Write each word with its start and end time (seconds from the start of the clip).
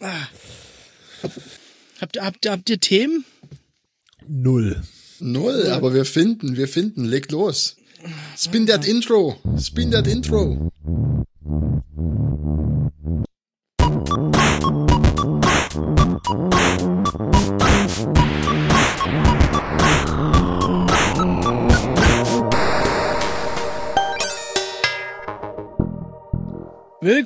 Ah. 0.00 0.28
Habt, 2.00 2.16
ihr- 2.16 2.24
habt, 2.24 2.48
habt 2.48 2.70
ihr 2.70 2.80
Themen? 2.80 3.24
Null. 4.26 4.82
Null, 5.20 5.68
aber 5.70 5.94
wir 5.94 6.04
finden, 6.04 6.56
wir 6.56 6.68
finden. 6.68 7.04
Leg 7.04 7.30
los. 7.30 7.76
Spin 8.36 8.66
that 8.66 8.86
intro. 8.86 9.38
Spin 9.58 9.90
that 9.92 10.06
intro. 10.06 10.70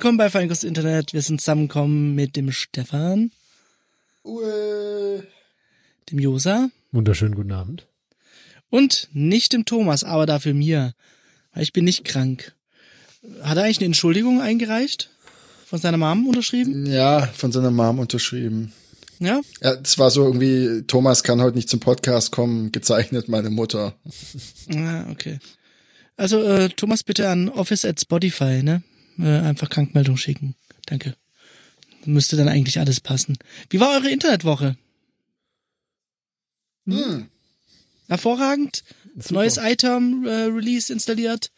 Willkommen 0.01 0.17
bei 0.17 0.31
Feinkost 0.31 0.63
Internet. 0.63 1.13
Wir 1.13 1.21
sind 1.21 1.41
zusammengekommen 1.41 2.15
mit 2.15 2.35
dem 2.35 2.51
Stefan, 2.51 3.29
Uäh. 4.25 5.21
dem 6.09 6.17
Josa 6.17 6.71
Wunderschönen 6.91 7.35
guten 7.35 7.51
Abend. 7.51 7.85
und 8.71 9.09
nicht 9.13 9.53
dem 9.53 9.63
Thomas, 9.63 10.03
aber 10.03 10.25
dafür 10.25 10.55
mir. 10.55 10.95
Weil 11.53 11.61
ich 11.61 11.71
bin 11.71 11.85
nicht 11.85 12.03
krank. 12.03 12.55
Hat 13.43 13.57
er 13.57 13.65
eigentlich 13.65 13.77
eine 13.77 13.85
Entschuldigung 13.85 14.41
eingereicht? 14.41 15.11
Von 15.67 15.77
seiner 15.77 15.97
Mom 15.97 16.25
unterschrieben? 16.25 16.87
Ja, 16.87 17.27
von 17.27 17.51
seiner 17.51 17.69
Mom 17.69 17.99
unterschrieben. 17.99 18.73
Ja? 19.19 19.41
Ja, 19.61 19.73
es 19.83 19.99
war 19.99 20.09
so 20.09 20.25
irgendwie, 20.25 20.81
Thomas 20.87 21.21
kann 21.21 21.43
heute 21.43 21.57
nicht 21.57 21.69
zum 21.69 21.79
Podcast 21.79 22.31
kommen, 22.31 22.71
gezeichnet 22.71 23.29
meine 23.29 23.51
Mutter. 23.51 23.93
Ah, 24.75 25.05
okay. 25.11 25.37
Also, 26.17 26.41
äh, 26.41 26.69
Thomas, 26.69 27.03
bitte 27.03 27.29
an 27.29 27.49
Office 27.49 27.85
at 27.85 28.01
Spotify, 28.01 28.63
ne? 28.63 28.81
Äh, 29.19 29.39
einfach 29.39 29.69
Krankmeldung 29.69 30.17
schicken. 30.17 30.55
Danke. 30.85 31.15
Müsste 32.05 32.35
dann 32.35 32.47
eigentlich 32.47 32.79
alles 32.79 32.99
passen. 32.99 33.37
Wie 33.69 33.79
war 33.79 33.91
eure 33.91 34.09
Internetwoche? 34.09 34.77
Hm. 36.87 37.29
Hervorragend. 38.07 38.83
Super. 39.15 39.33
Neues 39.35 39.57
Item 39.57 40.25
äh, 40.25 40.45
Release 40.45 40.91
installiert. 40.91 41.51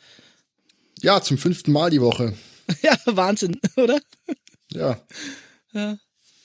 Ja, 1.01 1.21
zum 1.21 1.37
fünften 1.37 1.71
Mal 1.71 1.89
die 1.89 2.01
Woche. 2.01 2.35
ja, 2.81 2.97
Wahnsinn, 3.05 3.59
oder? 3.75 3.99
Ja. 4.71 5.01
Ja. 5.73 5.97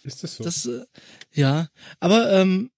Ist 0.05 0.23
das 0.23 0.37
so? 0.37 0.45
Das, 0.45 0.67
äh, 0.67 0.85
ja. 1.33 1.69
Aber 2.01 2.33
ähm, 2.33 2.71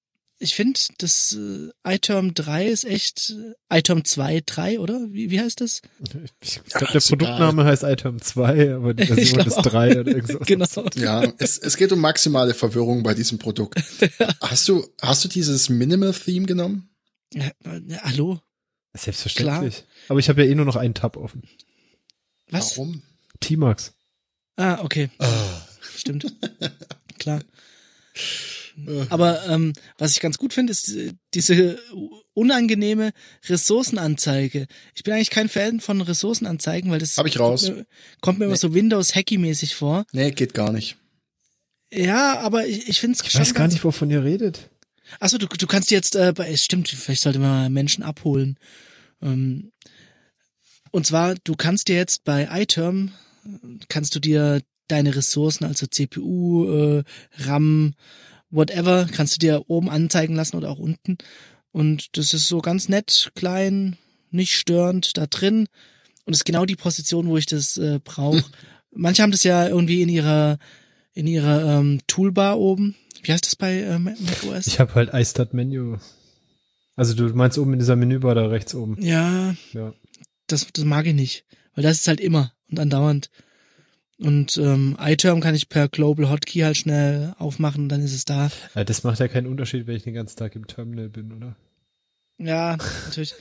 ich 0.42 0.55
finde, 0.55 0.80
das 0.98 1.36
äh, 1.38 1.69
iTerm 1.84 2.33
3 2.33 2.66
ist 2.66 2.84
echt 2.84 3.34
äh, 3.70 3.78
iTerm 3.78 4.05
2, 4.06 4.42
3, 4.44 4.80
oder? 4.80 5.06
Wie, 5.10 5.30
wie 5.30 5.38
heißt 5.38 5.60
das? 5.60 5.82
ich 6.41 6.62
glaube, 6.64 6.86
Ja, 6.86 6.92
der 6.92 7.00
Produktname 7.00 7.64
heißt 7.64 7.82
Item 7.82 8.20
2, 8.22 8.74
aber 8.74 8.94
die 8.94 9.05
Version 9.05 9.41
ist 9.47 9.58
auch. 9.58 9.62
3 9.62 10.00
oder 10.00 10.10
irgendwas. 10.10 10.47
genau. 10.47 10.66
Ja, 10.94 11.30
es, 11.36 11.58
es 11.58 11.77
geht 11.77 11.92
um 11.92 12.00
maximale 12.00 12.55
Verwirrung 12.55 13.02
bei 13.02 13.12
diesem 13.12 13.38
Produkt. 13.38 13.78
Hast 14.41 14.66
du, 14.69 14.88
hast 15.00 15.24
du 15.24 15.28
dieses 15.28 15.69
Minimal 15.69 16.14
Theme 16.14 16.47
genommen? 16.47 16.88
Ja, 17.34 17.48
äh, 17.64 17.80
ja, 17.86 17.98
hallo? 18.02 18.41
Selbstverständlich. 18.94 19.84
Aber 20.08 20.19
ich 20.19 20.28
habe 20.30 20.42
ja 20.42 20.50
eh 20.50 20.54
nur 20.54 20.64
noch 20.64 20.77
einen 20.77 20.94
Tab 20.94 21.19
offen. 21.19 21.42
Was? 22.48 22.77
Warum? 22.78 23.02
T-Max. 23.41 23.92
Ah, 24.56 24.82
okay. 24.82 25.10
Stimmt. 25.97 26.34
Klar. 27.19 27.41
Aber 29.11 29.47
ähm, 29.48 29.73
was 29.98 30.12
ich 30.12 30.20
ganz 30.20 30.39
gut 30.39 30.53
finde, 30.53 30.70
ist 30.73 30.92
diese 31.34 31.78
unangenehme 32.34 33.12
Ressourcenanzeige. 33.48 34.67
Ich 34.95 35.03
bin 35.03 35.14
eigentlich 35.14 35.31
kein 35.31 35.48
Fan 35.48 35.81
von 35.81 36.00
Ressourcenanzeigen, 36.00 36.91
weil 36.91 36.98
das 37.00 37.17
Hab 37.19 37.27
ich 37.27 37.39
raus. 37.39 37.64
Kommt 37.67 37.77
mir, 37.77 37.87
kommt 38.20 38.39
mir 38.39 38.45
immer 38.47 38.55
Nee. 38.55 38.59
so 38.61 38.75
Windows-Hacky-mäßig 38.75 39.75
vor. 39.75 40.05
Nee, 40.12 40.31
geht 40.31 40.55
gar 40.55 40.72
nicht. 40.72 40.97
Ja, 41.92 42.39
aber 42.41 42.67
ich, 42.67 42.89
ich 42.89 43.00
finde 43.00 43.19
es 43.20 43.27
Ich 43.27 43.39
weiß 43.39 43.55
gar 43.55 43.67
nicht, 43.69 43.83
wovon 43.84 44.11
ihr 44.11 44.22
redet. 44.25 44.70
Achso, 45.19 45.39
du, 45.39 45.47
du 45.47 45.67
kannst 45.67 45.91
jetzt, 45.91 46.15
äh, 46.15 46.33
bei, 46.34 46.48
es 46.50 46.65
stimmt, 46.65 46.89
vielleicht 46.89 47.22
sollte 47.22 47.41
man 47.41 47.50
mal 47.50 47.70
Menschen 47.70 48.05
abholen. 48.05 48.59
Ähm, 49.21 49.72
und 50.93 51.06
zwar, 51.06 51.34
du 51.34 51.56
kannst 51.56 51.88
dir 51.88 51.97
jetzt 51.97 52.25
bei 52.25 52.49
iTerm, 52.53 53.12
kannst 53.88 54.15
du 54.15 54.21
dir 54.21 54.62
deine 54.87 55.15
Ressourcen, 55.16 55.65
also 55.65 55.87
CPU, 55.87 56.66
äh, 56.99 57.04
RAM, 57.38 57.94
whatever, 58.50 59.06
kannst 59.11 59.34
du 59.37 59.38
dir 59.38 59.65
oben 59.69 59.88
anzeigen 59.91 60.34
lassen 60.34 60.56
oder 60.56 60.71
auch 60.71 60.78
unten. 60.78 61.19
Und 61.72 62.16
das 62.16 62.34
ist 62.34 62.49
so 62.49 62.61
ganz 62.61 62.88
nett, 62.88 63.31
klein, 63.34 63.97
nicht 64.31 64.55
störend 64.55 65.16
da 65.16 65.27
drin. 65.27 65.66
Und 66.25 66.34
ist 66.34 66.44
genau 66.44 66.65
die 66.66 66.77
Position, 66.77 67.28
wo 67.28 67.37
ich 67.37 67.47
das 67.47 67.77
äh, 67.77 67.99
brauche. 68.03 68.44
Manche 68.93 69.22
haben 69.22 69.31
das 69.33 69.44
ja 69.44 69.69
irgendwie 69.69 70.03
in 70.03 70.09
ihrer 70.09 70.59
in 71.12 71.27
ihrer 71.27 71.78
ähm, 71.81 72.00
Toolbar 72.06 72.59
oben. 72.59 72.94
Wie 73.22 73.33
heißt 73.33 73.47
das 73.47 73.56
bei 73.56 73.81
äh, 73.81 73.99
Mac 73.99 74.16
OS? 74.49 74.66
Ich 74.66 74.78
habe 74.81 74.94
halt 74.94 75.10
iStart 75.12 75.55
Menu. 75.55 75.97
Also 76.97 77.15
du 77.15 77.25
meinst 77.34 77.59
oben 77.59 77.72
in 77.72 77.78
dieser 77.78 77.97
Menübar 77.97 78.34
da 78.34 78.47
rechts 78.47 78.75
oben. 78.75 78.97
Ja, 79.03 79.55
Ja. 79.72 79.93
das, 80.47 80.66
das 80.72 80.84
mag 80.84 81.06
ich 81.06 81.15
nicht. 81.15 81.44
Weil 81.75 81.83
das 81.83 81.99
ist 81.99 82.09
halt 82.09 82.21
immer 82.21 82.53
und 82.71 82.78
andauernd. 82.78 83.31
Und 84.20 84.58
ähm, 84.58 84.97
iTerm 85.00 85.41
kann 85.41 85.54
ich 85.54 85.69
per 85.70 85.88
Global 85.88 86.28
Hotkey 86.28 86.60
halt 86.60 86.76
schnell 86.76 87.34
aufmachen, 87.38 87.88
dann 87.88 88.03
ist 88.03 88.12
es 88.12 88.26
da. 88.26 88.50
Äh, 88.75 88.84
Das 88.84 89.03
macht 89.03 89.19
ja 89.19 89.28
keinen 89.28 89.47
Unterschied, 89.47 89.86
wenn 89.86 89.97
ich 89.97 90.03
den 90.03 90.12
ganzen 90.14 90.36
Tag 90.36 90.54
im 90.56 90.66
Terminal 90.66 91.08
bin, 91.08 91.32
oder? 91.32 91.56
Ja, 92.38 92.76
natürlich. 93.06 93.34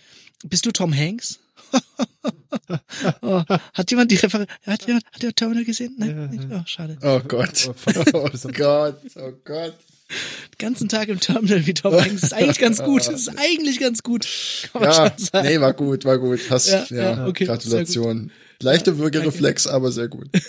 Bist 0.45 0.65
du 0.65 0.71
Tom 0.71 0.95
Hanks? 0.95 1.39
oh, 3.21 3.43
hat 3.73 3.91
jemand 3.91 4.11
die 4.11 4.15
Refer 4.15 4.45
hat 4.65 4.87
jemand 4.87 5.05
hat 5.11 5.21
der 5.21 5.33
Terminal 5.35 5.65
gesehen? 5.65 5.95
Nein, 5.97 6.09
Ja, 6.09 6.27
nicht? 6.27 6.47
Oh, 6.49 6.61
schade. 6.65 6.97
Oh 7.01 7.19
Gott. 7.27 7.69
Oh. 8.13 8.29
Oh 8.43 8.49
Gott. 8.53 9.01
Oh 9.15 9.31
Gott. 9.43 9.75
Den 10.09 10.57
ganzen 10.57 10.89
Tag 10.89 11.07
im 11.09 11.19
Terminal 11.19 11.65
wie 11.65 11.73
Tom 11.73 11.93
Hanks. 11.93 12.23
ist 12.23 12.33
eigentlich 12.33 12.59
ganz 12.59 12.81
gut. 12.83 13.07
Das 13.07 13.21
ist 13.21 13.29
eigentlich 13.37 13.79
ganz 13.79 14.03
gut. 14.03 14.27
Kann 14.73 14.81
man 14.81 14.91
Ja, 14.91 14.95
schon 14.95 15.25
sagen. 15.25 15.47
nee, 15.47 15.59
war 15.59 15.73
gut, 15.73 16.05
war 16.05 16.17
gut. 16.17 16.39
Hast, 16.49 16.69
Ja, 16.69 16.85
ja, 16.89 17.01
ja, 17.15 17.27
okay, 17.27 17.45
Gratulation. 17.45 18.31
Leichter 18.61 18.97
Würgereflex, 18.97 19.67
aber 19.67 19.91
sehr 19.91 20.07
gut. 20.07 20.27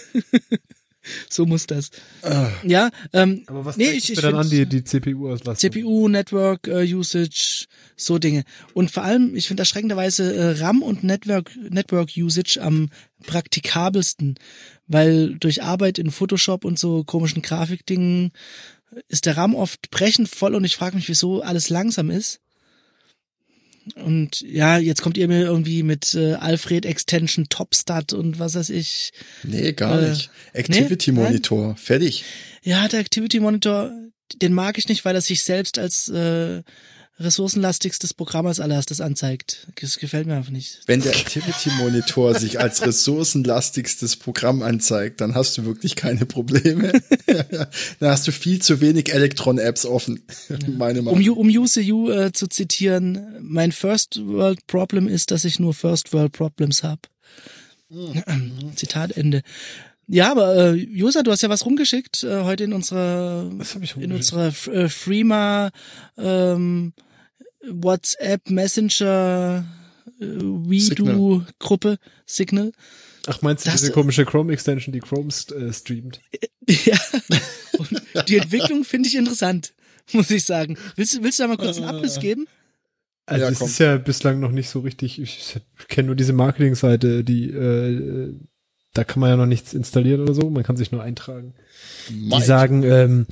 So 1.31 1.47
muss 1.47 1.67
das. 1.67 1.91
Ah. 2.23 2.51
Ja, 2.63 2.91
ähm, 3.15 3.43
Aber 3.47 3.65
was 3.65 3.79
nee, 3.79 3.91
ich, 3.91 4.13
ich 4.13 4.21
dann 4.21 4.35
an, 4.35 4.51
die, 4.51 4.67
die 4.67 4.85
CPU-Auslastung? 4.85 5.73
CPU, 5.73 6.09
Network 6.09 6.69
äh, 6.69 6.85
Usage, 6.95 7.65
so 7.97 8.19
Dinge. 8.19 8.45
Und 8.75 8.91
vor 8.91 9.03
allem, 9.03 9.35
ich 9.35 9.49
finde 9.49 9.63
erschreckenderweise 9.63 10.35
äh, 10.35 10.61
RAM 10.61 10.83
und 10.83 11.03
Network, 11.03 11.53
Network 11.71 12.11
Usage 12.17 12.59
am 12.61 12.91
praktikabelsten, 13.27 14.39
weil 14.89 15.37
durch 15.41 15.63
Arbeit 15.63 15.99
in 15.99 16.11
Photoshop 16.11 16.67
und 16.67 16.79
so 16.79 17.03
komischen 17.03 17.41
Grafikdingen 17.41 18.33
ist 19.09 19.27
der 19.27 19.37
RAM 19.37 19.55
oft 19.55 19.91
brechend 19.91 20.29
voll 20.29 20.55
und 20.55 20.65
ich 20.65 20.77
frage 20.77 20.97
mich, 20.97 21.09
wieso 21.09 21.43
alles 21.43 21.69
langsam 21.71 22.11
ist. 22.11 22.41
Und 23.97 24.41
ja, 24.43 24.79
jetzt 24.79 25.03
kommt 25.03 25.17
ihr 25.17 25.27
mir 25.27 25.41
irgendwie 25.43 25.83
mit 25.83 26.15
äh, 26.15 26.35
Alfred 26.35 26.85
Extension 26.85 27.49
Topstat 27.49 28.13
und 28.13 28.39
was 28.39 28.55
weiß 28.55 28.71
ich. 28.71 29.13
Nee, 29.43 29.73
gar 29.73 30.01
Äh, 30.01 30.11
nicht. 30.11 30.31
Activity 30.53 31.13
nee? 31.13 31.21
Monitor. 31.21 31.77
Fertig. 31.77 32.25
Ja, 32.63 32.87
der 32.89 33.01
Activity 33.01 33.41
Monitor, 33.41 33.91
den 34.43 34.53
mag 34.53 34.77
ich 34.79 34.89
nicht, 34.89 35.05
weil 35.05 35.15
er 35.15 35.23
sich 35.23 35.43
selbst 35.43 35.79
als 35.79 36.09
äh, 36.09 36.63
ressourcenlastigstes 37.21 38.15
Programm 38.15 38.47
als 38.47 38.61
allererstes 38.61 39.01
anzeigt. 39.01 39.69
Das 39.81 39.99
gefällt 39.99 40.27
mir 40.27 40.35
einfach 40.37 40.51
nicht. 40.51 40.81
Wenn 40.87 41.03
der 41.03 41.13
Activity 41.15 41.71
Monitor 41.79 42.35
sich 42.39 42.59
als 42.59 42.81
ressourcenlastigstes 42.87 44.17
Programm 44.17 44.63
anzeigt, 44.63 45.21
dann 45.21 45.35
hast 45.35 45.57
du 45.59 45.65
wirklich 45.67 45.97
keine 45.97 46.25
Probleme. 46.27 46.93
dann 47.27 48.11
hast 48.11 48.27
du 48.27 48.33
viel 48.33 48.61
zu 48.63 48.81
wenig 48.81 49.13
Electron-Apps 49.13 49.85
offen. 49.87 50.23
Meine 50.67 51.01
Um, 51.01 51.05
Meinung. 51.05 51.29
U- 51.29 51.33
um 51.41 51.49
UCU 51.49 52.11
äh, 52.11 52.33
zu 52.33 52.47
zitieren, 52.49 53.37
mein 53.41 53.73
First 53.73 54.19
World 54.27 54.67
Problem 54.67 55.07
ist, 55.07 55.31
dass 55.31 55.45
ich 55.45 55.61
nur 55.61 55.75
First 55.75 56.13
World 56.13 56.33
Problems 56.33 56.83
habe. 56.83 57.03
Zitat 58.77 59.13
Ende. 59.17 59.43
Ja, 60.07 60.33
aber 60.33 60.57
äh, 60.57 60.73
Josa, 60.75 61.23
du 61.23 61.31
hast 61.31 61.43
ja 61.43 61.49
was 61.49 61.65
rumgeschickt 61.65 62.25
äh, 62.25 62.43
heute 62.43 62.65
in 62.65 62.73
unserer 62.73 63.49
in 63.97 64.11
unserer 64.13 64.49
F- 64.49 64.67
äh, 64.67 64.89
Freema 64.89 65.71
ähm, 66.19 66.93
WhatsApp 67.69 68.49
Messenger 68.51 69.65
äh, 70.21 70.25
WeDo 70.25 71.45
Gruppe 71.59 71.99
Signal. 72.27 72.73
Ach, 73.27 73.43
meinst 73.43 73.67
du 73.67 73.71
Das- 73.71 73.81
diese 73.81 73.93
komische 73.93 74.25
Chrome-Extension, 74.25 74.93
die 74.93 75.01
Chrome 75.01 75.29
äh, 75.29 75.73
streamt? 75.73 76.21
Ja. 76.85 76.99
Und 77.79 78.03
die 78.29 78.37
Entwicklung 78.37 78.85
finde 78.85 79.09
ich 79.09 79.17
interessant, 79.17 79.73
muss 80.13 80.31
ich 80.31 80.45
sagen. 80.45 80.77
Willst, 80.97 81.17
du- 81.17 81.23
willst 81.23 81.39
du 81.39 81.43
da 81.45 81.49
mal 81.49 81.57
kurz 81.57 81.79
einen 81.79 81.87
Abriss 81.87 82.19
geben? 82.21 82.47
Also 83.27 83.45
Ja, 83.45 83.51
es 83.51 83.59
komm. 83.59 83.69
ist 83.69 83.79
ja 83.79 83.97
bislang 83.97 84.41
noch 84.41 84.51
nicht 84.53 84.69
so 84.69 84.81
richtig, 84.81 85.21
ich 85.21 85.57
kenne 85.89 86.07
nur 86.07 86.17
diese 86.17 86.33
Marketingseite, 86.33 87.25
die 87.25 87.51
äh, 87.51 88.35
da 88.93 89.05
kann 89.05 89.21
man 89.21 89.31
ja 89.31 89.37
noch 89.37 89.47
nichts 89.47 89.73
installieren 89.75 90.21
oder 90.23 90.35
so, 90.35 90.51
man 90.51 90.63
kann 90.65 90.77
sich 90.77 90.91
nur 90.93 91.03
eintragen. 91.03 91.55
Die 92.09 92.15
Mike. 92.29 92.45
sagen, 92.45 92.83
ähm, 92.83 93.27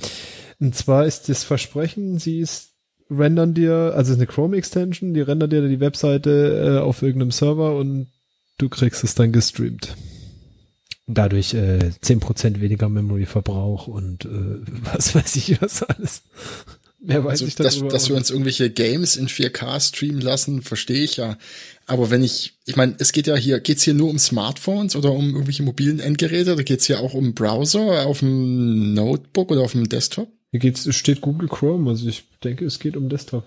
und 0.59 0.73
zwar 0.75 1.05
ist 1.05 1.27
das 1.29 1.43
Versprechen, 1.43 2.17
sie 2.17 2.39
ist 2.39 2.71
rendern 3.09 3.53
dir, 3.53 3.93
also 3.95 4.11
es 4.11 4.17
ist 4.17 4.17
eine 4.17 4.27
Chrome-Extension, 4.27 5.13
die 5.13 5.21
rendern 5.21 5.49
dir 5.49 5.67
die 5.67 5.79
Webseite 5.79 6.77
äh, 6.77 6.79
auf 6.79 7.01
irgendeinem 7.01 7.31
Server 7.31 7.75
und 7.75 8.07
du 8.57 8.69
kriegst 8.69 9.03
es 9.03 9.15
dann 9.15 9.31
gestreamt. 9.31 9.95
dadurch 11.07 11.53
äh, 11.53 11.91
10% 12.03 12.61
weniger 12.61 12.87
Memory-Verbrauch 12.87 13.87
und 13.87 14.25
äh, 14.25 14.29
was 14.93 15.15
weiß 15.15 15.35
ich 15.37 15.61
was 15.61 15.83
alles. 15.83 16.23
Mehr 17.01 17.23
weiß 17.23 17.31
also, 17.41 17.45
ich 17.45 17.55
dass, 17.55 17.79
dass 17.87 18.09
wir 18.09 18.17
uns 18.17 18.29
irgendwelche 18.29 18.69
Games 18.69 19.15
in 19.15 19.27
4K 19.29 19.79
streamen 19.79 20.19
lassen, 20.19 20.61
verstehe 20.61 21.03
ich 21.03 21.15
ja. 21.15 21.37
Aber 21.85 22.11
wenn 22.11 22.21
ich, 22.21 22.59
ich 22.65 22.75
meine, 22.75 22.95
es 22.99 23.13
geht 23.13 23.25
ja 23.25 23.35
hier, 23.37 23.61
geht's 23.61 23.83
hier 23.83 23.93
nur 23.93 24.09
um 24.09 24.19
Smartphones 24.19 24.97
oder 24.97 25.11
um 25.13 25.29
irgendwelche 25.29 25.63
mobilen 25.63 25.99
Endgeräte 25.99 26.53
oder 26.53 26.63
geht's 26.63 26.85
hier 26.85 26.99
auch 26.99 27.13
um 27.13 27.33
Browser 27.33 28.05
auf 28.05 28.19
dem 28.19 28.93
Notebook 28.93 29.51
oder 29.51 29.61
auf 29.61 29.71
dem 29.71 29.87
Desktop? 29.87 30.29
Hier 30.51 30.59
geht's, 30.59 30.93
steht 30.95 31.21
Google 31.21 31.47
Chrome, 31.47 31.89
also 31.89 32.07
ich 32.07 32.23
denke, 32.43 32.65
es 32.65 32.79
geht 32.79 32.97
um 32.97 33.09
Desktop. 33.09 33.45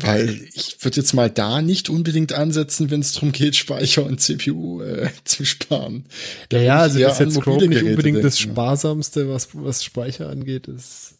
Weil 0.00 0.48
ich 0.54 0.76
würde 0.84 0.96
jetzt 0.98 1.12
mal 1.12 1.28
da 1.28 1.60
nicht 1.60 1.90
unbedingt 1.90 2.32
ansetzen, 2.32 2.88
wenn 2.90 3.00
es 3.00 3.14
darum 3.14 3.32
geht, 3.32 3.56
Speicher 3.56 4.06
und 4.06 4.20
CPU 4.20 4.80
äh, 4.80 5.10
zu 5.24 5.44
sparen. 5.44 6.04
Ja, 6.52 6.60
ja, 6.60 6.78
also 6.78 7.00
das 7.00 7.14
ist 7.14 7.34
jetzt 7.34 7.40
Chrome 7.42 7.66
nicht 7.66 7.82
unbedingt 7.82 8.16
denken. 8.16 8.22
das 8.22 8.38
Sparsamste, 8.38 9.28
was, 9.28 9.48
was 9.54 9.82
Speicher 9.82 10.28
angeht. 10.28 10.68
Ist 10.68 11.18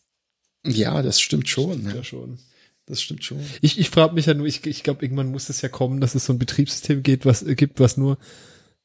ja, 0.65 1.03
das 1.03 1.21
stimmt 1.21 1.49
schon. 1.49 1.85
Das 1.85 1.95
ja. 1.95 2.05
schon. 2.05 2.39
Das 2.87 3.03
stimmt 3.03 3.25
schon. 3.25 3.41
Ich, 3.61 3.79
ich 3.79 3.91
frage 3.91 4.15
mich 4.15 4.27
ja 4.27 4.35
nur, 4.35 4.47
ich, 4.47 4.65
ich 4.65 4.83
glaube, 4.83 5.05
irgendwann 5.05 5.31
muss 5.31 5.49
es 5.49 5.61
ja 5.61 5.69
kommen, 5.69 6.00
dass 6.00 6.15
es 6.15 6.25
so 6.25 6.33
ein 6.33 6.39
Betriebssystem 6.39 7.03
geht, 7.03 7.27
was 7.27 7.45
gibt, 7.45 7.81
was 7.81 7.97
nur 7.97 8.17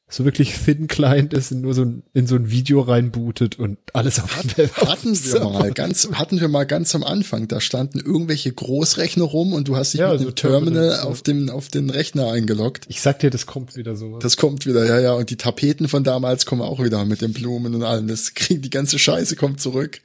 so 0.08 0.24
wirklich 0.24 0.52
thin 0.52 0.86
Client 0.86 1.32
ist 1.32 1.50
und 1.50 1.62
nur 1.62 1.74
so 1.74 1.82
ein, 1.82 2.02
in 2.12 2.26
so 2.26 2.36
ein 2.36 2.50
Video 2.50 2.80
reinbootet 2.82 3.58
und 3.58 3.78
alles 3.94 4.20
auf 4.20 4.36
Hat, 4.36 4.56
Hatten 4.76 5.14
wir 5.14 5.40
mal 5.44 5.72
ganz, 5.72 6.08
hatten 6.12 6.40
wir 6.40 6.48
mal 6.48 6.64
ganz 6.64 6.94
am 6.94 7.02
Anfang. 7.02 7.48
Da 7.48 7.60
standen 7.60 7.98
irgendwelche 7.98 8.52
Großrechner 8.52 9.24
rum 9.24 9.54
und 9.54 9.66
du 9.66 9.76
hast 9.76 9.94
dich 9.94 10.00
ja, 10.00 10.10
mit 10.10 10.20
so 10.20 10.26
einem 10.26 10.34
Terminal 10.34 10.72
Terminals, 10.72 10.98
auf 11.00 11.22
dem, 11.22 11.48
auf 11.48 11.68
den 11.68 11.90
Rechner 11.90 12.30
eingeloggt. 12.30 12.84
Ich 12.88 13.00
sag 13.00 13.18
dir, 13.20 13.30
das 13.30 13.46
kommt 13.46 13.76
wieder 13.76 13.96
so. 13.96 14.18
Das 14.18 14.36
kommt 14.36 14.66
wieder, 14.66 14.86
ja, 14.86 15.00
ja. 15.00 15.12
Und 15.14 15.30
die 15.30 15.36
Tapeten 15.36 15.88
von 15.88 16.04
damals 16.04 16.44
kommen 16.44 16.62
auch 16.62 16.82
wieder 16.82 17.04
mit 17.06 17.22
den 17.22 17.32
Blumen 17.32 17.74
und 17.74 17.82
allem. 17.82 18.06
Das 18.06 18.34
kriegt 18.34 18.64
die 18.64 18.70
ganze 18.70 18.98
Scheiße 18.98 19.36
kommt 19.36 19.60
zurück. 19.60 20.00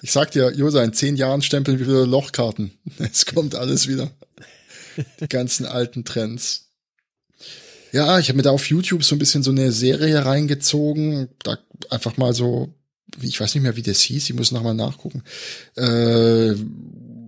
Ich 0.00 0.10
sag 0.10 0.32
dir, 0.32 0.50
Josa, 0.52 0.82
in 0.82 0.92
zehn 0.94 1.14
Jahren 1.14 1.42
stempeln 1.42 1.78
wir 1.78 1.86
wieder 1.86 2.06
Lochkarten. 2.06 2.72
Es 2.98 3.26
kommt 3.26 3.54
alles 3.54 3.86
wieder. 3.86 4.10
Die 5.20 5.28
ganzen 5.28 5.66
alten 5.66 6.04
Trends. 6.04 6.71
Ja, 7.92 8.18
ich 8.18 8.28
habe 8.28 8.38
mir 8.38 8.42
da 8.42 8.50
auf 8.50 8.68
YouTube 8.68 9.04
so 9.04 9.14
ein 9.14 9.18
bisschen 9.18 9.42
so 9.42 9.50
eine 9.50 9.70
Serie 9.70 10.24
reingezogen. 10.24 11.28
Da 11.42 11.58
einfach 11.90 12.16
mal 12.16 12.32
so, 12.32 12.74
ich 13.20 13.38
weiß 13.40 13.54
nicht 13.54 13.62
mehr, 13.62 13.76
wie 13.76 13.82
das 13.82 14.00
hieß, 14.00 14.30
ich 14.30 14.34
muss 14.34 14.50
nochmal 14.50 14.74
nachgucken. 14.74 15.22
Äh, 15.76 16.54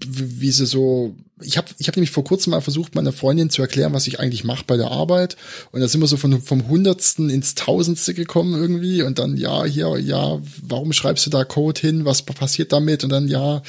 wie 0.06 0.50
sie 0.50 0.66
so 0.66 1.14
ich 1.42 1.56
habe 1.56 1.66
ich 1.78 1.88
hab 1.88 1.96
nämlich 1.96 2.12
vor 2.12 2.22
kurzem 2.22 2.52
mal 2.52 2.60
versucht, 2.60 2.94
meiner 2.94 3.12
Freundin 3.12 3.50
zu 3.50 3.60
erklären, 3.60 3.92
was 3.92 4.06
ich 4.06 4.20
eigentlich 4.20 4.44
mache 4.44 4.64
bei 4.66 4.76
der 4.76 4.90
Arbeit. 4.90 5.36
Und 5.72 5.80
da 5.80 5.88
sind 5.88 6.00
wir 6.00 6.06
so 6.06 6.16
von, 6.16 6.40
vom 6.40 6.68
Hundertsten 6.68 7.28
ins 7.28 7.56
Tausendste 7.56 8.14
gekommen 8.14 8.54
irgendwie. 8.54 9.02
Und 9.02 9.18
dann, 9.18 9.36
ja, 9.36 9.64
hier, 9.64 9.98
ja, 9.98 10.40
warum 10.62 10.92
schreibst 10.92 11.26
du 11.26 11.30
da 11.30 11.44
Code 11.44 11.80
hin? 11.80 12.04
Was 12.04 12.22
passiert 12.22 12.72
damit? 12.72 13.02
Und 13.02 13.10
dann, 13.10 13.26
ja, 13.26 13.62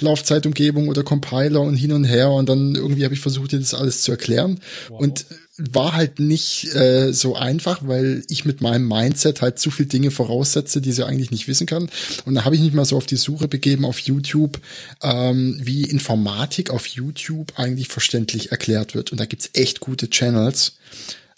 Laufzeitumgebung 0.00 0.88
oder 0.88 1.02
Compiler 1.02 1.60
und 1.60 1.76
hin 1.76 1.92
und 1.92 2.04
her. 2.04 2.30
Und 2.30 2.48
dann 2.48 2.74
irgendwie 2.74 3.04
habe 3.04 3.14
ich 3.14 3.20
versucht, 3.20 3.52
ihr 3.52 3.58
das 3.58 3.74
alles 3.74 4.00
zu 4.00 4.12
erklären. 4.12 4.60
Wow. 4.88 5.00
Und 5.00 5.26
war 5.72 5.94
halt 5.94 6.18
nicht 6.18 6.74
äh, 6.74 7.12
so 7.12 7.36
einfach, 7.36 7.80
weil 7.86 8.22
ich 8.28 8.44
mit 8.44 8.60
meinem 8.60 8.88
Mindset 8.88 9.42
halt 9.42 9.58
zu 9.58 9.70
viel 9.70 9.86
Dinge 9.86 10.10
voraussetze, 10.10 10.80
die 10.80 10.92
sie 10.92 11.06
eigentlich 11.06 11.30
nicht 11.30 11.48
wissen 11.48 11.66
kann. 11.66 11.90
Und 12.24 12.34
da 12.34 12.44
habe 12.44 12.54
ich 12.54 12.62
mich 12.62 12.72
mal 12.72 12.84
so 12.84 12.96
auf 12.96 13.06
die 13.06 13.16
Suche 13.16 13.48
begeben 13.48 13.84
auf 13.84 13.98
YouTube, 13.98 14.58
ähm, 15.02 15.60
wie 15.62 15.82
Informatik 15.82 16.70
auf 16.70 16.86
YouTube 16.86 17.52
eigentlich 17.56 17.88
verständlich 17.88 18.50
erklärt 18.50 18.94
wird. 18.94 19.12
Und 19.12 19.20
da 19.20 19.26
gibt's 19.26 19.50
echt 19.52 19.80
gute 19.80 20.08
Channels. 20.08 20.76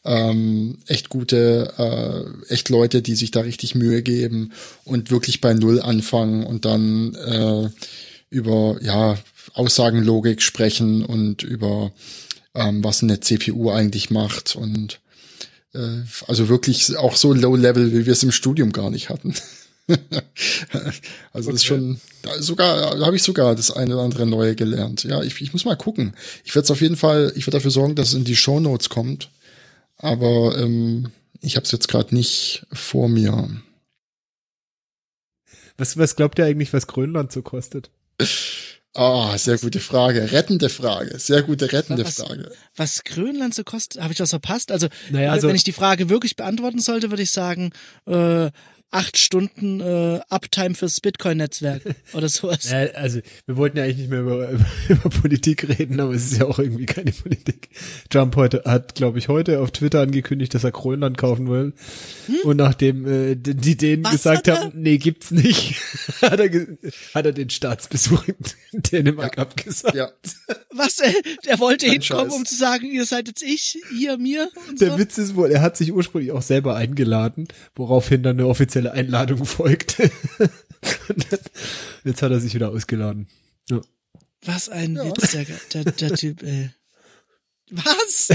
Ähm, 0.05 0.79
echt 0.87 1.11
gute, 1.11 1.73
äh, 1.79 2.53
echt 2.53 2.69
Leute, 2.71 3.03
die 3.03 3.15
sich 3.15 3.31
da 3.31 3.41
richtig 3.41 3.77
Mühe 3.77 4.03
geben 4.03 4.53
und 4.85 5.13
wirklich 5.13 5.41
bei 5.41 5.55
Null 5.55 5.81
anfangen 5.81 6.45
und 6.45 6.65
dann 6.65 7.15
äh, 7.15 7.69
über 8.31 8.79
ja 8.83 9.17
Aussagenlogik 9.55 10.43
sprechen 10.43 11.05
und 11.05 11.45
über 11.45 11.93
ähm, 12.55 12.85
was 12.85 13.03
eine 13.03 13.21
CPU 13.21 13.71
eigentlich 13.71 14.11
macht 14.11 14.57
und 14.57 15.01
äh, 15.75 16.03
also 16.27 16.49
wirklich 16.49 16.97
auch 16.97 17.17
so 17.17 17.33
low 17.33 17.57
level, 17.57 17.93
wie 17.93 18.07
wir 18.07 18.13
es 18.13 18.23
im 18.23 18.33
Studium 18.33 18.73
gar 18.73 18.91
nicht 18.91 19.09
hatten. 19.09 19.35
also 19.89 21.49
okay. 21.49 21.53
das 21.53 21.55
ist 21.55 21.65
schon 21.65 22.01
sogar 22.39 22.97
da 22.97 23.07
habe 23.07 23.17
ich 23.17 23.23
sogar 23.23 23.55
das 23.55 23.71
eine 23.71 23.95
oder 23.95 24.05
andere 24.05 24.27
neue 24.27 24.55
gelernt. 24.55 25.05
Ja, 25.05 25.23
ich, 25.23 25.41
ich 25.41 25.53
muss 25.53 25.65
mal 25.65 25.77
gucken. 25.77 26.15
Ich 26.45 26.55
werde 26.55 26.65
es 26.65 26.71
auf 26.71 26.81
jeden 26.81 26.97
Fall, 26.97 27.33
ich 27.37 27.47
werde 27.47 27.59
dafür 27.59 27.71
sorgen, 27.71 27.95
dass 27.95 28.09
es 28.09 28.15
in 28.15 28.25
die 28.25 28.37
Show 28.37 28.61
Notes 28.61 28.89
kommt. 28.89 29.31
Aber 29.97 30.57
ähm, 30.59 31.11
ich 31.41 31.57
habe 31.57 31.65
es 31.65 31.73
jetzt 31.73 31.89
gerade 31.89 32.15
nicht 32.15 32.67
vor 32.73 33.09
mir. 33.09 33.49
Was, 35.77 35.97
was 35.97 36.17
glaubt 36.17 36.39
ihr 36.39 36.45
eigentlich, 36.45 36.73
was 36.73 36.87
Grönland 36.87 37.33
so 37.33 37.43
kostet? 37.43 37.91
Ah, 38.95 39.33
oh, 39.33 39.37
sehr 39.39 39.57
gute 39.57 39.81
Frage. 39.81 40.33
Rettende 40.33 40.69
Frage. 40.69 41.19
Sehr 41.19 41.43
gute 41.43 41.73
rettende 41.73 42.05
was, 42.05 42.17
Frage. 42.17 42.53
Was 42.77 43.05
Grönland 43.05 43.55
so 43.55 43.65
kostet, 43.65 44.03
habe 44.03 44.13
ich 44.13 44.19
das 44.19 44.31
verpasst? 44.31 44.71
Also, 44.71 44.89
naja, 45.11 45.33
also, 45.33 45.49
wenn 45.49 45.57
ich 45.57 45.65
die 45.65 45.73
Frage 45.73 46.11
wirklich 46.11 46.37
beantworten 46.37 46.79
sollte, 46.79 47.11
würde 47.11 47.23
ich 47.23 47.31
sagen, 47.31 47.73
äh, 48.07 48.51
acht 48.93 49.17
Stunden 49.19 49.81
äh, 49.81 50.21
Uptime 50.29 50.75
fürs 50.75 51.01
Bitcoin-Netzwerk 51.01 51.83
oder 52.13 52.29
sowas. 52.29 52.71
Ja, 52.71 52.81
also 52.95 53.21
wir 53.47 53.57
wollten 53.57 53.79
ja 53.79 53.85
eigentlich 53.85 53.97
nicht 53.97 54.11
mehr 54.11 54.21
über, 54.21 54.49
über, 54.51 54.67
über, 54.89 55.11
Politik 55.11 55.69
reden, 55.69 55.99
aber 55.99 56.13
es 56.13 56.31
ist 56.31 56.39
ja 56.39 56.47
auch 56.47 56.59
irgendwie 56.59 56.87
keine 56.87 57.11
Politik. 57.11 57.71
Trump 58.11 58.37
heute 58.37 58.63
hat, 58.67 58.95
glaube 58.95 59.19
ich, 59.19 59.29
heute 59.29 59.61
auf 59.61 59.71
Twitter 59.71 60.03
angekündigt, 60.03 60.55
dass 60.55 60.65
er 60.65 60.73
Grönland 60.73 61.17
kaufen 61.17 61.49
will. 61.49 61.73
Hm? 62.27 62.37
Und 62.45 62.59
nachdem 62.59 63.07
äh, 63.07 63.35
die 63.35 63.77
denen 63.77 64.05
Was 64.05 64.13
gesagt 64.13 64.49
haben, 64.49 64.73
nee, 64.75 64.99
gibt's 64.99 65.31
nicht, 65.31 65.75
hat 66.23 66.39
er, 66.39 66.51
hat 67.15 67.27
er 67.27 67.33
den 67.33 67.49
Staatsbesuch 67.49 68.29
in 68.29 68.83
Dänemark 68.83 69.39
ja. 69.39 69.43
abgesagt. 69.43 69.95
Ja. 69.95 70.11
Was? 70.71 70.99
Äh, 71.01 71.13
er 71.47 71.59
wollte 71.61 71.87
Kein 71.87 72.01
hinkommen, 72.01 72.31
Scheiß. 72.31 72.39
um 72.39 72.45
zu 72.45 72.55
sagen, 72.55 72.85
ihr 72.91 73.07
seid 73.07 73.29
jetzt 73.29 73.43
ich, 73.43 73.79
ihr, 73.99 74.19
mir. 74.19 74.51
Der 74.79 74.93
so? 74.93 74.99
Witz 74.99 75.17
ist 75.17 75.35
wohl, 75.35 75.51
er 75.51 75.63
hat 75.63 75.79
sich 75.79 75.93
ursprünglich 75.93 76.33
auch 76.33 76.43
selber 76.43 76.77
eingeladen, 76.77 77.49
woraufhin 77.75 78.23
dann 78.23 78.39
eine 78.39 78.47
offizielle 78.47 78.82
offizielle 78.83 78.93
Einladung 78.93 79.45
folgt. 79.45 79.99
jetzt 82.05 82.23
hat 82.23 82.31
er 82.31 82.41
sich 82.41 82.55
wieder 82.55 82.71
ausgeladen. 82.71 83.29
Ja. 83.69 83.81
Was 84.45 84.69
ein 84.69 84.97
ja. 84.97 85.05
Witz, 85.05 85.31
der, 85.31 85.47
der, 85.73 85.85
der 85.93 86.15
Typ, 86.15 86.43
ey. 86.43 86.71
Was? 87.71 88.29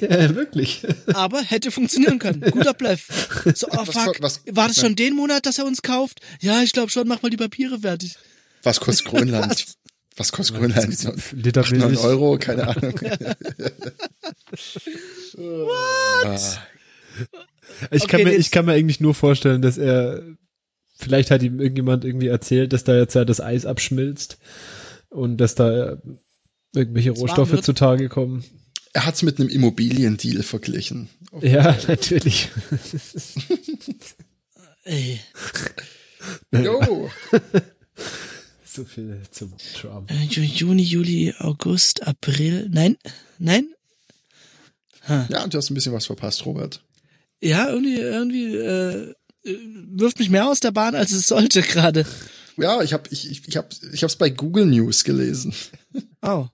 ja, 0.00 0.34
wirklich. 0.34 0.86
Aber 1.12 1.42
hätte 1.42 1.70
funktionieren 1.70 2.18
können. 2.18 2.40
Guter 2.40 2.72
Bluff. 2.72 3.08
So, 3.54 3.66
oh 3.70 3.84
fuck. 3.84 4.16
Was, 4.20 4.40
was, 4.46 4.56
War 4.56 4.68
das 4.68 4.80
schon 4.80 4.96
den 4.96 5.14
Monat, 5.14 5.44
dass 5.44 5.58
er 5.58 5.66
uns 5.66 5.82
kauft? 5.82 6.20
Ja, 6.40 6.62
ich 6.62 6.72
glaube 6.72 6.90
schon. 6.90 7.06
Mach 7.06 7.20
mal 7.20 7.28
die 7.28 7.36
Papiere 7.36 7.80
fertig. 7.80 8.16
Was 8.62 8.80
kostet 8.80 9.06
Grönland? 9.06 9.50
Was, 9.50 9.76
was 10.16 10.32
kostet 10.32 10.56
Grönland? 10.56 10.96
Liter 11.32 11.62
9 11.70 11.96
Euro? 11.98 12.38
Keine 12.38 12.68
Ahnung. 12.68 12.94
What? 15.34 16.26
Ah. 16.26 16.38
Ich, 17.90 18.04
okay, 18.04 18.16
kann 18.18 18.24
mir, 18.24 18.36
ich 18.36 18.50
kann 18.50 18.66
mir 18.66 18.72
eigentlich 18.72 19.00
nur 19.00 19.14
vorstellen, 19.14 19.62
dass 19.62 19.78
er, 19.78 20.22
vielleicht 20.96 21.30
hat 21.30 21.42
ihm 21.42 21.60
irgendjemand 21.60 22.04
irgendwie 22.04 22.28
erzählt, 22.28 22.72
dass 22.72 22.84
da 22.84 22.96
jetzt 22.96 23.14
ja 23.14 23.24
das 23.24 23.40
Eis 23.40 23.66
abschmilzt 23.66 24.38
und 25.08 25.38
dass 25.38 25.54
da 25.54 25.98
irgendwelche 26.74 27.10
Rohstoffe 27.10 27.60
zutage 27.62 28.08
kommen. 28.08 28.44
Er 28.92 29.06
hat's 29.06 29.22
mit 29.22 29.38
einem 29.38 29.48
Immobiliendeal 29.48 30.42
verglichen. 30.42 31.08
Ja, 31.40 31.76
natürlich. 31.88 32.48
Ey. 34.84 35.20
Jo. 36.52 37.10
so 38.64 38.84
viel 38.84 39.22
zum 39.30 39.54
Trump. 39.74 40.10
Äh, 40.10 40.24
Juni, 40.24 40.82
Juli, 40.82 41.34
August, 41.38 42.06
April. 42.06 42.68
Nein, 42.70 42.96
nein. 43.38 43.68
Ha. 45.08 45.26
Ja, 45.30 45.46
du 45.46 45.56
hast 45.56 45.70
ein 45.70 45.74
bisschen 45.74 45.92
was 45.92 46.06
verpasst, 46.06 46.44
Robert 46.44 46.82
ja, 47.40 47.68
irgendwie, 47.68 47.98
irgendwie 47.98 48.56
äh, 48.56 49.14
wirft 49.42 50.18
mich 50.18 50.30
mehr 50.30 50.48
aus 50.48 50.60
der 50.60 50.70
Bahn, 50.70 50.94
als 50.94 51.12
es 51.12 51.26
sollte 51.26 51.62
gerade. 51.62 52.06
Ja, 52.56 52.82
ich 52.82 52.92
habe 52.92 53.08
ich, 53.10 53.30
ich, 53.30 53.48
ich 53.48 53.56
hab, 53.56 53.72
ich 53.92 54.02
hab's 54.02 54.16
bei 54.16 54.30
Google 54.30 54.66
News 54.66 55.04
gelesen. 55.04 55.54
Oh. 56.22 56.46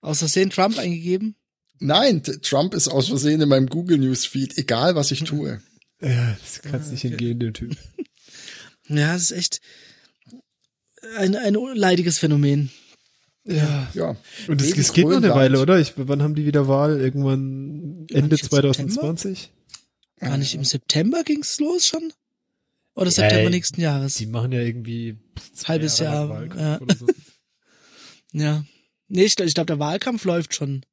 Aus 0.00 0.18
Versehen 0.18 0.50
Trump 0.50 0.78
eingegeben? 0.78 1.36
Nein, 1.78 2.22
Trump 2.42 2.74
ist 2.74 2.88
aus 2.88 3.08
Versehen 3.08 3.40
in 3.40 3.48
meinem 3.48 3.68
Google 3.68 3.98
News 3.98 4.26
Feed, 4.26 4.58
egal 4.58 4.96
was 4.96 5.12
ich 5.12 5.22
tue. 5.22 5.60
Ja, 6.00 6.36
das 6.40 6.62
kannst 6.62 6.90
nicht 6.90 7.04
okay. 7.04 7.12
entgehen, 7.12 7.38
der 7.38 7.52
Typ. 7.52 7.76
Ja, 8.88 9.12
das 9.12 9.30
ist 9.30 9.32
echt 9.32 9.60
ein, 11.16 11.36
ein 11.36 11.54
leidiges 11.54 12.18
Phänomen. 12.18 12.70
Ja. 13.44 13.90
ja. 13.94 14.16
Und 14.48 14.60
es, 14.60 14.76
es 14.76 14.92
geht 14.92 15.06
noch 15.06 15.16
eine 15.16 15.30
Weile, 15.30 15.60
oder? 15.60 15.78
Ich, 15.78 15.94
wann 15.96 16.22
haben 16.22 16.34
die 16.34 16.46
wieder 16.46 16.68
Wahl? 16.68 17.00
Irgendwann 17.00 18.06
Ende 18.10 18.36
2020? 18.36 19.38
September? 19.38 19.61
War 20.30 20.36
nicht 20.36 20.54
im 20.54 20.64
September 20.64 21.22
ging's 21.24 21.58
los 21.60 21.86
schon? 21.86 22.12
Oder 22.94 23.06
ja, 23.06 23.10
September 23.12 23.50
nächsten 23.50 23.80
Jahres? 23.80 24.14
Die 24.14 24.26
machen 24.26 24.52
ja 24.52 24.60
irgendwie 24.60 25.18
halbes 25.64 25.98
Jahr. 25.98 26.46
Ja. 26.56 26.78
So. 26.96 27.06
ja. 28.32 28.64
Nee, 29.08 29.24
ich, 29.24 29.38
ich 29.38 29.54
glaube, 29.54 29.66
der 29.66 29.78
Wahlkampf 29.78 30.24
läuft 30.24 30.54
schon. 30.54 30.84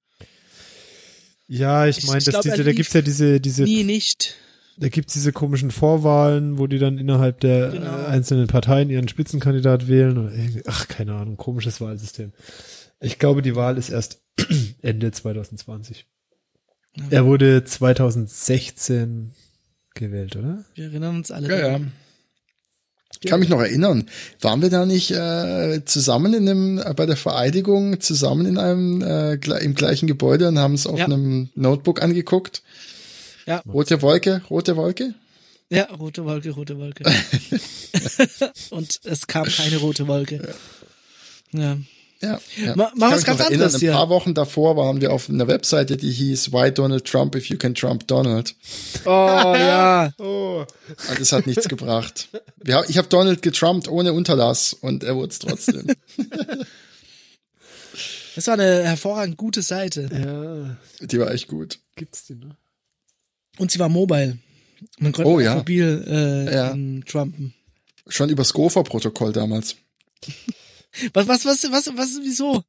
Ja, 1.48 1.88
ich 1.88 2.06
meine, 2.06 2.22
da 2.24 2.72
gibt's 2.74 2.94
ja 2.94 3.02
diese, 3.02 3.40
diese. 3.40 3.64
Nie 3.64 3.84
nicht. 3.84 4.36
Da 4.78 4.88
gibt's 4.88 5.14
diese 5.14 5.34
komischen 5.34 5.72
Vorwahlen, 5.72 6.58
wo 6.58 6.68
die 6.68 6.80
dann 6.80 6.98
innerhalb 6.98 7.42
der 7.42 7.72
Genau. 7.72 7.86
äh, 7.86 8.06
einzelnen 8.06 8.48
Parteien 8.48 8.90
ihren 8.90 9.10
Spitzenkandidat 9.10 9.88
wählen. 9.88 10.18
Oder 10.18 10.32
ach, 10.68 10.88
keine 10.88 11.16
Ahnung, 11.16 11.36
komisches 11.38 11.82
Wahlsystem. 11.82 12.32
Ich 13.02 13.20
glaube, 13.20 13.42
die 13.42 13.56
Wahl 13.56 13.78
ist 13.78 13.90
erst 13.90 14.22
Ende 14.82 15.12
2020. 15.12 16.06
Ja. 17.00 17.06
Er 17.10 17.26
wurde 17.26 17.64
2016 17.64 19.32
gewählt, 19.96 20.36
oder? 20.36 20.64
Wir 20.76 20.86
erinnern 20.86 21.18
uns 21.18 21.32
alle. 21.32 21.50
Ja, 21.50 21.56
ja. 21.58 21.64
daran. 21.68 21.92
Ich 23.22 23.30
kann 23.30 23.42
mich 23.42 23.50
noch 23.50 23.60
erinnern. 23.60 24.10
Waren 24.40 24.62
wir 24.62 24.70
da 24.70 24.86
nicht 24.86 25.12
äh, 25.12 25.84
zusammen 25.84 26.34
in 26.34 26.48
einem, 26.48 26.78
äh, 26.78 26.94
bei 26.94 27.06
der 27.06 27.18
Vereidigung, 27.18 28.00
zusammen 28.00 28.46
in 28.46 28.58
einem, 28.58 29.02
äh, 29.02 29.34
im 29.34 29.76
gleichen 29.76 30.08
Gebäude 30.08 30.48
und 30.48 30.58
haben 30.58 30.74
es 30.76 30.88
auf 30.88 31.00
Ja. 31.00 31.06
einem 31.06 31.50
Notebook 31.56 32.02
angeguckt? 32.02 32.64
Ja. 33.46 33.58
Rote 33.68 34.02
Wolke, 34.02 34.42
rote 34.50 34.78
Wolke? 34.78 35.16
Ja, 35.70 35.86
rote 35.86 36.24
Wolke, 36.24 36.52
rote 36.52 36.78
Wolke. 36.78 37.04
Und 38.70 39.00
es 39.04 39.28
kam 39.28 39.46
keine 39.46 39.78
rote 39.78 40.08
Wolke. 40.08 40.54
Ja. 41.52 41.60
Ja. 41.60 41.78
Ja. 42.22 42.40
Ma- 42.76 42.92
Ich 42.94 43.00
mal 43.00 43.10
kann 43.10 43.12
was 43.12 43.24
ganz 43.24 43.40
noch 43.40 43.46
erinnern, 43.46 43.66
anderes 43.68 43.82
Ein 43.84 43.92
paar 43.92 44.10
Wochen 44.10 44.34
davor 44.34 44.76
waren 44.76 45.00
wir 45.02 45.12
auf 45.14 45.30
einer 45.30 45.48
Webseite, 45.48 45.96
die 45.98 46.12
hieß 46.12 46.52
Why 46.52 46.72
Donald 46.72 47.06
Trump 47.06 47.36
if 47.36 47.46
you 47.46 47.58
can 47.58 47.74
Trump 47.76 48.08
Donald. 48.08 48.56
Oh 49.06 49.10
ja. 49.10 50.12
Oh. 50.20 50.66
Und 51.10 51.20
es 51.20 51.32
hat 51.32 51.48
nichts 51.48 51.68
gebracht. 51.70 52.28
Ich 52.88 52.98
habe 52.98 53.08
Donald 53.08 53.42
getrumpt 53.42 53.88
ohne 53.88 54.12
Unterlass 54.14 54.74
und 54.74 55.04
er 55.04 55.16
wurde 55.16 55.30
es 55.30 55.40
trotzdem. 55.40 55.88
Das 58.36 58.48
war 58.48 58.54
eine 58.54 58.84
hervorragend 58.84 59.36
gute 59.38 59.62
Seite. 59.62 60.08
Ja, 61.02 61.06
Die 61.08 61.20
war 61.20 61.32
echt 61.32 61.48
gut. 61.48 61.80
gibt's 61.96 62.26
die 62.26 62.36
noch? 62.36 62.56
Und 63.58 63.72
sie 63.72 63.80
war 63.80 63.90
mobile. 63.90 64.38
Man 65.00 65.12
konnte 65.12 65.30
Oh, 65.30 65.36
auch 65.38 65.42
ja. 65.42 65.56
mobil 65.56 66.06
äh, 66.08 66.54
Ja. 66.54 66.70
Trumpen. 67.06 67.54
Schon 68.08 68.30
übers 68.30 68.54
Gopher-Protokoll 68.54 69.34
damals. 69.34 69.76
Was, 71.14 71.28
was, 71.28 71.46
was, 71.46 71.64
was, 71.72 71.88
was, 71.98 72.20
wieso? 72.24 72.64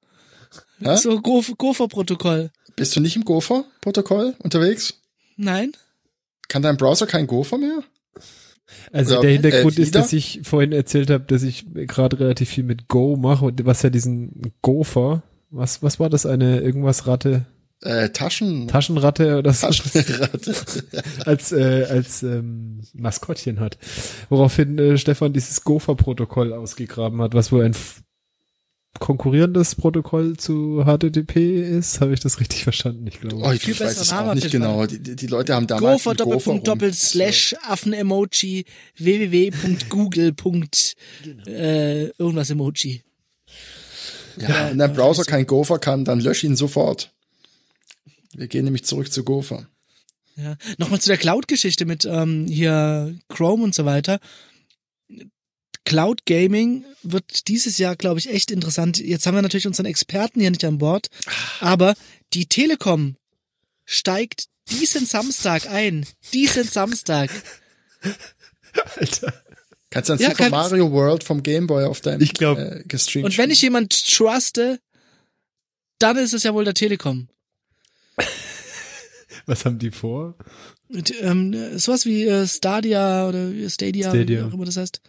Hä? 0.80 0.96
So 0.96 1.20
Go- 1.20 1.42
Gopher-Protokoll. 1.56 2.50
Bist 2.76 2.96
du 2.96 3.00
nicht 3.00 3.16
im 3.16 3.24
Gopher-Protokoll 3.24 4.34
unterwegs? 4.38 4.94
Nein? 5.36 5.72
Kann 6.48 6.62
dein 6.62 6.76
Browser 6.76 7.06
kein 7.06 7.26
Gopher 7.26 7.58
mehr? 7.58 7.82
Also 8.92 9.14
Oder, 9.14 9.22
der 9.22 9.30
Hintergrund 9.32 9.78
äh, 9.78 9.82
ist, 9.82 9.94
dass 9.94 10.12
ich 10.12 10.40
vorhin 10.44 10.72
erzählt 10.72 11.10
habe, 11.10 11.24
dass 11.24 11.42
ich 11.42 11.64
gerade 11.74 12.18
relativ 12.20 12.48
viel 12.50 12.64
mit 12.64 12.88
Go 12.88 13.16
mache 13.16 13.44
und 13.46 13.64
was 13.66 13.82
ja 13.82 13.90
diesen 13.90 14.52
Gopher, 14.62 15.22
was 15.50 15.82
was 15.82 15.98
war 15.98 16.08
das 16.08 16.24
eine 16.26 16.60
irgendwas 16.60 17.06
Ratte, 17.08 17.46
Äh, 17.82 18.10
Taschen. 18.10 18.68
Taschenratte 18.68 19.38
oder 19.38 19.52
so 19.52 19.66
Taschenratte. 19.66 20.54
als 21.26 21.50
äh, 21.52 21.86
als 21.90 22.22
ähm, 22.22 22.82
Maskottchen 22.94 23.58
hat. 23.58 23.76
Woraufhin 24.28 24.78
äh, 24.78 24.98
Stefan 24.98 25.32
dieses 25.32 25.64
Gopher 25.64 25.96
Protokoll 25.96 26.52
ausgegraben 26.52 27.20
hat, 27.22 27.34
was 27.34 27.50
wohl 27.50 27.64
ein 27.64 27.72
f- 27.72 28.02
konkurrierendes 28.98 29.76
Protokoll 29.76 30.36
zu 30.36 30.84
HTTP 30.84 31.60
ist, 31.60 32.00
habe 32.00 32.12
ich 32.12 32.20
das 32.20 32.40
richtig 32.40 32.64
verstanden, 32.64 33.06
ich 33.06 33.20
glaube. 33.20 33.36
Oh, 33.36 33.52
ich, 33.52 33.66
ich 33.66 33.80
weiß 33.80 34.00
es 34.00 34.10
Name 34.10 34.30
auch 34.30 34.34
nicht 34.34 34.50
genau. 34.50 34.86
Die, 34.86 34.98
die, 34.98 35.16
die 35.16 35.26
Leute 35.26 35.54
haben 35.54 35.66
damals 35.66 36.02
Gopher, 36.02 36.14
Doppelpunkt, 36.14 36.66
Doppel, 36.66 36.92
Slash, 36.92 37.54
Affen-Emoji, 37.62 38.64
www.google. 38.96 40.34
äh, 41.46 42.06
irgendwas 42.06 42.50
Emoji. 42.50 43.02
Ja, 44.36 44.70
wenn 44.70 44.78
dein 44.78 44.92
Browser 44.92 45.24
kein 45.24 45.46
Gopher 45.46 45.78
kann, 45.78 46.04
dann 46.04 46.20
lösch 46.20 46.44
ihn 46.44 46.56
sofort. 46.56 47.12
Wir 48.34 48.48
gehen 48.48 48.64
nämlich 48.64 48.84
zurück 48.84 49.12
zu 49.12 49.24
Gopher. 49.24 49.66
Ja. 50.36 50.56
Nochmal 50.78 51.00
zu 51.00 51.08
der 51.08 51.18
Cloud-Geschichte 51.18 51.84
mit 51.84 52.04
ähm, 52.04 52.46
hier 52.46 53.14
Chrome 53.28 53.64
und 53.64 53.74
so 53.74 53.84
weiter. 53.84 54.20
Cloud 55.84 56.26
Gaming 56.26 56.84
wird 57.02 57.48
dieses 57.48 57.78
Jahr, 57.78 57.96
glaube 57.96 58.18
ich, 58.20 58.28
echt 58.30 58.50
interessant. 58.50 58.98
Jetzt 58.98 59.26
haben 59.26 59.34
wir 59.34 59.42
natürlich 59.42 59.66
unseren 59.66 59.86
Experten 59.86 60.40
hier 60.40 60.50
nicht 60.50 60.64
an 60.64 60.78
Bord, 60.78 61.08
aber 61.60 61.94
die 62.34 62.46
Telekom 62.46 63.16
steigt 63.84 64.44
diesen 64.70 65.06
Samstag 65.06 65.66
ein. 65.68 66.06
Diesen 66.32 66.64
Samstag. 66.64 67.30
Alter. 68.96 69.32
Kannst 69.90 70.08
du 70.08 70.12
dann 70.12 70.20
Ja, 70.22 70.28
Super 70.30 70.36
kannst- 70.36 70.50
Mario 70.52 70.92
World 70.92 71.24
vom 71.24 71.42
Gameboy 71.42 71.84
auf 71.86 72.00
deinem 72.00 72.20
Ich 72.22 72.34
glaub- 72.34 72.58
äh, 72.58 72.84
gestreamt 72.86 73.24
Und 73.24 73.36
wenn 73.38 73.50
ich 73.50 73.60
jemand 73.62 73.90
truste, 74.08 74.78
dann 75.98 76.16
ist 76.16 76.32
es 76.34 76.44
ja 76.44 76.54
wohl 76.54 76.64
der 76.64 76.74
Telekom. 76.74 77.28
Was 79.46 79.64
haben 79.64 79.78
die 79.78 79.90
vor? 79.90 80.36
Mit, 80.88 81.12
ähm, 81.20 81.78
sowas 81.78 82.04
wie 82.06 82.24
äh, 82.24 82.46
Stadia 82.46 83.28
oder 83.28 83.50
Stadia, 83.68 84.10
Stadia. 84.10 84.40
wie 84.40 84.48
auch 84.48 84.54
immer 84.54 84.64
das 84.64 84.76
heißt. 84.76 85.00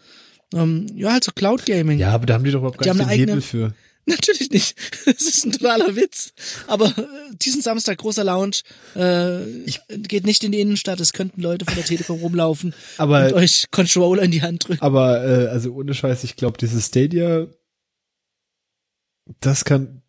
Ähm, 0.54 0.88
ja, 0.96 1.14
halt 1.14 1.24
so 1.24 1.32
Cloud 1.32 1.66
Gaming. 1.66 2.00
Ja, 2.00 2.12
aber 2.12 2.26
da 2.26 2.34
haben 2.36 2.44
die 2.44 2.52
doch 2.52 2.60
überhaupt 2.60 2.78
gar 2.80 2.94
nicht 2.94 3.00
den 3.04 3.08
eine 3.08 3.14
Hebel 3.18 3.30
eigene- 3.36 3.42
für. 3.42 3.74
Natürlich 4.08 4.50
nicht. 4.50 4.76
Das 5.06 5.22
ist 5.22 5.46
ein 5.46 5.52
totaler 5.52 5.96
Witz. 5.96 6.34
Aber 6.66 6.88
äh, 6.88 7.06
diesen 7.40 7.62
Samstag 7.62 8.00
großer 8.00 8.24
Lounge 8.24 8.58
äh, 8.96 9.42
geht 10.00 10.26
nicht 10.26 10.44
in 10.44 10.52
die 10.52 10.60
Innenstadt. 10.60 11.00
Es 11.00 11.14
könnten 11.14 11.40
Leute 11.40 11.66
von 11.66 11.76
der 11.76 11.86
Telekom 11.86 12.20
rumlaufen 12.20 12.74
Aber 12.98 13.28
und 13.28 13.34
euch 13.34 13.68
Controller 13.70 14.24
in 14.24 14.32
die 14.32 14.42
Hand 14.42 14.68
drücken. 14.68 14.82
Aber 14.82 15.24
äh, 15.24 15.48
also 15.50 15.72
ohne 15.74 15.94
Scheiß, 15.94 16.24
ich 16.24 16.36
glaube, 16.36 16.58
dieses 16.58 16.88
Stadia, 16.88 17.46
das 19.40 19.66
kann, 19.66 20.01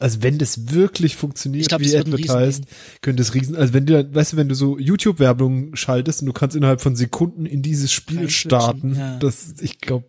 also 0.00 0.22
wenn 0.22 0.38
das 0.38 0.70
wirklich 0.72 1.16
funktioniert, 1.16 1.68
glaub, 1.68 1.80
wie 1.80 1.96
advertised, 1.96 2.64
könnte 3.02 3.22
es 3.22 3.34
riesen, 3.34 3.54
also 3.56 3.72
wenn 3.74 3.86
du, 3.86 3.92
dann- 4.02 4.14
weißt 4.14 4.32
du, 4.32 4.36
wenn 4.36 4.48
du 4.48 4.54
so 4.54 4.78
YouTube-Werbung 4.78 5.76
schaltest 5.76 6.20
und 6.22 6.26
du 6.26 6.32
kannst 6.32 6.56
innerhalb 6.56 6.80
von 6.80 6.96
Sekunden 6.96 7.46
in 7.46 7.62
dieses 7.62 7.92
Spiel 7.92 8.28
starten, 8.30 8.94
ja. 8.96 9.18
das, 9.18 9.54
ich 9.60 9.78
glaube, 9.80 10.06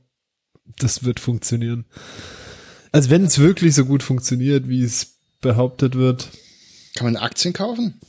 das 0.80 1.04
wird 1.04 1.20
funktionieren. 1.20 1.86
Also 2.92 3.10
wenn 3.10 3.26
es 3.26 3.40
wirklich 3.40 3.76
so 3.76 3.86
gut 3.86 4.04
funktioniert, 4.04 4.70
wie 4.70 4.84
es 4.84 5.18
behauptet 5.42 5.96
wird 5.96 6.30
Kann 6.96 7.06
man 7.06 7.18
Aktien 7.18 7.54
kaufen? 7.54 8.00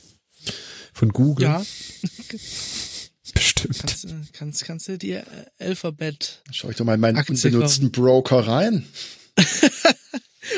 von 0.93 1.09
Google, 1.09 1.43
Ja, 1.45 1.61
bestimmt. 3.33 3.79
kannst, 3.79 4.05
äh, 4.05 4.13
kannst, 4.31 4.63
kannst 4.65 4.87
du 4.87 4.97
dir 4.97 5.19
äh, 5.59 5.65
Alphabet. 5.65 6.41
Schau 6.51 6.69
ich 6.69 6.77
doch 6.77 6.85
mal 6.85 6.93
in 6.95 7.01
meinen 7.01 7.17
Aktien 7.17 7.37
unbenutzten 7.37 7.91
Broker 7.91 8.47
rein. 8.47 8.85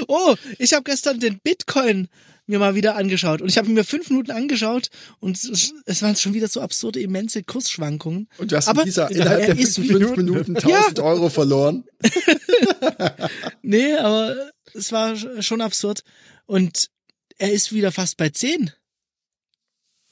Oh, 0.07 0.35
ich 0.59 0.73
habe 0.73 0.83
gestern 0.83 1.19
den 1.19 1.39
Bitcoin 1.39 2.07
mir 2.49 2.59
mal 2.59 2.75
wieder 2.75 2.95
angeschaut 2.95 3.41
und 3.41 3.49
ich 3.49 3.57
habe 3.57 3.67
ihn 3.67 3.73
mir 3.73 3.83
fünf 3.83 4.09
Minuten 4.09 4.31
angeschaut 4.31 4.89
und 5.19 5.35
es 5.35 5.73
es 5.85 6.01
waren 6.01 6.15
schon 6.15 6.33
wieder 6.33 6.47
so 6.47 6.61
absurde, 6.61 7.01
immense 7.01 7.43
Kursschwankungen. 7.43 8.29
Und 8.37 8.51
du 8.51 8.55
hast 8.55 8.69
Aber 8.69 8.81
in 8.81 8.85
dieser, 8.85 9.03
er 9.03 9.11
innerhalb 9.11 9.45
der 9.47 9.55
fünf, 9.57 9.75
fünf 9.75 10.15
Minuten 10.15 10.55
1000 10.55 10.99
Euro 10.99 11.29
verloren. 11.29 11.83
Nee, 13.61 13.93
aber 13.95 14.51
es 14.73 14.91
war 14.91 15.15
schon 15.41 15.61
absurd. 15.61 16.03
Und 16.45 16.89
er 17.37 17.51
ist 17.51 17.73
wieder 17.73 17.91
fast 17.91 18.17
bei 18.17 18.29
10. 18.29 18.71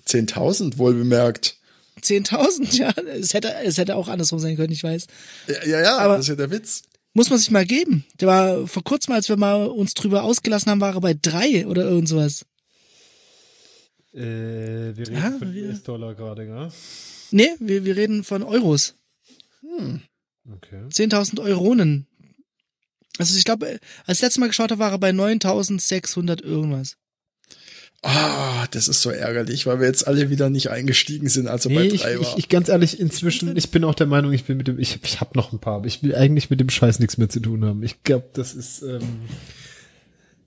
10.000 0.08 0.78
wohl 0.78 0.94
bemerkt. 0.94 1.58
10.000, 2.02 2.76
ja. 2.78 2.92
Es 3.14 3.34
hätte, 3.34 3.54
es 3.64 3.78
hätte 3.78 3.96
auch 3.96 4.08
andersrum 4.10 4.40
sein 4.40 4.56
können, 4.58 4.74
ich 4.74 4.84
weiß. 4.84 5.08
Ja, 5.48 5.66
ja, 5.66 5.82
ja 5.82 5.98
Aber- 5.98 6.18
das 6.18 6.26
ist 6.26 6.30
ja 6.30 6.36
der 6.36 6.52
Witz. 6.52 6.84
Muss 7.18 7.30
man 7.30 7.40
sich 7.40 7.50
mal 7.50 7.66
geben. 7.66 8.04
Der 8.20 8.28
war 8.28 8.68
vor 8.68 8.84
kurzem, 8.84 9.14
als 9.14 9.30
wir 9.30 9.38
mal 9.38 9.68
uns 9.68 9.94
drüber 9.94 10.24
ausgelassen 10.24 10.70
haben, 10.70 10.82
war 10.82 10.94
er 10.96 11.00
bei 11.02 11.14
drei 11.20 11.66
oder 11.66 11.84
irgend 11.86 12.10
sowas. 12.10 12.46
Äh, 14.14 14.20
wir 14.96 15.08
reden 15.08 15.14
Ja, 15.16 15.32
von 15.40 15.54
wir- 15.54 15.70
US-Dollar 15.70 16.14
gerade, 16.14 16.46
gell? 16.46 16.72
Nee, 17.32 17.50
wir, 17.60 17.86
wir 17.86 17.96
reden 17.96 18.24
von 18.24 18.44
Euros. 18.44 18.96
Okay. 20.52 20.84
10.000 20.90 21.40
Euronen. 21.42 22.06
Also 23.18 23.38
ich 23.38 23.46
glaube, 23.46 23.80
als 24.06 24.18
ich 24.18 24.22
letztes 24.22 24.38
Mal 24.40 24.48
geschaut 24.48 24.72
habe, 24.72 24.80
war 24.80 24.92
er 24.92 24.98
bei 25.00 25.12
9.600 25.12 26.44
irgendwas. 26.44 26.98
Ah, 28.08 28.68
das 28.70 28.88
ist 28.88 29.02
so 29.02 29.10
ärgerlich, 29.10 29.66
weil 29.66 29.80
wir 29.80 29.88
jetzt 29.88 30.08
alle 30.08 30.30
wieder 30.30 30.52
nicht 30.52 30.70
eingestiegen 30.70 31.28
sind, 31.28 31.48
als 31.48 31.66
er 31.66 31.70
Nee, 31.72 31.76
bei 31.76 31.86
ich, 31.86 32.02
drei 32.02 32.16
war. 32.16 32.22
ich, 32.22 32.38
ich 32.38 32.50
ganz 32.50 32.70
ehrlich, 32.70 33.00
inzwischen, 33.00 33.58
ich 33.58 33.72
bin 33.72 33.84
auch 33.84 33.96
der 33.96 34.06
Meinung, 34.06 34.32
ich 34.32 34.48
will 34.48 34.56
mit 34.56 34.68
dem, 34.68 34.78
ich, 34.78 35.00
ich 35.04 35.20
habe 35.22 35.32
noch 35.36 35.52
ein 35.52 35.60
paar, 35.60 35.78
aber 35.78 35.88
ich 35.88 36.04
will 36.04 36.14
eigentlich 36.16 36.52
mit 36.52 36.60
dem 36.60 36.70
Scheiß 36.70 37.00
nichts 37.00 37.18
mehr 37.18 37.30
zu 37.30 37.40
tun 37.40 37.66
haben. 37.66 37.82
Ich 37.82 38.04
glaube, 38.04 38.30
das 38.34 38.54
ist, 38.54 38.84
ähm, 38.84 39.02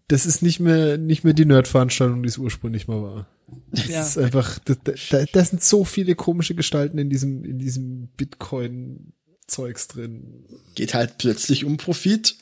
das 0.07 0.25
ist 0.25 0.41
nicht 0.41 0.61
mehr, 0.61 0.99
nicht 0.99 1.25
mehr 1.25 1.35
die 1.35 1.47
Nerd-Veranstaltung, 1.47 2.23
die 2.23 2.29
es 2.29 2.39
ursprünglich 2.39 2.87
mal 2.87 3.03
war. 3.03 3.27
Das 3.73 3.89
Ja. 3.89 4.03
ist 4.03 4.19
einfach, 4.19 4.61
da, 4.61 4.75
da, 5.11 5.25
da 5.33 5.45
sind 5.45 5.61
so 5.63 5.85
viele 5.85 6.15
komische 6.15 6.55
Gestalten 6.55 6.97
in 6.99 7.11
diesem, 7.11 7.45
in 7.45 7.59
diesem 7.59 8.07
Bitcoin-Zeugs 8.17 9.89
drin. 9.89 10.45
Geht 10.75 10.95
halt 10.95 11.19
plötzlich 11.19 11.65
um 11.65 11.77
Profit. 11.77 12.37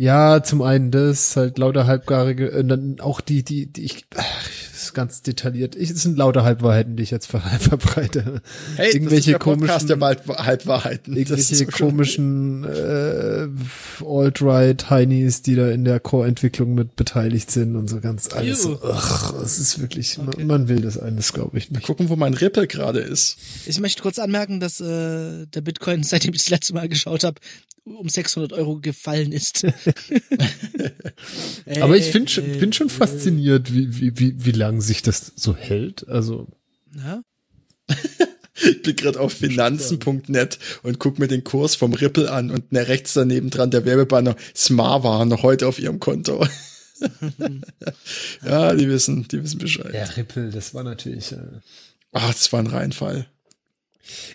Ja, 0.00 0.42
zum 0.42 0.62
einen 0.62 0.90
das, 0.90 1.36
halt 1.36 1.58
lauter 1.58 1.86
halbgarige, 1.86 2.52
und 2.52 2.68
dann 2.68 3.00
auch 3.00 3.20
die, 3.20 3.42
die, 3.42 3.66
die 3.66 3.84
ich, 3.84 4.06
ach, 4.16 4.48
ist 4.72 4.94
ganz 4.94 5.20
detailliert. 5.20 5.76
Ich, 5.76 5.90
es 5.90 6.02
sind 6.02 6.16
lauter 6.16 6.42
Halbwahrheiten, 6.42 6.96
die 6.96 7.02
ich 7.02 7.10
jetzt 7.10 7.26
ver 7.26 7.40
verbreite. 7.60 8.40
Hey, 8.76 8.94
irgendwelche 8.94 9.32
das 9.32 9.42
ist 9.42 9.46
der 9.46 9.52
Podcast 9.52 9.88
komischen, 9.88 10.26
der 10.26 10.46
Halbwahrheiten. 10.46 11.12
Das 11.12 11.18
irgendwelche 11.20 11.52
ist 11.52 11.58
so 11.58 11.66
komischen 11.66 12.64
äh, 12.64 13.48
Alt-Right 14.02 14.88
Heinis, 14.88 15.42
die 15.42 15.54
da 15.54 15.68
in 15.68 15.84
der 15.84 16.00
Core-Entwicklung 16.00 16.74
mit 16.74 16.96
beteiligt 16.96 17.50
sind 17.50 17.76
und 17.76 17.90
so 17.90 18.00
ganz 18.00 18.32
alles. 18.32 18.62
So, 18.62 18.80
ach, 18.82 19.34
es 19.42 19.58
ist 19.58 19.82
wirklich, 19.82 20.18
Okay. 20.18 20.44
man, 20.44 20.46
man 20.46 20.68
will 20.68 20.80
das 20.80 20.98
eines, 20.98 21.34
glaube 21.34 21.58
ich 21.58 21.70
nicht. 21.70 21.82
Gucken, 21.82 22.08
wo 22.08 22.16
mein 22.16 22.32
Ripple 22.32 22.66
gerade 22.66 23.00
ist. 23.00 23.36
Ich 23.66 23.78
möchte 23.80 24.00
kurz 24.00 24.18
anmerken, 24.18 24.60
dass 24.60 24.80
äh, 24.80 25.44
der 25.44 25.60
Bitcoin, 25.60 26.02
seitdem 26.04 26.32
ich 26.32 26.40
das 26.40 26.48
letzte 26.48 26.72
Mal 26.72 26.88
geschaut 26.88 27.22
habe, 27.22 27.38
um 27.96 28.08
600 28.08 28.52
Euro 28.52 28.78
gefallen 28.80 29.32
ist. 29.32 29.64
Aber 31.80 31.96
Äh, 31.96 31.98
ich 31.98 32.06
finde 32.06 32.30
schon, 32.30 32.58
bin 32.58 32.72
schon 32.72 32.88
fasziniert, 32.88 33.72
wie, 33.74 34.00
wie, 34.00 34.18
wie, 34.18 34.44
wie 34.44 34.52
lang 34.52 34.80
sich 34.80 35.02
das 35.02 35.32
so 35.36 35.54
hält. 35.56 36.08
Also, 36.08 36.48
Ja? 36.96 37.22
Ich 38.62 38.82
bin 38.82 38.94
gerade 38.94 39.18
auf 39.18 39.32
finanzen.net 39.32 40.58
und 40.82 40.98
guck 40.98 41.18
mir 41.18 41.28
den 41.28 41.44
Kurs 41.44 41.76
vom 41.76 41.94
Ripple 41.94 42.30
an 42.30 42.50
und 42.50 42.72
ne, 42.72 42.88
rechts 42.88 43.14
daneben 43.14 43.48
dran 43.50 43.70
der 43.70 43.84
Werbebanner 43.84 44.36
Smart 44.54 45.02
war 45.02 45.24
noch 45.24 45.42
heute 45.42 45.66
auf 45.66 45.78
ihrem 45.78 45.98
Konto. 45.98 46.46
ja, 48.44 48.74
die 48.74 48.88
wissen, 48.88 49.26
die 49.28 49.42
wissen 49.42 49.58
Bescheid. 49.58 49.92
der 49.94 50.16
Ripple, 50.16 50.50
das 50.50 50.74
war 50.74 50.84
natürlich, 50.84 51.32
äh, 51.32 51.38
Ach, 52.12 52.32
das 52.32 52.52
war 52.52 52.60
ein 52.60 52.66
Reinfall. 52.66 53.26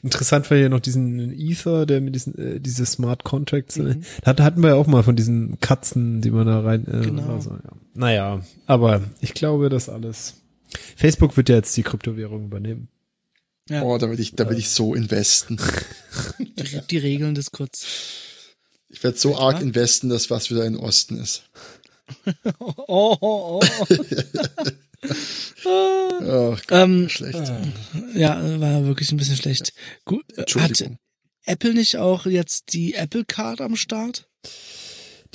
Interessant 0.04 0.50
war 0.50 0.58
ja 0.58 0.70
noch 0.70 0.80
diesen 0.80 1.32
Ether, 1.38 1.86
der 1.86 2.02
mit 2.02 2.16
diesen 2.16 2.38
äh, 2.38 2.60
diese 2.60 2.86
Smart 2.86 3.24
Contracts. 3.24 3.78
Äh, 3.78 3.98
da 4.24 4.36
hatten 4.44 4.62
wir 4.62 4.70
ja 4.70 4.76
auch 4.76 4.88
mal 4.88 5.04
von 5.04 5.16
diesen 5.16 5.60
Katzen, 5.60 6.22
die 6.22 6.32
man 6.32 6.48
da 6.48 6.62
rein. 6.62 6.86
Äh, 6.88 7.06
Genau. 7.06 7.36
also, 7.36 7.52
ja. 7.52 7.72
Naja, 7.94 8.42
aber 8.66 9.02
ich 9.22 9.34
glaube, 9.34 9.70
das 9.70 9.90
alles. 9.90 10.36
Facebook 10.96 11.38
wird 11.38 11.50
ja 11.50 11.56
jetzt 11.56 11.76
die 11.78 11.84
Kryptowährung 11.84 12.46
übernehmen. 12.46 12.88
Ja. 13.70 13.84
Oh, 13.84 13.98
da 13.98 14.10
will 14.10 14.20
ich, 14.20 14.36
da 14.36 14.50
will 14.50 14.58
ich 14.60 14.70
so 14.70 14.94
investen. 14.94 15.60
Die, 16.40 16.82
die 16.90 16.98
regeln 16.98 17.34
das 17.34 17.52
kurz. 17.52 17.86
Ich 18.90 19.04
werde 19.04 19.18
so 19.18 19.38
arg 19.38 19.62
investen, 19.62 20.10
dass 20.10 20.30
was 20.30 20.52
wieder 20.52 20.66
in 20.66 20.78
Osten 20.78 21.18
ist. 21.20 21.44
Oh, 22.60 23.18
oh, 23.20 23.60
oh. 23.60 23.62
Oh, 26.26 26.56
ähm, 26.72 27.10
schlecht. 27.10 27.52
ja, 28.16 28.60
war 28.60 28.86
wirklich 28.86 29.12
ein 29.12 29.18
bisschen 29.18 29.36
schlecht. 29.36 29.74
Gut, 30.06 30.26
äh, 30.38 30.44
hat. 30.60 30.92
Apple 31.46 31.74
nicht 31.74 31.98
auch 31.98 32.26
jetzt 32.26 32.74
die 32.74 32.96
Apple 32.96 33.24
Card 33.26 33.62
am 33.62 33.76
Start? 33.76 34.28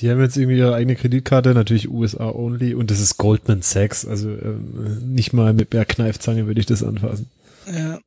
Die 0.00 0.10
haben 0.10 0.20
jetzt 0.20 0.36
irgendwie 0.36 0.58
ihre 0.58 0.74
eigene 0.74 0.96
Kreditkarte, 0.96 1.54
natürlich 1.54 1.88
USA 1.88 2.30
only 2.30 2.74
und 2.74 2.90
das 2.90 3.00
ist 3.00 3.18
Goldman 3.18 3.62
Sachs. 3.62 4.06
Also 4.06 4.30
ähm, 4.30 5.14
nicht 5.14 5.32
mal 5.32 5.52
mit 5.52 5.72
der 5.72 5.84
Kneifzange 5.84 6.46
würde 6.46 6.60
ich 6.60 6.66
das 6.66 6.82
anfassen. 6.82 7.30
Ja. 7.66 8.00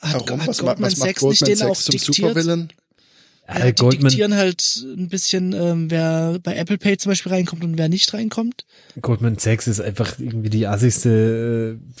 Hat, 0.00 0.14
Warum? 0.28 0.40
hat 0.40 0.48
Was, 0.48 0.58
Goldman 0.58 0.90
was 0.90 0.98
macht 0.98 1.08
Sachs 1.08 1.22
nicht 1.22 1.40
Goldman 1.40 1.58
den 1.58 1.62
auch 1.68 1.76
Sachs 1.76 2.04
zum? 2.04 2.14
Supervillain? 2.14 2.68
Ja, 3.48 3.54
Äh, 3.58 3.72
die 3.72 3.80
Goldman, 3.80 4.08
diktieren 4.08 4.34
halt 4.34 4.84
ein 4.96 5.08
bisschen, 5.08 5.52
ähm, 5.52 5.90
wer 5.90 6.38
bei 6.42 6.56
Apple 6.56 6.78
Pay 6.78 6.96
zum 6.96 7.10
Beispiel 7.10 7.32
reinkommt 7.32 7.62
und 7.64 7.76
wer 7.78 7.88
nicht 7.88 8.12
reinkommt. 8.14 8.64
Goldman 9.00 9.38
Sachs 9.38 9.66
ist 9.68 9.80
einfach 9.80 10.18
irgendwie 10.18 10.50
die 10.50 10.66
assigste 10.66 11.78
äh, 11.78 12.00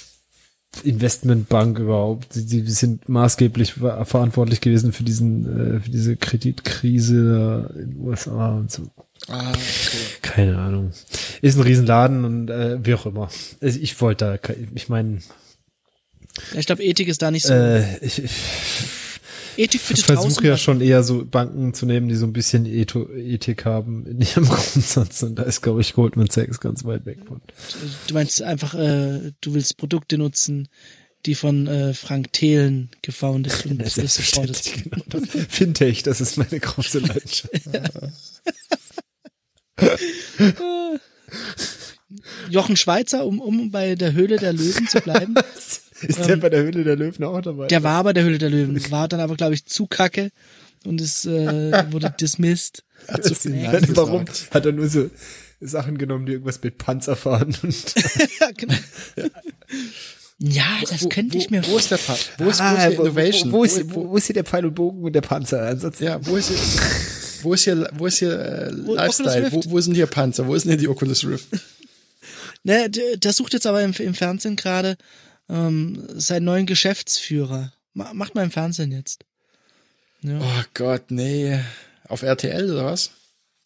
Investmentbank 0.84 1.78
überhaupt. 1.78 2.34
Die, 2.34 2.62
die 2.62 2.70
sind 2.70 3.08
maßgeblich 3.08 3.74
ver 3.74 4.04
verantwortlich 4.04 4.60
gewesen 4.60 4.92
für 4.92 5.02
diesen, 5.04 5.76
äh, 5.76 5.80
für 5.80 5.90
diese 5.90 6.16
Kreditkrise 6.16 7.70
in 7.74 7.90
den 7.92 8.00
USA 8.00 8.56
und 8.56 8.70
so. 8.70 8.82
Ah, 9.28 9.50
okay. 9.50 9.58
Keine 10.22 10.58
Ahnung. 10.58 10.92
Ist 11.42 11.56
ein 11.56 11.62
Riesenladen 11.62 12.24
und 12.24 12.50
äh, 12.50 12.84
wie 12.84 12.94
auch 12.94 13.06
immer. 13.06 13.28
Also 13.60 13.78
ich 13.80 14.00
wollte 14.00 14.38
da, 14.42 14.52
ich 14.74 14.88
meine, 14.88 15.18
Ja, 16.52 16.58
Ich 16.60 16.66
glaube, 16.66 16.84
Ethik 16.84 17.08
ist 17.08 17.22
da 17.22 17.30
nicht 17.30 17.46
so. 17.46 17.54
äh, 17.54 17.98
ich, 18.04 18.22
ich 18.22 18.30
Ethik 19.56 19.80
für 19.80 19.94
die 19.94 20.02
versuche 20.02 20.46
ja 20.46 20.56
schon 20.56 20.80
eher 20.80 21.02
so 21.02 21.24
Banken 21.24 21.74
zu 21.74 21.86
nehmen, 21.86 22.08
die 22.08 22.14
so 22.14 22.26
ein 22.26 22.32
bisschen 22.32 22.66
Etho 22.66 23.08
Ethik 23.12 23.64
haben 23.64 24.06
in 24.06 24.20
ihrem 24.20 24.44
Grundsatz 24.48 25.22
und 25.22 25.36
da 25.36 25.42
ist, 25.44 25.62
glaube 25.62 25.80
ich, 25.80 25.94
Goldman 25.94 26.28
Sachs 26.30 26.60
ganz 26.60 26.84
weit 26.84 27.06
weg 27.06 27.18
von. 27.26 27.40
Du 28.06 28.14
meinst 28.14 28.42
einfach, 28.42 28.74
äh, 28.74 29.32
du 29.40 29.54
willst 29.54 29.76
Produkte 29.76 30.18
nutzen, 30.18 30.68
die 31.24 31.34
von 31.34 31.66
äh, 31.66 31.94
Frank 31.94 32.32
Thelen 32.32 32.90
gefoundet 33.02 33.66
und 33.66 33.80
Ja, 33.82 33.88
supported. 34.06 34.72
genau. 34.84 35.02
Das 35.08 35.22
Fintech, 35.48 36.02
das 36.02 36.20
ist 36.20 36.36
meine 36.36 36.60
große 36.60 36.98
Leidenschaft. 37.00 37.50
Jochen 42.50 42.76
Schweizer, 42.76 43.26
um, 43.26 43.40
um 43.40 43.70
bei 43.70 43.94
der 43.94 44.12
Höhle 44.12 44.36
der 44.36 44.52
Löwen 44.52 44.86
zu 44.88 45.00
bleiben. 45.00 45.34
Ist 46.02 46.26
der 46.26 46.36
bei 46.36 46.48
der 46.50 46.62
Höhle 46.62 46.84
der 46.84 46.96
Löwen 46.96 47.24
auch 47.24 47.40
dabei? 47.40 47.66
Der 47.68 47.82
war 47.82 48.04
bei 48.04 48.12
der 48.12 48.24
Höhle 48.24 48.38
der 48.38 48.50
Löwen, 48.50 48.90
war 48.90 49.08
dann 49.08 49.20
aber, 49.20 49.36
glaube 49.36 49.54
ich, 49.54 49.64
zu 49.66 49.86
kacke 49.86 50.30
und 50.84 51.00
es 51.00 51.24
äh, 51.26 51.84
wurde 51.90 52.14
dismissed. 52.20 52.84
Hat 53.08 53.24
so 53.24 53.34
viel. 53.34 53.52
Nein 53.52 53.86
Warum 53.96 54.24
gesagt. 54.24 54.54
hat 54.54 54.66
er 54.66 54.72
nur 54.72 54.88
so 54.88 55.10
Sachen 55.60 55.96
genommen, 55.98 56.26
die 56.26 56.32
irgendwas 56.32 56.62
mit 56.62 56.76
Panzer 56.78 57.16
fahren 57.16 57.54
und 57.62 57.74
ja, 58.40 58.50
genau. 58.56 58.74
Ja, 60.38 60.64
das 60.88 61.02
Wo- 61.04 61.08
könnte 61.08 61.38
ich 61.38 61.46
wo, 61.50 61.54
mir 61.54 61.66
Wo 61.66 61.78
ist 61.78 61.90
der 61.90 61.96
Pa- 61.96 62.16
Wo 62.38 62.48
ist, 62.50 62.58
wo 62.60 62.62
Ah, 62.64 62.88
die 62.88 62.94
Innovation? 62.94 63.52
Wo, 63.52 63.58
wo, 63.58 63.64
ist, 63.64 63.94
wo, 63.94 64.08
wo 64.10 64.16
ist 64.18 64.26
hier 64.26 64.34
der 64.34 64.44
Pfeil 64.44 64.66
und 64.66 64.74
Bogen 64.74 65.02
und 65.02 65.12
der 65.14 65.22
Panzer? 65.22 65.62
Ansonsten, 65.66 66.04
ja, 66.04 66.18
wo 66.26 66.36
ist 66.36 66.48
hier, 66.48 66.58
wo 67.42 67.54
ist 67.54 67.64
hier, 67.64 67.90
wo 67.94 68.06
ist 68.06 68.18
hier 68.18 68.38
äh, 68.38 68.70
Lifestyle? 68.70 69.50
Wo, 69.50 69.62
wo 69.66 69.80
sind 69.80 69.94
hier 69.94 70.06
Panzer? 70.06 70.46
Wo 70.46 70.54
ist 70.54 70.64
denn 70.64 70.72
hier 70.72 70.78
die 70.78 70.88
Oculus 70.88 71.24
Rift? 71.26 71.48
Ne, 72.64 72.90
der, 72.90 73.16
der 73.18 73.32
sucht 73.32 73.52
jetzt 73.52 73.66
aber 73.66 73.80
im, 73.84 73.92
im 73.96 74.14
Fernsehen 74.14 74.56
gerade 74.56 74.96
ähm, 75.48 76.06
seinen 76.14 76.44
neuen 76.44 76.66
Geschäftsführer. 76.66 77.72
Ma, 77.94 78.12
macht 78.14 78.34
mal 78.34 78.44
im 78.44 78.50
Fernsehen 78.50 78.92
jetzt. 78.92 79.24
Ja. 80.22 80.38
Oh 80.40 80.64
Gott, 80.74 81.10
nee. 81.10 81.58
Auf 82.08 82.22
RTL 82.22 82.70
oder 82.70 82.86
was? 82.86 83.10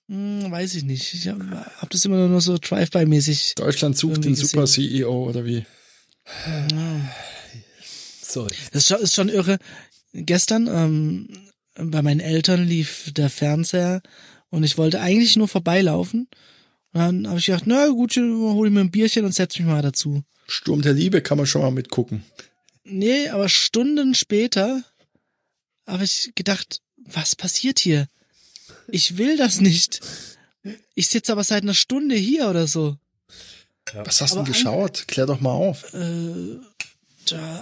Hm, 0.08 0.50
weiß 0.50 0.74
ich 0.74 0.84
nicht. 0.84 1.14
Ich 1.14 1.28
habe 1.28 1.44
hab 1.78 1.90
das 1.90 2.04
immer 2.04 2.26
nur 2.26 2.40
so 2.40 2.58
Drive-by-mäßig. 2.58 3.54
Deutschland 3.54 3.96
sucht 3.96 4.24
den 4.24 4.34
super 4.34 4.62
gesehen. 4.62 4.90
CEO 4.90 5.28
oder 5.28 5.44
wie? 5.44 5.64
sorry. 8.22 8.54
Das 8.72 8.82
ist 8.82 8.88
schon, 8.88 9.00
ist 9.00 9.14
schon 9.14 9.28
irre. 9.28 9.58
Gestern 10.12 10.66
ähm, 10.66 11.28
bei 11.76 12.02
meinen 12.02 12.20
Eltern 12.20 12.66
lief 12.66 13.12
der 13.12 13.30
Fernseher 13.30 14.02
und 14.50 14.64
ich 14.64 14.78
wollte 14.78 15.00
eigentlich 15.00 15.36
nur 15.36 15.48
vorbeilaufen. 15.48 16.28
Und 16.92 17.00
dann 17.00 17.28
habe 17.28 17.38
ich 17.38 17.46
gedacht, 17.46 17.64
na 17.66 17.88
gut, 17.88 18.16
hole 18.16 18.68
ich 18.68 18.74
mir 18.74 18.80
ein 18.80 18.90
Bierchen 18.90 19.24
und 19.24 19.34
setz 19.34 19.58
mich 19.58 19.66
mal 19.66 19.82
dazu. 19.82 20.22
Sturm 20.50 20.82
der 20.82 20.92
Liebe 20.92 21.22
kann 21.22 21.38
man 21.38 21.46
schon 21.46 21.62
mal 21.62 21.70
mitgucken. 21.70 22.24
Nee, 22.84 23.28
aber 23.28 23.48
Stunden 23.48 24.14
später 24.14 24.82
habe 25.86 26.04
ich 26.04 26.32
gedacht, 26.34 26.80
was 26.96 27.36
passiert 27.36 27.78
hier? 27.78 28.08
Ich 28.88 29.16
will 29.16 29.36
das 29.36 29.60
nicht. 29.60 30.00
Ich 30.94 31.08
sitze 31.08 31.32
aber 31.32 31.44
seit 31.44 31.62
einer 31.62 31.74
Stunde 31.74 32.16
hier 32.16 32.48
oder 32.48 32.66
so. 32.66 32.96
Was 33.94 34.20
hast 34.20 34.32
du 34.32 34.36
denn 34.36 34.44
geschaut? 34.46 35.06
Klär 35.08 35.26
doch 35.26 35.40
mal 35.40 35.52
auf. 35.52 35.92
Äh, 35.94 36.58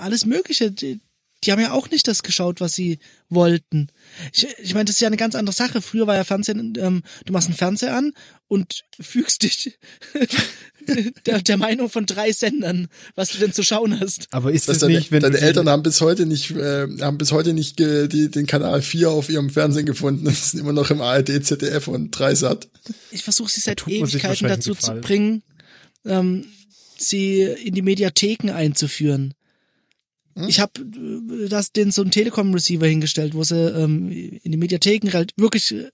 alles 0.01 0.25
Mögliche. 0.25 0.71
Die, 0.71 1.01
die 1.45 1.53
haben 1.53 1.61
ja 1.61 1.73
auch 1.73 1.91
nicht 1.91 2.09
das 2.09 2.23
geschaut, 2.23 2.61
was 2.61 2.75
sie 2.75 2.99
wollten. 3.29 3.89
Ich, 4.33 4.47
ich 4.61 4.75
meine, 4.75 4.87
das 4.87 4.97
ist 4.97 5.01
ja 5.01 5.07
eine 5.07 5.17
ganz 5.17 5.35
andere 5.35 5.55
Sache. 5.55 5.81
Früher 5.81 6.07
war 6.07 6.17
ja 6.17 6.25
Fernsehen, 6.25 6.75
ähm, 6.79 7.03
du 7.25 7.33
machst 7.33 7.49
einen 7.49 7.57
Fernseher 7.57 7.97
an 7.97 8.13
und 8.49 8.85
fügst 8.99 9.43
dich 9.43 9.79
der, 11.27 11.41
der 11.43 11.57
Meinung 11.57 11.91
von 11.91 12.07
drei 12.07 12.33
Sendern, 12.33 12.89
was 13.15 13.31
du 13.31 13.39
denn 13.39 13.53
zu 13.53 13.63
schauen 13.63 14.01
hast. 14.01 14.27
Aber 14.33 14.53
ist 14.53 14.69
Das 14.69 14.77
es 14.77 14.81
deine, 14.81 14.95
nicht, 14.95 15.13
wenn 15.13 15.23
deine 15.23 15.39
Eltern 15.39 15.69
haben 15.69 15.83
bis 15.83 16.01
heute 16.01 16.27
nicht, 16.27 16.51
äh, 16.51 16.89
haben 17.01 17.19
bis 17.19 17.31
heute 17.31 17.53
nicht 17.53 17.79
die, 17.79 18.31
den 18.31 18.47
Kanal 18.47 18.83
4 18.83 19.11
auf 19.11 19.29
ihrem 19.29 19.51
Fernsehen 19.51 19.87
gefunden. 19.87 20.25
Das 20.25 20.51
sind 20.51 20.61
immer 20.61 20.73
noch 20.73 20.91
im 20.91 21.01
ARD, 21.01 21.45
ZDF 21.45 21.89
und 21.89 22.11
Dreisat. 22.11 22.69
Ich 23.11 23.23
versuche 23.23 23.51
sie 23.51 23.61
seit 23.61 23.87
Ewigkeiten 23.87 24.49
dazu 24.49 24.75
zu 24.75 24.95
bringen, 24.95 25.43
ähm, 26.05 26.47
sie 26.97 27.43
in 27.43 27.75
die 27.75 27.83
Mediatheken 27.83 28.51
einzuführen. 28.51 29.35
Hm? 30.39 30.49
Ich 30.49 30.61
habe 30.61 30.85
das 31.49 31.73
den 31.73 31.91
so 31.91 32.03
einen 32.03 32.11
Telekom-Receiver 32.11 32.87
hingestellt, 32.87 33.35
wo 33.35 33.43
sie 33.43 33.57
ähm, 33.57 34.11
in 34.11 34.53
die 34.53 34.59
Mediatheken 34.59 35.09
rel- 35.09 35.27
wirklich 35.37 35.75
äh, 35.75 35.91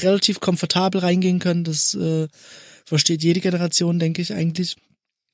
relativ 0.00 0.40
komfortabel 0.40 1.00
reingehen 1.00 1.38
können. 1.38 1.64
Das 1.64 1.94
äh, 1.94 2.28
versteht 2.84 3.22
jede 3.22 3.40
Generation, 3.40 3.98
denke 3.98 4.22
ich 4.22 4.32
eigentlich. 4.32 4.76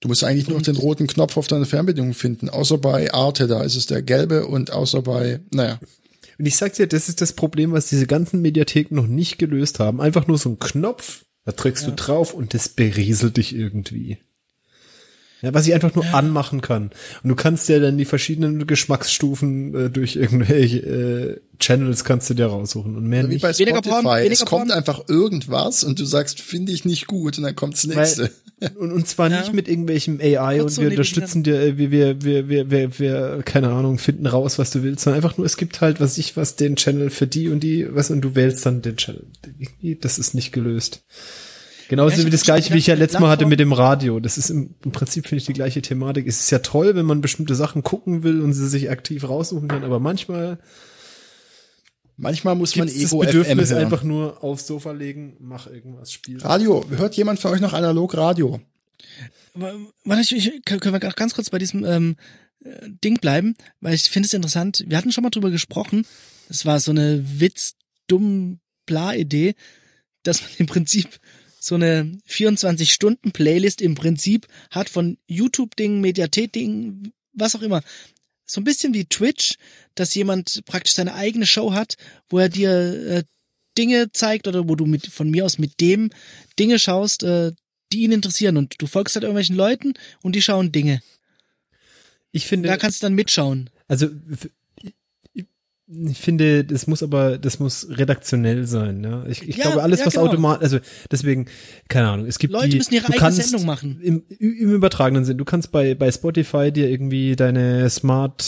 Du 0.00 0.08
musst 0.08 0.24
eigentlich 0.24 0.48
nur 0.48 0.56
noch 0.58 0.64
den 0.64 0.76
roten 0.76 1.06
Knopf 1.06 1.36
auf 1.36 1.46
deiner 1.46 1.66
Fernbedienung 1.66 2.14
finden. 2.14 2.48
Außer 2.48 2.78
bei 2.78 3.12
Arte, 3.12 3.46
da 3.46 3.62
ist 3.62 3.76
es 3.76 3.86
der 3.86 4.02
gelbe 4.02 4.46
und 4.46 4.72
außer 4.72 5.02
bei, 5.02 5.40
naja. 5.52 5.78
Und 6.38 6.46
ich 6.46 6.56
sag 6.56 6.72
dir, 6.72 6.86
das 6.86 7.10
ist 7.10 7.20
das 7.20 7.34
Problem, 7.34 7.72
was 7.72 7.90
diese 7.90 8.06
ganzen 8.06 8.40
Mediatheken 8.40 8.94
noch 8.94 9.06
nicht 9.06 9.38
gelöst 9.38 9.78
haben. 9.78 10.00
Einfach 10.00 10.26
nur 10.26 10.38
so 10.38 10.48
ein 10.48 10.58
Knopf, 10.58 11.26
da 11.44 11.52
drückst 11.52 11.86
du 11.86 11.92
drauf 11.92 12.32
und 12.32 12.54
das 12.54 12.70
berieselt 12.70 13.36
dich 13.36 13.54
irgendwie. 13.54 14.16
Ja, 15.42 15.54
was 15.54 15.66
ich 15.66 15.72
einfach 15.74 15.94
nur 15.94 16.04
anmachen 16.12 16.60
kann. 16.60 16.90
Und 17.22 17.28
du 17.30 17.34
kannst 17.34 17.68
ja 17.70 17.78
dann 17.78 17.96
die 17.96 18.04
verschiedenen 18.04 18.66
Geschmacksstufen 18.66 19.74
äh, 19.86 19.90
durch 19.90 20.16
irgendwelche 20.16 20.78
äh, 20.78 21.40
Channels 21.58 22.04
kannst 22.04 22.28
du 22.30 22.34
dir 22.34 22.46
raussuchen 22.46 22.96
und 22.96 23.04
mehr 23.06 23.24
Wie 23.24 23.34
nicht. 23.34 23.42
bei 23.42 23.56
Weniger 23.58 23.78
Spotify. 23.78 24.02
Porn, 24.02 24.18
weniger 24.18 24.32
es 24.32 24.44
kommt 24.44 24.68
Porn. 24.68 24.70
einfach 24.70 25.08
irgendwas 25.08 25.84
und 25.84 25.98
du 25.98 26.04
sagst, 26.04 26.40
finde 26.40 26.72
ich 26.72 26.84
nicht 26.84 27.06
gut 27.06 27.38
und 27.38 27.44
dann 27.44 27.56
kommt 27.56 27.74
das 27.74 27.86
nächste. 27.86 28.30
Und, 28.78 28.92
und 28.92 29.08
zwar 29.08 29.30
Ja. 29.30 29.40
nicht 29.40 29.54
mit 29.54 29.68
irgendwelchem 29.68 30.20
AI 30.20 30.56
und 30.56 30.60
Kurz 30.60 30.74
so 30.74 30.82
wir 30.82 30.90
unterstützen 30.90 31.42
dir, 31.42 31.58
äh, 31.62 31.78
wir, 31.78 31.90
wir, 31.90 32.22
wir, 32.22 32.48
wir, 32.50 32.70
wir, 32.70 32.98
wir, 32.98 33.42
keine 33.42 33.70
Ahnung, 33.70 33.96
finden 33.96 34.26
raus, 34.26 34.58
was 34.58 34.70
du 34.70 34.82
willst, 34.82 35.02
sondern 35.04 35.16
einfach 35.24 35.38
nur, 35.38 35.46
es 35.46 35.56
gibt 35.56 35.80
halt, 35.80 35.98
was 35.98 36.18
ich, 36.18 36.36
was 36.36 36.56
den 36.56 36.76
Channel 36.76 37.08
für 37.08 37.26
die 37.26 37.48
und 37.48 37.60
die, 37.60 37.86
was, 37.90 38.10
und 38.10 38.20
du 38.20 38.34
wählst 38.34 38.66
dann 38.66 38.82
den 38.82 38.98
Channel. 38.98 39.24
Das 40.02 40.18
ist 40.18 40.34
nicht 40.34 40.52
gelöst. 40.52 41.00
Genauso 41.90 42.20
Ja, 42.20 42.26
wie 42.26 42.30
das 42.30 42.44
gleiche, 42.44 42.72
wie 42.72 42.78
ich 42.78 42.86
ja 42.86 42.94
letztes 42.94 43.18
Mal 43.18 43.30
hatte 43.30 43.46
mit 43.46 43.58
dem 43.58 43.72
Radio. 43.72 44.20
Das 44.20 44.38
ist 44.38 44.48
im, 44.48 44.76
im 44.84 44.92
Prinzip, 44.92 45.26
finde 45.26 45.40
ich, 45.40 45.46
die 45.46 45.54
gleiche 45.54 45.82
Thematik. 45.82 46.24
Es 46.28 46.38
ist 46.38 46.50
ja 46.50 46.60
toll, 46.60 46.94
wenn 46.94 47.04
man 47.04 47.20
bestimmte 47.20 47.56
Sachen 47.56 47.82
gucken 47.82 48.22
will 48.22 48.42
und 48.42 48.52
sie 48.52 48.68
sich 48.68 48.90
aktiv 48.90 49.28
raussuchen 49.28 49.66
kann, 49.66 49.82
aber 49.82 49.98
manchmal 49.98 50.60
Manchmal 52.16 52.54
muss 52.54 52.76
man 52.76 52.86
es 52.86 52.94
das 52.94 53.10
Ego 53.10 53.22
FM 53.22 53.26
Bedürfnis 53.26 53.70
hören. 53.70 53.82
einfach 53.82 54.04
nur 54.04 54.44
aufs 54.44 54.68
Sofa 54.68 54.92
legen, 54.92 55.36
mach 55.40 55.66
irgendwas, 55.66 56.12
spiel. 56.12 56.38
Radio. 56.38 56.84
Hört 56.90 57.16
jemand 57.16 57.40
von 57.40 57.50
euch 57.50 57.60
noch 57.60 57.72
analog 57.72 58.16
Radio? 58.16 58.60
Warte, 59.54 60.22
ich, 60.22 60.36
ich, 60.36 60.64
können 60.64 60.92
wir 60.92 61.00
ganz 61.00 61.34
kurz 61.34 61.50
bei 61.50 61.58
diesem 61.58 61.84
ähm, 61.84 62.16
äh, 62.62 62.88
Ding 63.02 63.18
bleiben, 63.18 63.56
weil 63.80 63.94
ich 63.94 64.10
finde 64.10 64.26
es 64.26 64.34
interessant. 64.34 64.84
Wir 64.86 64.96
hatten 64.96 65.10
schon 65.10 65.24
mal 65.24 65.30
drüber 65.30 65.50
gesprochen. 65.50 66.06
Es 66.48 66.64
war 66.64 66.78
so 66.78 66.92
eine 66.92 67.40
witz 67.40 67.74
dumm 68.06 68.60
bla 68.86 69.12
Idee, 69.12 69.54
dass 70.22 70.42
man 70.42 70.50
im 70.58 70.66
Prinzip 70.66 71.18
so 71.60 71.74
eine 71.74 72.18
24 72.24 72.92
Stunden 72.92 73.32
Playlist 73.32 73.82
im 73.82 73.94
Prinzip 73.94 74.48
hat 74.70 74.88
von 74.88 75.18
YouTube 75.26 75.76
Dingen, 75.76 76.00
Mediathek 76.00 76.52
Dingen, 76.52 77.12
was 77.34 77.54
auch 77.54 77.62
immer. 77.62 77.82
So 78.46 78.60
ein 78.60 78.64
bisschen 78.64 78.94
wie 78.94 79.04
Twitch, 79.04 79.56
dass 79.94 80.14
jemand 80.14 80.64
praktisch 80.64 80.94
seine 80.94 81.14
eigene 81.14 81.46
Show 81.46 81.72
hat, 81.72 81.96
wo 82.28 82.38
er 82.38 82.48
dir 82.48 82.70
äh, 82.70 83.22
Dinge 83.76 84.10
zeigt 84.10 84.48
oder 84.48 84.68
wo 84.68 84.74
du 84.74 84.86
mit 84.86 85.06
von 85.06 85.30
mir 85.30 85.44
aus 85.44 85.58
mit 85.58 85.80
dem 85.80 86.10
Dinge 86.58 86.78
schaust, 86.78 87.22
äh, 87.22 87.52
die 87.92 88.02
ihn 88.02 88.12
interessieren 88.12 88.56
und 88.56 88.74
du 88.78 88.86
folgst 88.86 89.14
halt 89.14 89.24
irgendwelchen 89.24 89.54
Leuten 89.54 89.94
und 90.22 90.34
die 90.34 90.42
schauen 90.42 90.72
Dinge. 90.72 91.02
Ich 92.32 92.46
finde, 92.46 92.68
Da 92.68 92.76
kannst 92.78 93.02
du 93.02 93.06
dann 93.06 93.14
mitschauen. 93.14 93.70
Also 93.86 94.08
ich- 96.08 96.18
finde, 96.18 96.64
das 96.64 96.86
muss 96.86 97.02
aber, 97.02 97.38
das 97.38 97.58
muss 97.58 97.86
redaktionell 97.90 98.66
sein. 98.66 99.02
Ja? 99.02 99.24
Ich, 99.26 99.48
ich 99.48 99.56
Ja, 99.56 99.64
glaube, 99.64 99.82
alles, 99.82 100.00
ja, 100.00 100.06
was 100.06 100.14
genau. 100.14 100.26
automatisch, 100.26 100.62
also 100.62 100.78
deswegen, 101.10 101.46
keine 101.88 102.08
Ahnung, 102.08 102.26
es 102.26 102.38
gibt 102.38 102.52
Leute 102.52 102.68
die, 102.68 102.76
müssen 102.78 102.94
ihre 102.94 103.06
du 103.06 103.12
eigene 103.12 103.20
kannst 103.20 103.42
Sendung 103.42 103.66
machen. 103.66 104.00
Im, 104.02 104.22
im 104.38 104.70
übertragenen 104.74 105.24
Sinn, 105.24 105.38
du 105.38 105.44
kannst 105.44 105.72
bei, 105.72 105.94
bei 105.94 106.10
Spotify 106.12 106.70
dir 106.70 106.88
irgendwie 106.88 107.34
deine 107.36 107.88
Smart, 107.90 108.44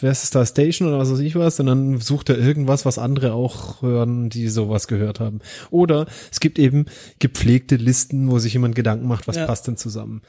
wer 0.00 0.12
ist 0.12 0.34
da, 0.34 0.46
Station 0.46 0.88
oder 0.88 0.98
was 0.98 1.10
weiß 1.12 1.18
ich 1.20 1.34
was, 1.36 1.60
und 1.60 1.66
dann 1.66 2.00
sucht 2.00 2.30
er 2.30 2.38
irgendwas, 2.38 2.86
was 2.86 2.98
andere 2.98 3.34
auch 3.34 3.82
hören, 3.82 4.30
die 4.30 4.48
sowas 4.48 4.86
gehört 4.88 5.20
haben. 5.20 5.40
Oder 5.70 6.06
es 6.32 6.40
gibt 6.40 6.58
eben 6.58 6.86
gepflegte 7.18 7.76
Listen, 7.76 8.30
wo 8.30 8.38
sich 8.38 8.54
jemand 8.54 8.74
Gedanken 8.74 9.06
macht, 9.06 9.28
was 9.28 9.36
Ja. 9.36 9.46
passt 9.46 9.66
denn 9.66 9.76
zusammen. 9.76 10.22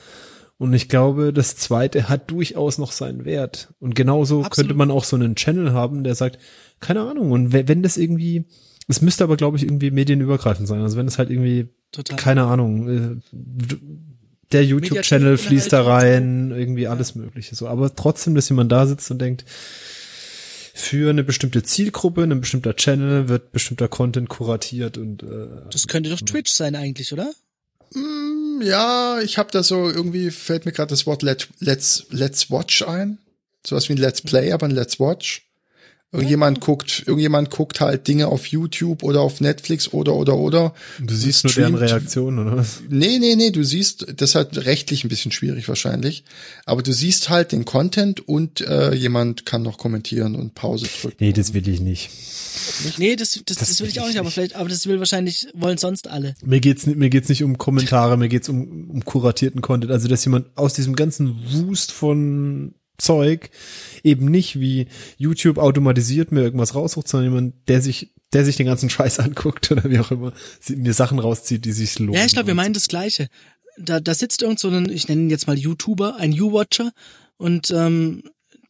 Und 0.62 0.74
ich 0.74 0.90
glaube, 0.90 1.34
das 1.34 1.56
zweite 1.56 2.08
hat 2.08 2.30
durchaus 2.30 2.78
noch 2.78 2.92
seinen 2.92 3.26
Wert. 3.26 3.74
Und 3.80 3.96
genauso 3.96 4.44
Absolut. 4.44 4.54
könnte 4.54 4.74
man 4.76 4.92
auch 4.92 5.06
so 5.06 5.16
einen 5.16 5.34
Channel 5.34 5.74
haben, 5.74 6.04
der 6.04 6.14
sagt, 6.14 6.38
keine 6.80 7.02
Ahnung, 7.02 7.32
und 7.32 7.52
wenn, 7.52 7.68
wenn 7.68 7.82
das 7.82 7.98
irgendwie, 7.98 8.46
es 8.88 9.02
müsste 9.02 9.24
aber, 9.24 9.38
glaube 9.38 9.58
ich, 9.58 9.64
irgendwie 9.64 9.90
medienübergreifend 9.90 10.68
sein. 10.68 10.82
Also 10.82 10.98
wenn 10.98 11.08
es 11.08 11.18
halt 11.18 11.32
irgendwie, 11.32 11.70
Total. 11.92 12.16
keine 12.16 12.44
Ahnung, 12.44 12.88
äh, 12.88 13.38
der 14.52 14.64
YouTube-Channel 14.64 15.40
fließt 15.40 15.74
da 15.74 15.82
rein, 15.82 16.52
irgendwie 16.52 16.86
alles 16.88 17.16
Mögliche 17.16 17.56
so. 17.56 17.68
Aber 17.68 17.96
trotzdem, 17.96 18.36
dass 18.36 18.48
jemand 18.48 18.72
da 18.72 18.86
sitzt 18.86 19.10
und 19.10 19.20
denkt, 19.20 19.46
für 20.76 21.10
eine 21.10 21.24
bestimmte 21.24 21.64
Zielgruppe, 21.64 22.22
ein 22.22 22.40
bestimmter 22.40 22.76
Channel 22.76 23.30
wird 23.30 23.52
bestimmter 23.52 23.88
Content 23.88 24.30
kuratiert 24.30 25.00
und 25.00 25.24
äh, 25.24 25.48
Das 25.72 25.88
könnte 25.88 26.12
doch 26.12 26.22
Twitch 26.22 26.52
sein 26.52 26.76
eigentlich, 26.76 27.12
oder? 27.14 27.32
Hm, 27.94 28.62
Ja, 28.64 29.20
ich 29.22 29.38
habe 29.38 29.52
da 29.52 29.64
so 29.64 29.90
irgendwie 29.90 30.32
fällt 30.32 30.66
mir 30.66 30.72
gerade 30.72 30.90
das 30.90 31.06
Wort 31.06 31.24
Let, 31.24 31.50
Let's 31.60 32.06
Let's 32.10 32.50
Watch 32.52 32.84
ein. 32.84 33.18
Sowas 33.66 33.90
wie 33.90 33.94
ein 33.94 33.98
Let's 33.98 34.22
Play, 34.22 34.52
aber 34.52 34.68
ein 34.68 34.72
Let's 34.72 35.00
Watch. 35.00 35.51
Irgendjemand 36.14 36.60
guckt, 36.60 37.04
irgendjemand 37.06 37.50
guckt 37.52 37.80
halt 37.80 38.06
Dinge 38.06 38.28
auf 38.28 38.46
YouTube 38.48 39.02
oder 39.02 39.22
auf 39.22 39.40
Netflix 39.40 39.94
oder 39.94 40.14
oder 40.14 40.36
oder. 40.36 40.74
du 41.00 41.16
siehst 41.16 41.46
nur 41.46 41.54
deren 41.54 41.76
streamt- 41.78 41.90
Reaktion, 41.90 42.38
oder 42.38 42.58
was? 42.58 42.82
Nee, 42.90 43.18
nee, 43.18 43.36
nee, 43.38 43.52
du 43.52 43.64
siehst, 43.64 44.08
das 44.18 44.32
ist 44.32 44.36
halt 44.36 44.66
rechtlich 44.66 45.06
ein 45.06 45.08
bisschen 45.08 45.32
schwierig 45.32 45.70
wahrscheinlich, 45.70 46.26
aber 46.66 46.84
du 46.84 46.92
siehst 46.92 47.30
halt 47.30 47.54
den 47.54 47.64
Content 47.64 48.28
und 48.28 48.60
äh, 48.60 48.94
jemand 48.94 49.46
kann 49.46 49.62
noch 49.62 49.78
kommentieren 49.78 50.36
und 50.36 50.54
Pause 50.54 50.88
drücken. 51.02 51.16
Nee, 51.22 51.32
das 51.32 51.54
will 51.54 51.66
ich 51.66 51.80
nicht. 51.80 52.10
Nee, 52.98 53.16
das, 53.16 53.32
das, 53.46 53.56
das, 53.56 53.70
Das 53.70 53.80
will 53.80 53.88
ich 53.88 53.96
will 53.96 54.02
auch 54.02 54.08
ich 54.08 54.12
nicht, 54.16 54.20
aber 54.20 54.32
vielleicht, 54.32 54.56
aber 54.58 54.68
das 54.68 54.86
will 54.88 55.00
wahrscheinlich, 55.00 55.48
wollen 55.54 55.78
sonst 55.78 56.10
alle. 56.10 56.36
Mir 56.44 56.60
geht's 56.60 56.86
nicht, 56.86 56.98
mir 56.98 57.10
geht's 57.10 57.30
nicht 57.30 57.42
um 57.44 57.58
Kommentare, 57.58 58.18
mir 58.18 58.28
geht's 58.28 58.50
um, 58.50 58.90
um 58.90 59.06
kuratierten 59.06 59.62
Content. 59.62 59.94
Also, 59.94 60.10
dass 60.10 60.26
jemand 60.26 60.48
aus 60.58 60.74
diesem 60.74 60.98
ganzen 60.98 61.38
Wust 61.54 61.94
von 61.94 62.74
Zeug 63.02 63.50
eben 64.04 64.26
nicht 64.26 64.60
wie 64.60 64.88
YouTube 65.18 65.58
automatisiert 65.58 66.32
mir 66.32 66.42
irgendwas 66.42 66.76
raussucht, 66.76 67.08
sondern 67.08 67.32
jemand, 67.34 67.54
der 67.68 67.82
sich, 67.82 68.14
der 68.34 68.46
sich 68.46 68.56
den 68.58 68.66
ganzen 68.68 68.90
Scheiß 68.96 69.20
anguckt 69.20 69.72
oder 69.72 69.90
wie 69.90 70.00
auch 70.00 70.12
immer, 70.12 70.34
mir 70.70 70.94
Sachen 70.94 71.20
rauszieht, 71.20 71.66
die 71.66 71.72
sich 71.72 71.98
lohnen. 72.00 72.14
Ja, 72.16 72.26
ich 72.26 72.34
glaube, 72.34 72.48
wir 72.48 72.56
meinen 72.56 72.74
das 72.74 72.88
Gleiche. 72.88 73.28
Da, 73.78 74.00
da 74.00 74.14
sitzt 74.14 74.42
irgend 74.42 74.60
so 74.60 74.70
ein, 74.70 74.90
ich 74.90 75.08
nenne 75.08 75.22
ihn 75.24 75.30
jetzt 75.30 75.48
mal 75.48 75.58
YouTuber, 75.58 76.18
ein 76.18 76.32
You-Watcher 76.32 76.92
und 77.38 77.72
ähm, 77.72 78.24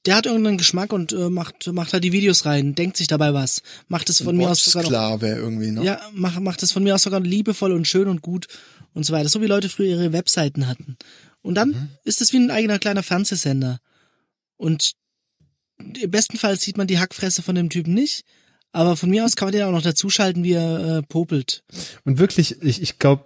der 0.06 0.15
hat 0.15 0.26
irgendeinen 0.26 0.58
Geschmack 0.58 0.94
und 0.94 1.12
äh, 1.13 1.30
macht, 1.30 1.72
macht 1.74 1.94
halt 1.94 2.04
die 2.04 2.12
Videos 2.12 2.46
rein, 2.46 2.74
denkt 2.74 2.98
sich 2.98 3.08
dabei 3.08 3.34
was, 3.34 3.62
macht 3.88 4.10
es 4.10 4.22
von 4.22 4.36
mir 4.36 4.50
aus 4.50 4.63
sogar 4.63 4.84
noch 4.89 5.22
irgendwie, 5.22 5.72
ne? 5.72 5.84
Ja, 5.84 6.00
mach, 6.13 6.39
macht 6.39 6.63
es 6.63 6.72
von 6.72 6.84
mir 6.84 6.96
aus 6.96 7.04
sogar 7.04 7.20
liebevoll 7.20 7.72
und 7.72 7.88
schön 7.88 8.08
und 8.08 8.22
gut 8.22 8.48
und 8.94 9.06
so 9.06 9.13
weiter. 9.13 9.30
So 9.30 9.41
wie 9.41 9.48
Leute 9.48 9.70
früher 9.70 9.89
ihre 9.89 10.12
Webseiten 10.13 10.67
hatten. 10.67 10.98
Und 11.44 11.56
dann 11.56 11.70
Mhm. 11.70 11.89
ist 12.04 12.22
es 12.22 12.34
wie 12.34 12.38
ein 12.38 12.52
eigener 12.52 12.80
kleiner 12.80 13.04
Fernsehsender. 13.04 13.80
Und 14.62 14.93
im 16.00 16.12
besten 16.12 16.38
Fall 16.38 16.58
sieht 16.60 16.78
man 16.78 16.86
die 16.86 17.00
Hackfresse 17.00 17.41
von 17.41 17.56
dem 17.56 17.69
Typen 17.69 17.95
nicht. 17.95 18.24
Aber 18.71 18.95
von 18.95 19.10
mir 19.10 19.26
aus 19.26 19.36
kann 19.36 19.47
man 19.47 19.54
den 19.54 19.63
auch 19.63 19.71
noch 19.71 19.82
dazuschalten, 19.82 20.43
wie 20.43 20.54
er 20.54 20.97
äh, 20.97 21.02
popelt. 21.02 21.63
Und 22.06 22.19
wirklich, 22.19 22.62
ich, 22.62 22.82
ich 22.82 23.00
glaube, 23.00 23.26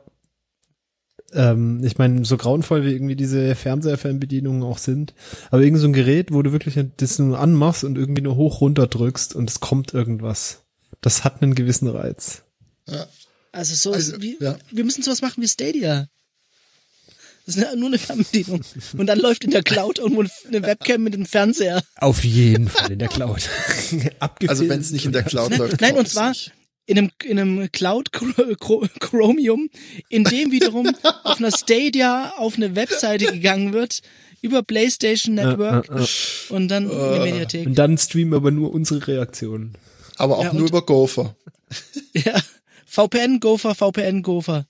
ähm, 1.33 1.83
ich 1.83 1.97
meine, 1.97 2.23
so 2.23 2.37
grauenvoll 2.37 2.85
wie 2.85 2.93
irgendwie 2.93 3.17
diese 3.17 3.53
Fernseher-Fernbedienungen 3.53 4.63
auch 4.63 4.77
sind, 4.77 5.13
aber 5.51 5.61
irgend 5.61 5.81
so 5.81 5.87
ein 5.87 5.93
Gerät, 5.93 6.31
wo 6.31 6.41
du 6.41 6.53
wirklich 6.53 6.79
das 6.97 7.19
nur 7.19 7.37
anmachst 7.37 7.83
und 7.83 7.97
irgendwie 7.97 8.21
nur 8.21 8.37
hoch 8.37 8.61
runter 8.61 8.87
drückst 8.87 9.35
und 9.35 9.49
es 9.49 9.59
kommt 9.59 9.93
irgendwas. 9.93 10.63
Das 11.01 11.25
hat 11.25 11.43
einen 11.43 11.53
gewissen 11.53 11.89
Reiz. 11.89 12.43
Ja. 12.87 13.07
Also 13.51 13.75
so, 13.75 13.93
Also, 13.93 14.21
wie, 14.21 14.37
ja. 14.39 14.57
wir 14.71 14.83
müssen 14.85 15.03
sowas 15.03 15.21
machen 15.21 15.43
wie 15.43 15.47
Stadia. 15.47 16.07
Das 17.45 17.55
ist 17.57 17.75
nur 17.75 17.87
eine 17.87 17.97
Fernbedienung. 17.99 18.61
Und 18.97 19.05
dann 19.07 19.19
läuft 19.19 19.43
in 19.43 19.51
der 19.51 19.61
Cloud 19.63 19.99
irgendwo 19.99 20.23
eine 20.47 20.63
Webcam 20.63 21.03
mit 21.03 21.13
dem 21.13 21.25
Fernseher. 21.25 21.83
Auf 21.97 22.23
jeden 22.23 22.69
Fall 22.69 22.91
in 22.93 22.99
der 22.99 23.07
Cloud. 23.07 23.47
Abgefilmt. 24.19 24.49
Also 24.49 24.67
wenn 24.69 24.79
es 24.79 24.91
nicht 24.91 25.05
in 25.05 25.11
der 25.11 25.23
Cloud 25.23 25.51
Nein, 25.51 25.59
läuft. 25.59 25.81
nein 25.81 25.95
und 25.95 26.07
zwar 26.09 26.29
nicht. 26.29 26.51
in 26.87 26.97
einem, 26.97 27.11
in 27.23 27.37
einem 27.39 27.71
Cloud 27.71 28.09
Chro- 28.11 28.55
Chro- 28.57 28.89
Chromium, 28.99 29.69
in 30.09 30.23
dem 30.23 30.51
wiederum 30.51 30.89
auf 31.23 31.37
einer 31.37 31.51
Stadia 31.51 32.33
auf 32.37 32.55
eine 32.55 32.75
Webseite 32.75 33.25
gegangen 33.25 33.73
wird, 33.73 33.99
über 34.41 34.63
PlayStation 34.63 35.35
Network 35.35 35.89
äh, 35.89 36.01
äh. 36.03 36.07
und 36.49 36.67
dann 36.69 36.89
in 36.89 37.13
die 37.13 37.19
Mediathek. 37.19 37.67
Und 37.67 37.75
dann 37.75 37.97
streamen 37.97 38.33
aber 38.33 38.49
nur 38.51 38.73
unsere 38.73 39.05
Reaktionen. 39.07 39.73
aber 40.17 40.37
auch 40.39 40.43
Ja, 40.45 40.53
nur 40.53 40.67
über 40.67 40.83
Gopher. 40.85 41.35
Ja, 42.13 42.39
VPN 42.85 43.39
Gopher, 43.39 43.75
VPN 43.75 44.21
Gopher. 44.23 44.65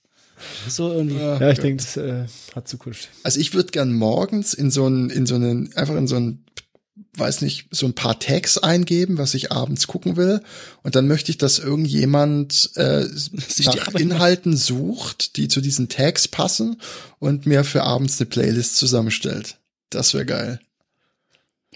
So 0.68 0.92
irgendwie. 0.92 1.18
Ja, 1.18 1.50
ich 1.52 1.60
denke, 1.60 1.84
das 1.84 1.98
äh, 1.98 2.26
hat 2.56 2.68
Zukunft. 2.68 3.10
Also 3.24 3.40
ich 3.40 3.54
würde 3.54 3.72
gern 3.72 3.94
morgens 3.94 4.54
in 4.54 4.72
so 4.72 4.86
einen, 4.86 5.10
in 5.10 5.26
so 5.26 5.36
einen, 5.36 5.74
einfach 5.76 5.96
in 5.96 6.08
so 6.08 6.16
einen, 6.18 6.46
weiß 7.18 7.42
nicht, 7.42 7.68
so 7.72 7.86
ein 7.86 7.94
paar 7.94 8.20
Tags 8.20 8.58
eingeben, 8.58 9.18
was 9.18 9.34
ich 9.34 9.52
abends 9.52 9.88
gucken 9.88 10.18
will. 10.18 10.42
Und 10.84 10.96
dann 10.96 11.08
möchte 11.08 11.32
ich, 11.32 11.38
dass 11.38 11.60
irgendjemand 11.60 12.72
äh, 12.76 13.06
die 13.58 13.64
nach 13.66 13.94
Inhalten 13.96 14.56
sucht, 14.58 15.38
die 15.38 15.48
zu 15.48 15.62
diesen 15.62 15.88
Tags 15.90 16.28
passen 16.28 16.82
und 17.20 17.46
mir 17.46 17.64
für 17.64 17.84
abends 17.84 18.20
eine 18.20 18.30
Playlist 18.30 18.76
zusammenstellt. 18.78 19.58
Das 19.90 20.14
wäre 20.14 20.26
geil. 20.26 20.60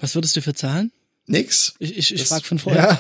Was 0.01 0.15
würdest 0.15 0.35
du 0.35 0.41
für 0.41 0.53
zahlen? 0.53 0.91
Nix? 1.27 1.73
Ich, 1.79 1.97
ich, 1.97 2.13
ich 2.13 2.21
Das- 2.21 2.29
frage 2.29 2.43
von 2.45 2.59
vorher. 2.59 2.99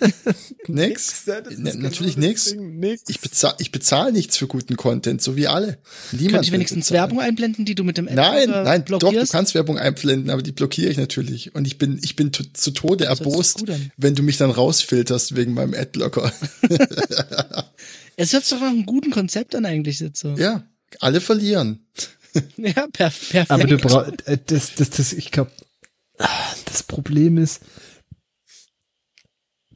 Ja, 0.00 0.14
das 0.76 1.52
ist 1.52 1.58
Ne, 1.58 1.70
genau 1.72 1.82
natürlich 1.82 2.14
das 2.14 2.24
nix. 2.24 2.44
Ding, 2.50 2.78
nix. 2.78 3.02
Ich 3.08 3.20
bezahle 3.20 3.54
ich 3.58 3.72
bezahl 3.72 4.12
nichts 4.12 4.36
für 4.36 4.46
guten 4.46 4.76
Content, 4.76 5.22
so 5.22 5.36
wie 5.36 5.46
alle. 5.46 5.78
Niemand 6.12 6.32
Könnte 6.32 6.46
ich 6.46 6.52
wenigstens 6.52 6.86
bezahlen. 6.88 7.00
Werbung 7.10 7.20
einblenden, 7.20 7.64
die 7.64 7.74
du 7.74 7.84
mit 7.84 7.98
dem 7.98 8.06
Nein, 8.06 8.18
Adblocker 8.50 8.64
nein, 8.64 8.84
doch, 8.84 8.98
du 8.98 8.98
blockierst? 9.06 9.32
kannst 9.32 9.54
Werbung 9.54 9.78
einblenden, 9.78 10.30
aber 10.30 10.42
die 10.42 10.52
blockiere 10.52 10.90
ich 10.90 10.96
natürlich. 10.96 11.54
Und 11.54 11.66
ich 11.66 11.78
bin, 11.78 11.98
ich 12.02 12.16
bin 12.16 12.32
zu, 12.32 12.44
zu 12.52 12.70
Tode 12.72 13.06
erbost, 13.06 13.64
wenn 13.96 14.14
du 14.14 14.22
mich 14.22 14.36
dann 14.36 14.50
rausfilterst 14.50 15.34
wegen 15.36 15.54
meinem 15.54 15.74
Adblocker. 15.74 16.32
Es 18.20 18.32
hört 18.32 18.44
sich 18.44 18.58
doch 18.58 18.60
nach 18.64 18.72
einem 18.72 18.84
guten 18.84 19.10
Konzept 19.12 19.54
an 19.54 19.64
eigentlich 19.64 20.00
jetzt 20.00 20.18
so. 20.20 20.34
ja, 20.36 20.64
alle 21.00 21.20
verlieren. 21.20 21.86
Ja, 22.56 22.72
per, 22.72 23.10
perfekt. 23.10 23.50
Aber 23.50 23.64
du 23.64 23.78
brauchst, 23.78 24.26
äh, 24.26 24.38
das, 24.46 24.74
das, 24.76 24.90
das, 24.90 25.12
ich 25.12 25.30
glaube, 25.32 25.50
das 26.66 26.82
Problem 26.82 27.38
ist, 27.38 27.60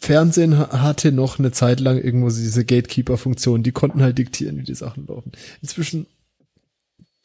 Fernsehen 0.03 0.59
ha- 0.59 0.83
hatte 0.83 1.13
noch 1.13 1.39
eine 1.39 1.53
Zeit 1.53 1.79
lang 1.79 1.97
irgendwo 1.97 2.29
diese 2.29 2.65
Gatekeeper-Funktion, 2.65 3.63
die 3.63 3.71
konnten 3.73 4.03
halt 4.03 4.19
diktieren, 4.19 4.59
wie 4.59 4.65
die 4.65 4.75
Sachen 4.75 5.07
laufen. 5.07 5.31
Inzwischen 5.63 6.07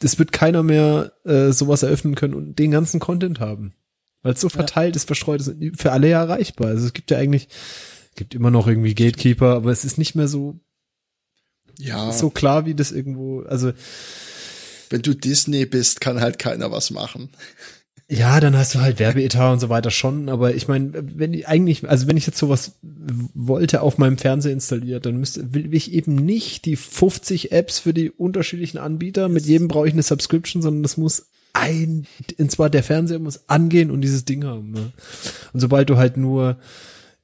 es 0.03 0.19
wird 0.19 0.31
keiner 0.31 0.61
mehr 0.61 1.11
äh, 1.25 1.51
sowas 1.51 1.81
eröffnen 1.81 2.13
können 2.13 2.35
und 2.35 2.59
den 2.59 2.69
ganzen 2.69 2.99
Content 2.99 3.39
haben. 3.39 3.73
Weil 4.21 4.33
es 4.33 4.41
so 4.41 4.47
verteilt 4.49 4.95
ist, 4.95 5.07
verstreut 5.07 5.41
ist, 5.41 5.55
für 5.75 5.91
alle 5.91 6.09
ja 6.09 6.21
erreichbar. 6.21 6.67
Also 6.67 6.85
es 6.85 6.93
gibt 6.93 7.09
ja 7.09 7.17
eigentlich, 7.17 7.47
gibt 8.15 8.35
immer 8.35 8.51
noch 8.51 8.67
irgendwie 8.67 8.93
Gatekeeper, 8.93 9.55
aber 9.55 9.71
es 9.71 9.83
ist 9.85 9.97
nicht 9.97 10.13
mehr 10.13 10.27
so, 10.27 10.59
Ja, 11.79 12.11
so 12.11 12.29
klar, 12.29 12.65
wie 12.67 12.75
das 12.75 12.91
irgendwo, 12.91 13.41
also 13.41 13.71
wenn 14.91 15.01
du 15.01 15.15
Disney 15.15 15.65
bist, 15.65 15.99
kann 15.99 16.21
halt 16.21 16.37
keiner 16.37 16.71
was 16.71 16.91
machen. 16.91 17.29
Ja, 18.09 18.39
dann 18.39 18.55
hast 18.55 18.73
du 18.73 18.79
halt 18.79 18.99
Werbeetat 18.99 19.53
und 19.53 19.59
so 19.59 19.67
weiter 19.67 19.91
schon, 19.91 20.29
aber 20.29 20.55
ich 20.55 20.69
meine, 20.69 20.91
wenn 20.93 21.33
ich 21.33 21.47
eigentlich, 21.47 21.87
also 21.89 22.07
wenn 22.07 22.15
ich 22.15 22.25
jetzt 22.25 22.37
sowas 22.37 22.73
wollte 23.33 23.81
auf 23.81 23.97
meinem 23.97 24.17
Fernseher 24.17 24.53
installiert, 24.53 25.05
dann 25.05 25.17
müsste, 25.17 25.53
will 25.53 25.73
ich 25.73 25.91
eben 25.91 26.15
nicht 26.15 26.63
die 26.63 26.77
50 26.77 27.51
Apps 27.51 27.79
für 27.79 27.93
die 27.93 28.09
unterschiedlichen 28.09 28.77
Anbieter, 28.77 29.27
mit 29.27 29.45
jedem 29.45 29.67
brauche 29.67 29.87
ich 29.87 29.93
eine 29.93 30.03
Subscription, 30.03 30.61
sondern 30.61 30.83
das 30.83 30.95
muss 30.95 31.27
ein, 31.51 32.07
und 32.37 32.49
zwar 32.49 32.69
der 32.69 32.83
Fernseher 32.83 33.19
muss 33.19 33.49
angehen 33.49 33.91
und 33.91 33.99
dieses 33.99 34.23
Ding 34.23 34.45
haben. 34.45 34.71
Ne? 34.71 34.93
Und 35.51 35.59
sobald 35.59 35.89
du 35.89 35.97
halt 35.97 36.15
nur 36.15 36.57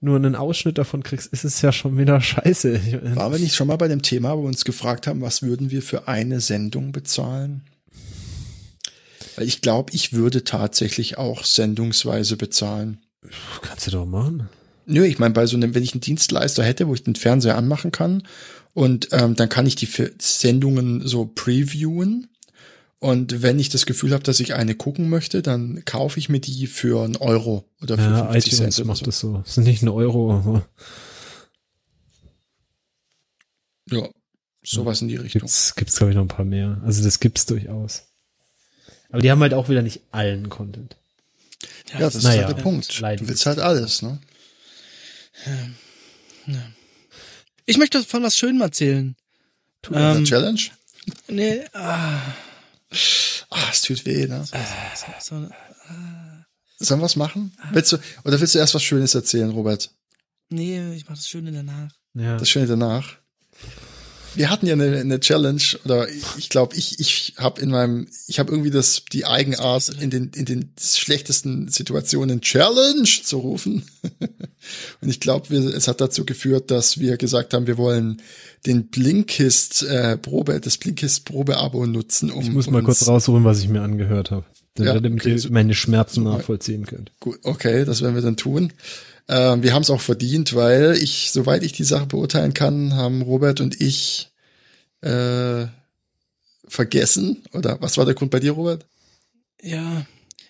nur 0.01 0.17
einen 0.17 0.35
Ausschnitt 0.35 0.77
davon 0.77 1.01
kriegst, 1.01 1.31
ist 1.31 1.45
es 1.45 1.61
ja 1.61 1.71
schon 1.71 1.97
wieder 1.97 2.19
scheiße. 2.19 3.15
Waren 3.15 3.31
wir 3.31 3.39
nicht 3.39 3.55
schon 3.55 3.67
mal 3.67 3.77
bei 3.77 3.87
dem 3.87 4.01
Thema, 4.01 4.37
wo 4.37 4.41
wir 4.41 4.47
uns 4.47 4.65
gefragt 4.65 5.07
haben, 5.07 5.21
was 5.21 5.43
würden 5.43 5.71
wir 5.71 5.81
für 5.81 6.09
eine 6.09 6.41
Sendung 6.41 6.91
bezahlen? 6.91 7.61
Weil 9.35 9.47
ich 9.47 9.61
glaube, 9.61 9.91
ich 9.93 10.13
würde 10.13 10.43
tatsächlich 10.43 11.17
auch 11.17 11.43
sendungsweise 11.43 12.37
bezahlen. 12.37 12.99
Kannst 13.61 13.87
du 13.87 13.91
doch 13.91 14.05
machen. 14.05 14.49
Nö, 14.85 15.05
ich 15.05 15.17
meine, 15.19 15.33
bei 15.33 15.45
so 15.45 15.55
einem, 15.55 15.73
wenn 15.75 15.83
ich 15.83 15.93
einen 15.93 16.01
Dienstleister 16.01 16.63
hätte, 16.63 16.87
wo 16.87 16.93
ich 16.93 17.03
den 17.03 17.15
Fernseher 17.15 17.55
anmachen 17.57 17.91
kann 17.91 18.23
und 18.73 19.07
ähm, 19.11 19.35
dann 19.35 19.47
kann 19.49 19.65
ich 19.65 19.75
die 19.75 19.87
Sendungen 20.19 21.07
so 21.07 21.25
previewen. 21.25 22.27
Und 22.99 23.41
wenn 23.41 23.59
ich 23.59 23.67
das 23.69 23.85
Gefühl 23.85 24.13
habe, 24.13 24.23
dass 24.23 24.39
ich 24.39 24.53
eine 24.53 24.75
gucken 24.75 25.09
möchte, 25.09 25.41
dann 25.41 25.83
kaufe 25.85 26.19
ich 26.19 26.29
mir 26.29 26.39
die 26.39 26.67
für 26.67 27.03
einen 27.03 27.17
Euro 27.17 27.65
oder 27.81 27.97
für 27.97 28.03
Ja, 28.03 28.31
50 28.31 28.53
iTunes 28.53 28.75
Cent. 28.75 28.87
macht 28.87 28.99
so. 28.99 29.05
das 29.05 29.19
so. 29.19 29.37
Das 29.39 29.55
sind 29.55 29.65
nicht 29.65 29.81
ein 29.83 29.89
Euro, 29.89 30.33
aber 30.33 30.65
Ja, 33.89 34.07
sowas 34.63 35.01
in 35.01 35.09
die 35.09 35.17
Richtung. 35.17 35.41
gibt's, 35.41 35.75
gibt's 35.75 35.97
glaube 35.97 36.11
ich 36.11 36.15
noch 36.15 36.23
ein 36.23 36.29
paar 36.29 36.45
mehr. 36.45 36.81
Also 36.85 37.03
das 37.03 37.19
gibt's 37.19 37.45
durchaus. 37.45 38.03
Aber 39.13 39.21
die 39.21 39.29
haben 39.29 39.41
halt 39.41 39.53
auch 39.53 39.69
wieder 39.69 39.83
nicht 39.83 40.01
allen 40.11 40.49
Content. 40.49 40.97
Ja, 41.93 41.99
das 41.99 42.15
ist 42.15 42.23
Naja, 42.23 42.47
halt 42.47 42.57
der 42.57 42.63
Punkt. 42.63 42.99
Du 42.99 43.27
willst 43.27 43.45
halt 43.45 43.59
alles, 43.59 44.01
ne? 44.01 44.17
Ich 47.65 47.77
möchte 47.77 48.03
von 48.03 48.23
was 48.23 48.35
Schönem 48.35 48.61
erzählen. 48.61 49.15
Tu 49.83 49.93
ähm, 49.93 50.25
Challenge? 50.25 50.59
Nee, 51.27 51.61
ah, 51.73 52.19
Ah, 53.49 53.67
es 53.71 53.81
tut 53.83 54.03
weh, 54.05 54.25
ne? 54.25 54.43
so, 55.21 55.47
Sollen 56.79 56.99
wir 57.01 57.05
was 57.05 57.15
machen? 57.15 57.55
Willst 57.71 57.91
du, 57.91 57.97
oder 58.23 58.39
willst 58.41 58.55
du 58.55 58.59
erst 58.59 58.73
was 58.73 58.83
Schönes 58.83 59.13
erzählen, 59.13 59.51
Robert? 59.51 59.91
nee, 60.49 60.93
ich 60.95 61.07
mach 61.07 61.15
das 61.15 61.27
Schöne 61.29 61.51
danach. 61.51 61.91
Ja. 62.15 62.37
Das 62.37 62.49
Schöne 62.49 62.65
danach. 62.65 63.17
Wir 64.35 64.49
hatten 64.49 64.65
ja 64.65 64.73
eine, 64.73 64.97
eine 64.97 65.19
Challenge 65.19 65.61
oder 65.85 66.07
ich 66.09 66.49
glaube, 66.49 66.75
ich 66.75 66.99
ich 66.99 67.33
habe 67.37 67.61
in 67.61 67.69
meinem 67.69 68.07
ich 68.27 68.39
habe 68.39 68.51
irgendwie 68.51 68.71
das 68.71 69.03
die 69.11 69.25
Eigenart 69.25 69.89
in 69.89 70.09
den 70.09 70.31
in 70.35 70.45
den 70.45 70.71
schlechtesten 70.79 71.67
Situationen 71.69 72.41
Challenge 72.41 73.07
zu 73.23 73.37
rufen. 73.37 73.83
Und 75.01 75.09
ich 75.09 75.19
glaube, 75.19 75.55
es 75.55 75.87
hat 75.87 76.01
dazu 76.01 76.25
geführt, 76.25 76.71
dass 76.71 76.99
wir 76.99 77.17
gesagt 77.17 77.53
haben, 77.53 77.67
wir 77.67 77.77
wollen 77.77 78.21
den 78.65 78.87
Blinkist 78.87 79.83
äh, 79.83 80.17
Probe 80.17 80.59
das 80.59 80.77
Blinkist 80.77 81.25
Probeabo 81.25 81.85
nutzen, 81.85 82.31
um 82.31 82.43
Ich 82.43 82.51
muss 82.51 82.69
mal 82.69 82.81
kurz 82.81 83.07
raussuchen, 83.07 83.43
was 83.43 83.59
ich 83.59 83.67
mir 83.67 83.81
angehört 83.81 84.31
habe. 84.31 84.45
Ja, 84.77 84.99
damit 84.99 85.21
okay, 85.21 85.35
ihr 85.35 85.51
meine 85.51 85.75
Schmerzen 85.75 86.23
nachvollziehen 86.23 86.85
könnt. 86.87 87.11
Gut, 87.19 87.37
okay, 87.43 87.85
das 87.85 88.01
werden 88.01 88.15
wir 88.15 88.23
dann 88.23 88.37
tun. 88.37 88.73
Ähm, 89.27 89.63
wir 89.63 89.73
haben 89.73 89.83
es 89.83 89.89
auch 89.89 90.01
verdient, 90.01 90.53
weil 90.53 90.97
ich, 91.01 91.31
soweit 91.31 91.63
ich 91.63 91.71
die 91.71 91.83
Sache 91.83 92.05
beurteilen 92.05 92.53
kann, 92.53 92.95
haben 92.95 93.21
Robert 93.21 93.61
und 93.61 93.79
ich 93.79 94.31
äh, 95.01 95.65
vergessen. 96.67 97.43
Oder 97.53 97.81
was 97.81 97.97
war 97.97 98.05
der 98.05 98.15
Grund 98.15 98.31
bei 98.31 98.39
dir, 98.39 98.51
Robert? 98.51 98.85
Ja, 99.61 100.05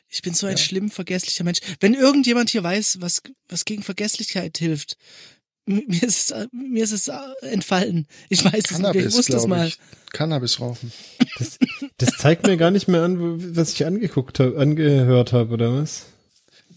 ich 0.10 0.22
bin 0.22 0.34
so 0.34 0.48
ein 0.48 0.58
schlimm 0.58 0.90
vergesslicher 0.90 1.44
Mensch. 1.44 1.60
Wenn 1.80 1.94
irgendjemand 1.94 2.50
hier 2.50 2.64
weiß, 2.64 2.98
was, 3.02 3.22
was 3.50 3.66
gegen 3.66 3.84
Vergesslichkeit 3.84 4.58
hilft, 4.58 4.98
mir 5.66 6.04
ist 6.04 6.32
es, 6.32 6.48
mir 6.52 6.84
ist 6.84 6.92
es 6.92 7.08
äh, 7.08 7.18
entfallen. 7.42 8.08
Ich 8.30 8.44
weiß 8.44 8.54
es 8.54 8.54
nicht, 8.54 8.72
ich 8.72 8.78
Cannabis, 8.78 9.16
muss 9.16 9.26
das 9.26 9.26
glaube 9.28 9.48
mal. 9.48 9.68
ich. 9.68 9.80
Cannabis 10.12 10.60
rauchen. 10.60 10.92
Das 11.98 12.18
zeigt 12.18 12.46
mir 12.46 12.58
gar 12.58 12.70
nicht 12.70 12.88
mehr 12.88 13.04
an, 13.04 13.56
was 13.56 13.74
ich 13.74 13.86
angeguckt 13.86 14.40
habe, 14.40 14.60
angehört 14.60 15.34
habe, 15.34 15.54
oder 15.54 15.74
was? 15.74 16.06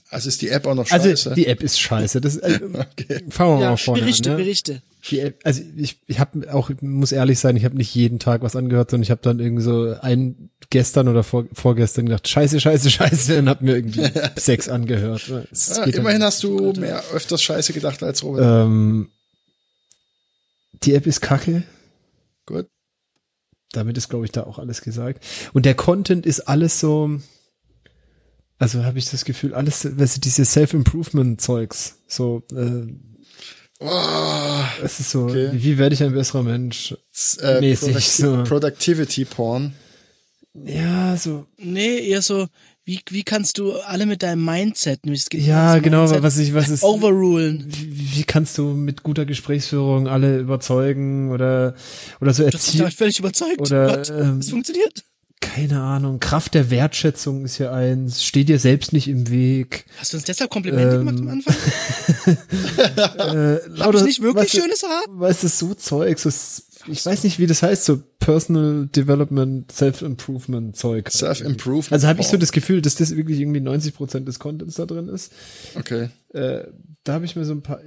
Also 0.08 0.28
ist 0.28 0.40
die 0.40 0.50
App 0.50 0.66
auch 0.66 0.74
noch 0.74 0.88
Also 0.90 1.08
scheiße. 1.08 1.34
die 1.34 1.46
App 1.46 1.62
ist 1.62 1.80
scheiße. 1.80 2.20
Das, 2.20 2.36
äh, 2.36 2.60
okay. 2.72 3.24
fangen 3.28 3.58
wir 3.58 3.62
Ja, 3.64 3.70
mal 3.70 3.76
vorne 3.76 4.02
Berichte, 4.02 4.30
an. 4.30 4.36
Ne? 4.36 4.42
Berichte. 4.42 4.82
Die 5.10 5.20
App, 5.20 5.40
also 5.44 5.62
ich, 5.76 6.00
ich 6.06 6.18
habe 6.20 6.52
auch, 6.52 6.70
muss 6.80 7.12
ehrlich 7.12 7.38
sein, 7.38 7.56
ich 7.56 7.64
habe 7.64 7.76
nicht 7.76 7.94
jeden 7.94 8.18
Tag 8.18 8.42
was 8.42 8.56
angehört, 8.56 8.90
sondern 8.90 9.02
ich 9.02 9.10
habe 9.10 9.20
dann 9.22 9.40
irgendwie 9.40 9.62
so 9.62 9.94
ein 10.00 10.50
gestern 10.70 11.08
oder 11.08 11.22
vor, 11.22 11.46
vorgestern 11.52 12.06
gedacht, 12.06 12.26
scheiße, 12.28 12.60
scheiße, 12.60 12.90
scheiße, 12.90 13.38
und 13.38 13.48
habe 13.48 13.64
mir 13.64 13.76
irgendwie 13.76 14.08
sechs 14.36 14.68
angehört. 14.68 15.26
Ja, 15.28 15.84
immerhin 15.84 16.22
hast 16.22 16.42
du 16.42 16.72
mehr 16.72 17.02
öfters 17.12 17.42
Scheiße 17.42 17.72
gedacht 17.72 18.02
als 18.02 18.22
Robert. 18.22 18.66
ähm, 18.66 19.10
die 20.82 20.94
App 20.94 21.06
ist 21.06 21.20
kacke. 21.20 21.62
Gut. 22.46 22.68
damit 23.72 23.96
ist, 23.98 24.08
glaube 24.08 24.24
ich, 24.24 24.32
da 24.32 24.44
auch 24.44 24.58
alles 24.58 24.82
gesagt. 24.82 25.24
Und 25.52 25.66
der 25.66 25.74
Content 25.74 26.26
ist 26.26 26.40
alles 26.40 26.78
so, 26.80 27.18
also 28.58 28.84
habe 28.84 28.98
ich 28.98 29.10
das 29.10 29.24
Gefühl, 29.24 29.54
alles, 29.54 29.84
weißt 29.98 30.16
du, 30.16 30.20
diese 30.20 30.44
Self-Improvement-Zeugs, 30.44 31.96
so, 32.06 32.42
äh, 32.52 32.86
Oh, 33.78 34.62
es 34.82 35.00
ist 35.00 35.10
so, 35.10 35.24
Okay. 35.24 35.50
wie, 35.52 35.76
werde 35.76 35.94
ich 35.94 36.02
ein 36.02 36.14
besserer 36.14 36.42
Mensch? 36.42 36.94
äh, 37.42 37.60
Mäßig 37.60 37.92
Producti 37.92 38.22
so. 38.22 38.44
Productivity 38.44 39.24
Porn. 39.26 39.74
Ja, 40.64 41.14
so, 41.18 41.46
Nee, 41.58 41.98
eher 42.08 42.22
so, 42.22 42.46
wie, 42.86 43.00
wie 43.10 43.22
kannst 43.22 43.58
du 43.58 43.74
alle 43.74 44.06
mit 44.06 44.22
deinem 44.22 44.42
Mindset, 44.42 45.04
nämlich 45.04 45.22
es 45.24 45.28
geht 45.28 45.42
ja, 45.42 45.78
genau, 45.80 46.02
Mindset, 46.04 46.22
was 46.22 46.38
ich, 46.38 46.54
was 46.54 46.70
ist, 46.70 46.84
overrulen. 46.84 47.66
wie, 47.68 48.16
wie 48.16 48.24
kannst 48.24 48.56
du 48.56 48.68
mit 48.72 49.02
guter 49.02 49.26
Gesprächsführung 49.26 50.08
alle 50.08 50.38
überzeugen 50.38 51.30
oder, 51.30 51.74
oder 52.22 52.32
so 52.32 52.44
Das 52.48 52.54
ist 52.68 52.74
erziehen? 52.80 52.90
völlig 52.96 53.18
überzeugt. 53.18 53.60
Oder, 53.60 53.96
Gott, 53.98 54.08
ähm, 54.10 54.38
es 54.38 54.48
funktioniert. 54.48 55.04
Keine 55.40 55.80
Ahnung, 55.80 56.18
Kraft 56.18 56.54
der 56.54 56.70
Wertschätzung 56.70 57.44
ist 57.44 57.58
ja 57.58 57.72
eins, 57.72 58.24
steh 58.24 58.44
dir 58.44 58.58
selbst 58.58 58.92
nicht 58.92 59.06
im 59.08 59.28
Weg. 59.30 59.84
Hast 59.98 60.12
du 60.12 60.16
uns 60.16 60.24
deshalb 60.24 60.50
Komplimente 60.50 60.96
Ähm, 60.96 61.06
gemacht 61.06 61.18
am 61.20 61.28
Anfang? 61.28 61.54
Äh, 62.96 63.56
Hab 63.56 63.76
lauter- 63.76 63.98
ich 63.98 64.04
nicht 64.04 64.22
wirklich 64.22 64.52
weißt 64.54 64.62
schönes 64.62 64.82
Haar? 64.82 65.04
Weißt 65.08 65.42
du, 65.44 65.48
so 65.48 65.74
Zeug, 65.74 66.18
so, 66.18 66.28
ich 66.90 67.04
weiß 67.06 67.24
nicht, 67.24 67.38
wie 67.38 67.46
das 67.46 67.62
heißt, 67.62 67.84
so 67.84 68.02
Personal 68.18 68.86
Development, 68.94 69.70
Self-Improvement 69.70 70.76
Zeug. 70.76 71.10
Self-Improvement. 71.10 71.92
Also 71.92 72.06
habe 72.08 72.20
ich 72.20 72.26
so 72.28 72.36
das 72.36 72.52
Gefühl, 72.52 72.82
dass 72.82 72.96
das 72.96 73.14
wirklich 73.16 73.40
irgendwie 73.40 73.60
90 73.60 73.94
Prozent 73.94 74.26
des 74.28 74.38
Contents 74.38 74.74
da 74.76 74.86
drin 74.86 75.08
ist. 75.08 75.32
Okay. 75.74 76.08
Äh, 76.32 76.64
da 77.04 77.14
habe 77.14 77.24
ich 77.24 77.36
mir 77.36 77.44
so 77.44 77.52
ein 77.52 77.62
paar. 77.62 77.80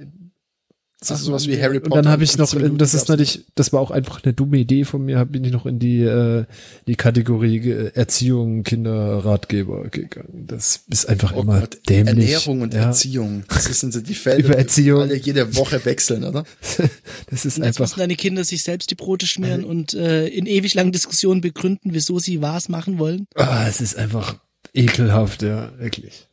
Das 1.00 1.12
ist 1.20 1.24
sowas 1.26 1.46
wie 1.48 1.60
Harry 1.60 1.78
Und 1.78 1.84
Potter. 1.88 2.02
dann 2.02 2.12
habe 2.12 2.24
ich 2.24 2.32
noch, 2.36 2.50
15 2.50 2.58
Minuten 2.60 2.78
das 2.78 2.92
ist 2.92 3.08
natürlich, 3.08 3.46
das 3.54 3.72
war 3.72 3.80
auch 3.80 3.90
einfach 3.90 4.22
eine 4.22 4.34
dumme 4.34 4.58
Idee 4.58 4.84
von 4.84 5.02
mir, 5.04 5.24
bin 5.24 5.42
ich 5.44 5.50
noch 5.50 5.64
in 5.64 5.78
die 5.78 6.02
äh, 6.02 6.44
die 6.86 6.94
Kategorie 6.94 7.58
äh, 7.70 7.90
Erziehung, 7.94 8.64
Kinderratgeber 8.64 9.84
gegangen. 9.88 10.44
Das 10.46 10.82
ist 10.90 11.08
einfach 11.08 11.34
Oh 11.34 11.40
immer 11.40 11.60
Gott, 11.60 11.78
dämlich. 11.88 12.08
Ernährung 12.32 12.60
und 12.60 12.74
ja, 12.74 12.82
Erziehung. 12.86 13.44
Das 13.48 13.64
sind 13.80 13.92
so 13.94 14.00
die 14.00 14.14
Felder, 14.14 14.44
Über 14.46 14.58
Erziehung. 14.58 14.98
die 15.08 15.14
alle 15.14 15.16
jede 15.20 15.56
Woche 15.56 15.82
wechseln, 15.84 16.24
oder? 16.24 16.44
Das 17.30 17.44
ist 17.46 17.56
Und 17.58 17.64
jetzt 17.64 17.78
einfach 17.80 17.80
müssen 17.80 18.00
deine 18.00 18.16
Kinder 18.16 18.44
sich 18.44 18.62
selbst 18.62 18.90
die 18.90 18.94
Brote 18.94 19.26
schmieren 19.26 19.64
und 19.64 19.94
äh, 19.94 20.26
in 20.28 20.44
ewig 20.46 20.74
langen 20.74 20.92
Diskussionen 20.92 21.40
begründen, 21.40 21.94
wieso 21.94 22.18
sie 22.18 22.42
was 22.42 22.68
machen 22.68 22.98
wollen. 22.98 23.26
Ah, 23.36 23.66
es 23.68 23.80
ist 23.80 23.96
einfach 23.96 24.36
ekelhaft, 24.74 25.42
ja, 25.42 25.72
wirklich. 25.78 26.28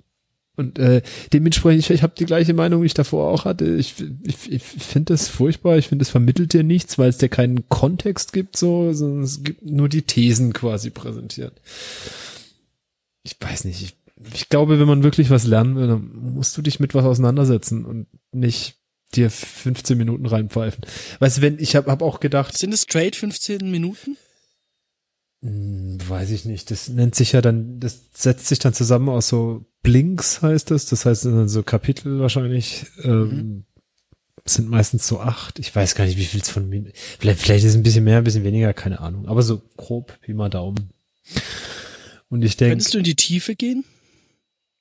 Und 0.57 0.79
äh, 0.79 1.03
dementsprechend, 1.31 1.83
ich, 1.83 1.91
ich 1.91 2.03
habe 2.03 2.15
die 2.17 2.25
gleiche 2.25 2.55
Meinung, 2.55 2.81
wie 2.81 2.87
ich 2.87 2.95
davor 2.95 3.31
auch 3.31 3.45
hatte. 3.45 3.75
Ich, 3.75 3.93
ich, 4.23 4.51
ich 4.51 4.63
finde 4.63 5.13
das 5.13 5.27
furchtbar. 5.27 5.77
Ich 5.77 5.87
finde, 5.87 6.01
es 6.01 6.09
vermittelt 6.09 6.51
dir 6.51 6.63
nichts, 6.63 6.97
weil 6.97 7.09
es 7.09 7.19
dir 7.19 7.29
keinen 7.29 7.69
Kontext 7.69 8.33
gibt, 8.33 8.57
so, 8.57 8.91
sondern 8.91 9.23
es 9.23 9.43
gibt 9.43 9.63
nur 9.63 9.87
die 9.87 10.01
Thesen 10.01 10.53
quasi 10.53 10.89
präsentiert. 10.89 11.61
Ich 13.21 13.37
weiß 13.39 13.65
nicht. 13.65 13.83
Ich, 13.83 13.95
ich 14.33 14.49
glaube, 14.49 14.79
wenn 14.79 14.87
man 14.87 15.03
wirklich 15.03 15.29
was 15.29 15.45
lernen 15.45 15.75
will, 15.75 15.87
dann 15.87 16.11
musst 16.33 16.57
du 16.57 16.63
dich 16.63 16.79
mit 16.79 16.95
was 16.95 17.05
auseinandersetzen 17.05 17.85
und 17.85 18.07
nicht 18.31 18.77
dir 19.13 19.29
15 19.29 19.95
Minuten 19.95 20.25
reinpfeifen. 20.25 20.83
Weißt 21.19 21.37
du, 21.37 21.41
wenn 21.41 21.59
ich 21.59 21.75
habe 21.75 21.91
hab 21.91 22.01
auch 22.01 22.19
gedacht, 22.19 22.57
Sind 22.57 22.73
es 22.73 22.81
straight 22.81 23.15
15 23.15 23.69
Minuten? 23.69 24.17
Hm, 25.43 25.97
Weiß 26.07 26.31
ich 26.31 26.45
nicht. 26.45 26.71
Das 26.71 26.89
nennt 26.89 27.15
sich 27.15 27.31
ja 27.33 27.41
dann, 27.41 27.79
das 27.79 28.05
setzt 28.13 28.47
sich 28.47 28.59
dann 28.59 28.73
zusammen 28.73 29.09
aus 29.09 29.27
so 29.27 29.65
Blinks 29.83 30.41
heißt 30.41 30.71
das. 30.71 30.85
Das 30.87 31.05
heißt 31.05 31.25
dann 31.25 31.47
so 31.49 31.63
Kapitel 31.63 32.19
wahrscheinlich. 32.19 32.85
Ähm, 33.03 33.65
sind 34.45 34.69
meistens 34.69 35.05
so 35.07 35.19
acht. 35.19 35.59
Ich 35.59 35.75
weiß 35.75 35.95
gar 35.95 36.05
nicht, 36.05 36.17
wie 36.17 36.23
viel 36.25 36.39
es 36.39 36.49
von 36.49 36.69
mir. 36.69 36.85
Vielleicht, 37.19 37.41
vielleicht 37.41 37.65
ist 37.65 37.71
es 37.71 37.75
ein 37.75 37.83
bisschen 37.83 38.05
mehr, 38.05 38.19
ein 38.19 38.23
bisschen 38.23 38.45
weniger, 38.45 38.73
keine 38.73 39.01
Ahnung. 39.01 39.27
Aber 39.27 39.41
so 39.43 39.61
grob, 39.75 40.17
wie 40.25 40.33
mal 40.33 40.49
Daumen. 40.49 40.89
Und 42.29 42.43
ich 42.43 42.55
denke, 42.55 42.71
Könntest 42.73 42.93
du 42.93 42.97
in 42.99 43.03
die 43.03 43.15
Tiefe 43.15 43.55
gehen? 43.55 43.83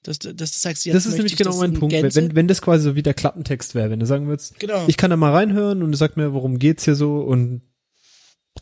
Dass, 0.04 0.20
du- 0.20 0.32
dass 0.32 0.52
du 0.52 0.58
sagst, 0.58 0.86
jetzt 0.86 0.94
das 0.94 1.06
ist 1.06 1.14
nämlich 1.14 1.32
ich 1.32 1.38
genau 1.38 1.50
das 1.50 1.58
mein 1.58 1.72
in 1.74 1.80
Punkt. 1.80 1.92
Gänze? 1.94 2.16
wenn, 2.22 2.36
wenn 2.36 2.46
das 2.46 2.62
quasi 2.62 2.84
so 2.84 2.94
wie 2.94 3.02
der 3.02 3.14
Klappentext 3.14 3.74
wäre, 3.74 3.90
wenn 3.90 3.98
du 3.98 4.06
sagen 4.06 4.28
würdest, 4.28 4.56
Genau. 4.60 4.84
ich 4.86 4.96
kann 4.96 5.10
da 5.10 5.16
mal 5.16 5.32
reinhören 5.32 5.82
und 5.82 5.90
du 5.90 5.96
sagst 5.98 6.16
mir, 6.16 6.32
worum 6.32 6.60
geht's 6.60 6.84
hier 6.84 6.94
so 6.94 7.18
und 7.18 7.62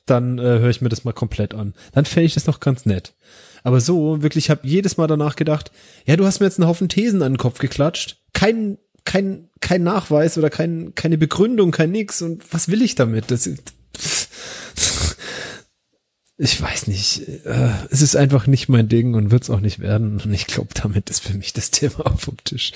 dann 0.06 0.38
äh, 0.38 0.42
höre 0.42 0.70
ich 0.70 0.80
mir 0.80 0.88
das 0.88 1.04
mal 1.04 1.12
komplett 1.12 1.54
an. 1.54 1.74
Dann 1.92 2.04
fände 2.04 2.26
ich 2.26 2.34
das 2.34 2.46
noch 2.46 2.60
ganz 2.60 2.86
nett. 2.86 3.14
Aber 3.62 3.80
so, 3.80 4.22
wirklich, 4.22 4.46
ich 4.46 4.50
habe 4.50 4.66
jedes 4.66 4.96
Mal 4.96 5.06
danach 5.06 5.36
gedacht, 5.36 5.70
ja, 6.04 6.16
du 6.16 6.26
hast 6.26 6.40
mir 6.40 6.46
jetzt 6.46 6.60
einen 6.60 6.68
Haufen 6.68 6.88
Thesen 6.88 7.22
an 7.22 7.32
den 7.32 7.38
Kopf 7.38 7.58
geklatscht. 7.58 8.18
Kein, 8.32 8.78
kein, 9.04 9.48
kein 9.60 9.82
Nachweis 9.82 10.36
oder 10.36 10.50
kein, 10.50 10.94
keine 10.94 11.18
Begründung, 11.18 11.70
kein 11.70 11.90
nix. 11.90 12.20
Und 12.20 12.42
was 12.52 12.68
will 12.68 12.82
ich 12.82 12.94
damit? 12.94 13.30
Das 13.30 13.46
ich 16.36 16.60
weiß 16.60 16.88
nicht. 16.88 17.26
Äh, 17.46 17.70
es 17.90 18.02
ist 18.02 18.16
einfach 18.16 18.46
nicht 18.46 18.68
mein 18.68 18.88
Ding 18.88 19.14
und 19.14 19.30
wird's 19.30 19.48
auch 19.48 19.60
nicht 19.60 19.78
werden. 19.78 20.20
Und 20.20 20.34
ich 20.34 20.46
glaube, 20.46 20.74
damit 20.74 21.08
ist 21.08 21.20
für 21.20 21.34
mich 21.34 21.54
das 21.54 21.70
Thema 21.70 22.06
auf 22.06 22.26
dem 22.26 22.36
Tisch. 22.44 22.72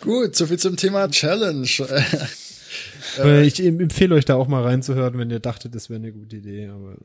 Gut, 0.00 0.34
soviel 0.34 0.58
zum 0.58 0.76
Thema 0.76 1.08
Challenge. 1.08 1.68
Äh, 3.18 3.46
ich 3.46 3.62
em- 3.62 3.80
empfehle 3.80 4.14
euch 4.14 4.24
da 4.24 4.34
auch 4.36 4.48
mal 4.48 4.62
reinzuhören, 4.62 5.18
wenn 5.18 5.30
ihr 5.30 5.40
dachtet, 5.40 5.74
das 5.74 5.88
wäre 5.90 5.98
eine 6.00 6.12
gute 6.12 6.36
Idee. 6.36 6.68
Aber 6.68 6.96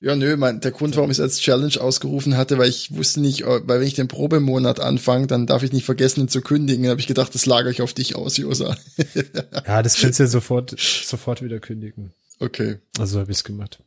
Ja, 0.00 0.14
nö, 0.14 0.36
mein, 0.36 0.60
der 0.60 0.70
Grund, 0.72 0.94
warum 0.96 1.10
ich 1.10 1.16
es 1.16 1.20
als 1.20 1.40
Challenge 1.40 1.80
ausgerufen 1.80 2.36
hatte, 2.36 2.58
weil 2.58 2.68
ich 2.68 2.94
wusste 2.94 3.20
nicht, 3.20 3.42
äh, 3.42 3.66
weil 3.66 3.80
wenn 3.80 3.86
ich 3.86 3.94
den 3.94 4.08
Probemonat 4.08 4.80
anfange, 4.80 5.26
dann 5.26 5.46
darf 5.46 5.62
ich 5.62 5.72
nicht 5.72 5.84
vergessen, 5.84 6.20
ihn 6.22 6.28
zu 6.28 6.42
kündigen. 6.42 6.82
Dann 6.84 6.90
habe 6.90 7.00
ich 7.00 7.06
gedacht, 7.06 7.34
das 7.34 7.46
lagere 7.46 7.70
ich 7.72 7.82
auf 7.82 7.94
dich 7.94 8.14
aus, 8.16 8.36
Josa. 8.36 8.76
ja, 9.66 9.82
das 9.82 9.96
kannst 10.00 10.18
du 10.18 10.24
ja 10.24 10.28
sofort, 10.28 10.78
sofort 10.78 11.42
wieder 11.42 11.60
kündigen. 11.60 12.12
Okay. 12.38 12.78
Also 12.98 13.18
habe 13.20 13.32
ich's 13.32 13.44
gemacht. 13.44 13.82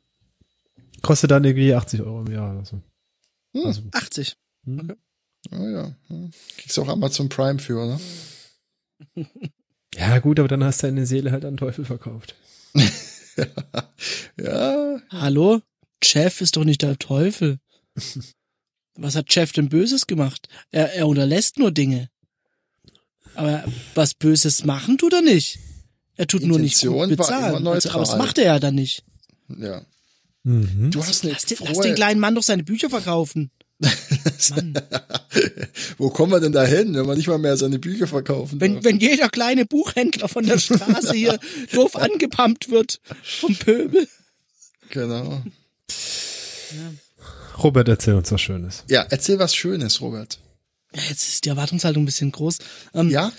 Kostet 1.01 1.31
dann 1.31 1.43
irgendwie 1.43 1.73
80 1.73 2.01
Euro 2.01 2.21
im 2.21 2.31
Jahr 2.33 2.53
oder 2.55 2.65
so. 2.65 2.81
Hm. 3.53 3.65
Also, 3.65 3.81
80. 3.93 4.35
hm. 4.65 4.95
Ah 5.51 5.69
ja. 5.69 5.95
Hm. 6.07 6.31
Kriegst 6.57 6.77
auch 6.79 6.89
Amazon 6.89 7.29
Prime 7.29 7.59
für, 7.59 7.85
ne? 7.85 7.99
Ja, 9.97 10.19
gut, 10.19 10.39
aber 10.39 10.47
dann 10.47 10.63
hast 10.63 10.83
du 10.83 10.87
deine 10.87 11.05
Seele 11.05 11.31
halt 11.31 11.45
an 11.45 11.53
den 11.53 11.57
Teufel 11.57 11.85
verkauft. 11.85 12.35
Ja. 14.37 14.99
Hallo? 15.09 15.61
Jeff 16.03 16.41
ist 16.41 16.57
doch 16.57 16.63
nicht 16.65 16.81
der 16.81 16.97
Teufel. 16.99 17.59
Was 18.95 19.15
hat 19.15 19.33
Jeff 19.33 19.51
denn 19.53 19.69
Böses 19.69 20.07
gemacht? 20.07 20.47
Er, 20.71 20.93
er 20.93 21.07
unterlässt 21.07 21.57
nur 21.57 21.71
Dinge. 21.71 22.09
Aber 23.35 23.63
was 23.95 24.13
Böses 24.13 24.65
machen 24.65 24.97
tut 24.97 25.13
er 25.13 25.21
nicht. 25.21 25.59
Er 26.15 26.27
tut 26.27 26.43
nur 26.43 26.59
nicht 26.59 26.73
Intention 26.83 27.09
gut 27.09 27.17
war 27.19 27.27
bezahlen. 27.27 27.57
immer 27.61 27.71
Also, 27.71 27.89
aber 27.91 27.99
das 27.99 28.09
neutral. 28.09 28.17
macht 28.27 28.37
er 28.39 28.45
ja 28.45 28.59
dann 28.59 28.75
nicht. 28.75 29.03
Ja. 29.47 29.85
Mhm. 30.43 30.91
Du 30.91 31.01
hast 31.03 31.23
eine 31.23 31.31
Lass 31.33 31.45
den, 31.45 31.57
lass 31.65 31.79
den 31.79 31.95
kleinen 31.95 32.19
Mann 32.19 32.35
doch 32.35 32.43
seine 32.43 32.63
Bücher 32.63 32.89
verkaufen. 32.89 33.51
Wo 35.97 36.09
kommen 36.09 36.33
wir 36.33 36.41
denn 36.41 36.51
da 36.51 36.65
hin, 36.65 36.93
wenn 36.95 37.07
wir 37.07 37.15
nicht 37.15 37.27
mal 37.27 37.37
mehr 37.37 37.55
seine 37.55 37.79
Bücher 37.79 38.07
verkaufen? 38.07 38.59
Wenn, 38.59 38.75
darf? 38.75 38.83
wenn 38.83 38.99
jeder 38.99 39.29
kleine 39.29 39.65
Buchhändler 39.65 40.27
von 40.27 40.45
der 40.45 40.59
Straße 40.59 41.13
hier 41.13 41.39
doof 41.73 41.95
angepumpt 41.95 42.69
wird 42.69 42.99
vom 43.23 43.55
Pöbel. 43.55 44.07
Genau. 44.89 45.43
Robert, 47.63 47.87
erzähl 47.87 48.15
uns 48.15 48.31
was 48.31 48.41
Schönes. 48.41 48.83
Ja, 48.89 49.05
erzähl 49.09 49.39
was 49.39 49.55
Schönes, 49.55 50.01
Robert. 50.01 50.39
Ja, 50.93 51.01
Jetzt 51.09 51.29
ist 51.29 51.45
die 51.45 51.49
Erwartungshaltung 51.49 52.03
ein 52.03 52.05
bisschen 52.05 52.31
groß. 52.31 52.57
Ähm, 52.93 53.09
Ja? 53.09 53.31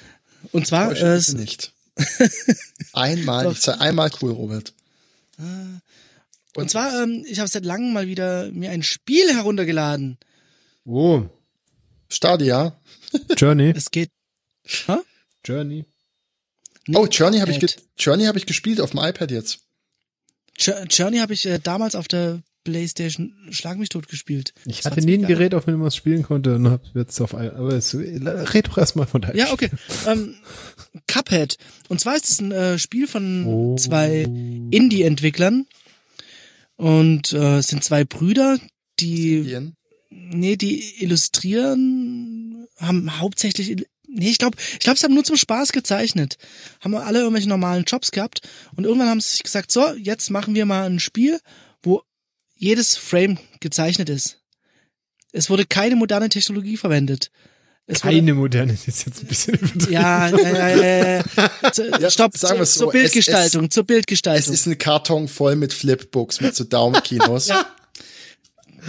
Und 0.52 0.66
zwar, 0.66 0.96
äh, 0.96 1.20
nicht. 1.34 1.72
einmal, 2.94 3.52
ich 3.52 3.60
sei 3.60 3.74
einmal 3.74 4.10
cool, 4.22 4.32
Robert. 4.32 4.72
und 6.54 6.70
zwar, 6.70 7.02
ähm, 7.02 7.26
ich 7.28 7.40
habe 7.40 7.48
seit 7.48 7.66
langem 7.66 7.92
mal 7.92 8.06
wieder 8.06 8.50
mir 8.52 8.70
ein 8.70 8.82
Spiel 8.82 9.34
heruntergeladen. 9.34 10.16
Oh, 10.90 11.22
Stadia. 12.08 12.80
Journey. 13.36 13.72
Es 13.76 13.90
geht. 13.90 14.10
Hä? 14.86 14.96
Journey. 15.44 15.84
Oh, 16.94 17.06
Journey 17.06 17.38
habe 17.38 17.52
ich, 17.52 17.60
ge 17.60 17.68
iPad. 17.68 17.84
Journey 17.98 18.24
hab 18.24 18.36
ich 18.36 18.46
gespielt 18.46 18.80
auf 18.80 18.90
dem 18.90 18.98
iPad 19.00 19.30
jetzt. 19.30 19.60
Jour- 20.58 20.84
Journey 20.90 21.18
habe 21.18 21.32
ich 21.32 21.46
äh, 21.46 21.58
damals 21.62 21.94
auf 21.94 22.08
der 22.08 22.42
PlayStation 22.64 23.32
Schlag 23.50 23.78
mich 23.78 23.88
tot 23.88 24.08
gespielt. 24.08 24.52
Ich 24.66 24.84
hatte 24.84 25.00
nie 25.00 25.14
ein. 25.14 25.26
Gerät, 25.26 25.54
auf 25.54 25.64
dem 25.64 25.76
man 25.78 25.88
es 25.88 25.96
spielen 25.96 26.22
konnte 26.24 26.56
und 26.56 26.68
hab 26.68 26.82
jetzt 26.94 27.20
auf 27.20 27.34
ein, 27.34 27.50
aber 27.52 27.72
es, 27.72 27.94
red 27.94 28.68
doch 28.68 28.76
erstmal 28.76 29.06
von 29.06 29.22
deinem 29.22 29.36
Ja, 29.36 29.52
okay. 29.52 29.70
Ähm, 30.06 30.34
Cuphead. 31.06 31.56
Und 31.88 32.00
zwar 32.00 32.16
ist 32.16 32.28
es 32.28 32.40
ein 32.40 32.52
äh, 32.52 32.78
Spiel 32.78 33.06
von 33.06 33.46
Oh. 33.46 33.76
zwei 33.76 34.22
Indie-Entwicklern. 34.24 35.66
Und 36.76 37.32
äh, 37.32 37.58
es 37.58 37.68
sind 37.68 37.84
zwei 37.84 38.04
Brüder, 38.04 38.58
die, 38.98 39.38
Ian. 39.40 39.74
Nee, 40.10 40.56
die 40.56 41.02
illustrieren, 41.02 42.66
haben 42.78 43.18
hauptsächlich, 43.18 43.76
nee, 44.08 44.30
ich 44.30 44.38
glaube, 44.38 44.56
ich 44.72 44.78
glaube, 44.80 44.98
sie 44.98 45.04
haben 45.04 45.14
nur 45.14 45.24
zum 45.24 45.36
Spaß 45.36 45.72
gezeichnet. 45.72 46.36
Haben 46.80 46.94
alle 46.96 47.20
irgendwelche 47.20 47.48
normalen 47.48 47.84
Jobs 47.84 48.10
gehabt. 48.10 48.40
Und 48.76 48.84
irgendwann 48.84 49.08
haben 49.08 49.20
sie 49.20 49.30
sich 49.30 49.42
gesagt, 49.42 49.70
so, 49.72 49.92
jetzt 49.94 50.30
machen 50.30 50.54
wir 50.54 50.66
mal 50.66 50.88
ein 50.88 51.00
Spiel, 51.00 51.40
wo 51.82 52.02
jedes 52.54 52.96
Frame 52.96 53.38
gezeichnet 53.60 54.08
ist. 54.10 54.38
Es 55.32 55.48
wurde 55.48 55.64
keine 55.64 55.96
moderne 55.96 56.28
Technologie 56.28 56.76
verwendet. 56.76 57.30
Es 57.86 58.04
wurde- 58.04 58.16
Keine 58.16 58.34
moderne, 58.34 58.72
das 58.72 58.86
ist 58.86 59.06
jetzt 59.06 59.22
ein 59.22 59.26
bisschen 59.26 59.54
übertrieben. 59.54 59.92
ja, 59.92 60.28
ja, 60.28 60.38
ja, 60.38 60.76
ja, 60.76 61.24
ja. 61.62 61.72
Zu- 61.72 61.90
Ja, 62.00 62.10
Stopp, 62.10 62.36
sagen 62.36 62.54
zu, 62.54 62.58
wir's 62.60 62.74
so, 62.74 62.80
zur 62.84 62.92
Bildgestaltung, 62.92 63.64
es- 63.64 63.70
zur 63.70 63.82
Es 63.82 63.86
Bildgestaltung. 63.86 64.54
ist 64.54 64.66
ein 64.66 64.78
Karton 64.78 65.26
voll 65.28 65.56
mit 65.56 65.72
Flipbooks, 65.72 66.40
mit 66.40 66.54
so 66.54 66.64
Daumenkinos. 66.64 67.48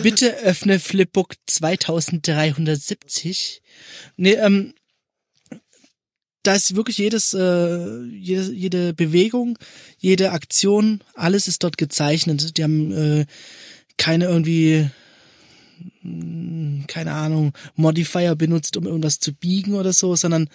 Bitte 0.01 0.37
öffne 0.37 0.79
Flipbook 0.79 1.35
2370. 1.47 3.61
Nee, 4.17 4.33
ähm, 4.33 4.73
da 6.43 6.55
ist 6.55 6.75
wirklich 6.75 6.97
jedes, 6.97 7.33
äh, 7.33 8.03
jede, 8.05 8.51
jede 8.51 8.93
Bewegung, 8.93 9.57
jede 9.97 10.31
Aktion, 10.31 11.01
alles 11.13 11.47
ist 11.47 11.63
dort 11.63 11.77
gezeichnet. 11.77 12.57
Die 12.57 12.63
haben 12.63 12.91
äh, 12.91 13.25
keine 13.97 14.25
irgendwie, 14.25 14.89
mh, 16.01 16.85
keine 16.87 17.13
Ahnung, 17.13 17.53
Modifier 17.75 18.35
benutzt, 18.35 18.75
um 18.77 18.87
irgendwas 18.87 19.19
zu 19.19 19.33
biegen 19.33 19.75
oder 19.75 19.93
so, 19.93 20.15
sondern 20.15 20.49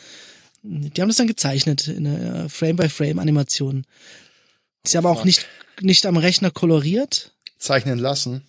die 0.62 1.01
haben 1.01 1.09
das 1.09 1.18
dann 1.18 1.29
gezeichnet 1.29 1.87
in 1.87 2.07
einer 2.07 2.49
Frame-by-Frame-Animation. 2.49 3.87
Sie 4.85 4.96
haben 4.96 5.07
auch 5.07 5.25
nicht, 5.25 5.46
nicht 5.81 6.07
am 6.07 6.16
Rechner 6.16 6.51
koloriert, 6.51 7.33
Zeichnen 7.59 7.99
lassen. 7.99 8.42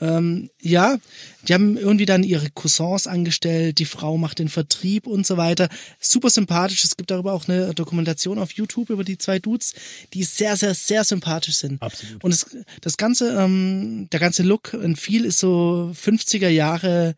Ähm, 0.00 0.50
ja, 0.60 0.98
die 1.46 1.54
haben 1.54 1.76
irgendwie 1.76 2.06
dann 2.06 2.22
ihre 2.22 2.50
Cousins 2.50 3.06
angestellt, 3.06 3.78
die 3.78 3.84
Frau 3.84 4.16
macht 4.16 4.38
den 4.38 4.48
Vertrieb 4.48 5.06
und 5.06 5.26
so 5.26 5.36
weiter. 5.36 5.68
Super 6.00 6.30
sympathisch. 6.30 6.84
Es 6.84 6.96
gibt 6.96 7.10
darüber 7.10 7.32
auch 7.32 7.48
eine 7.48 7.74
Dokumentation 7.74 8.38
auf 8.38 8.52
YouTube 8.52 8.90
über 8.90 9.04
die 9.04 9.18
zwei 9.18 9.38
Dudes, 9.38 9.74
die 10.14 10.22
sehr, 10.22 10.56
sehr, 10.56 10.74
sehr 10.74 11.04
sympathisch 11.04 11.56
sind. 11.56 11.80
Absolut. 11.82 12.24
Und 12.24 12.30
das, 12.32 12.46
das 12.80 12.96
ganze, 12.96 13.30
ähm, 13.38 14.08
der 14.10 14.20
ganze 14.20 14.42
Look 14.42 14.72
und 14.74 14.96
viel 14.96 15.24
ist 15.24 15.38
so 15.38 15.92
50er 15.94 16.48
Jahre 16.48 17.14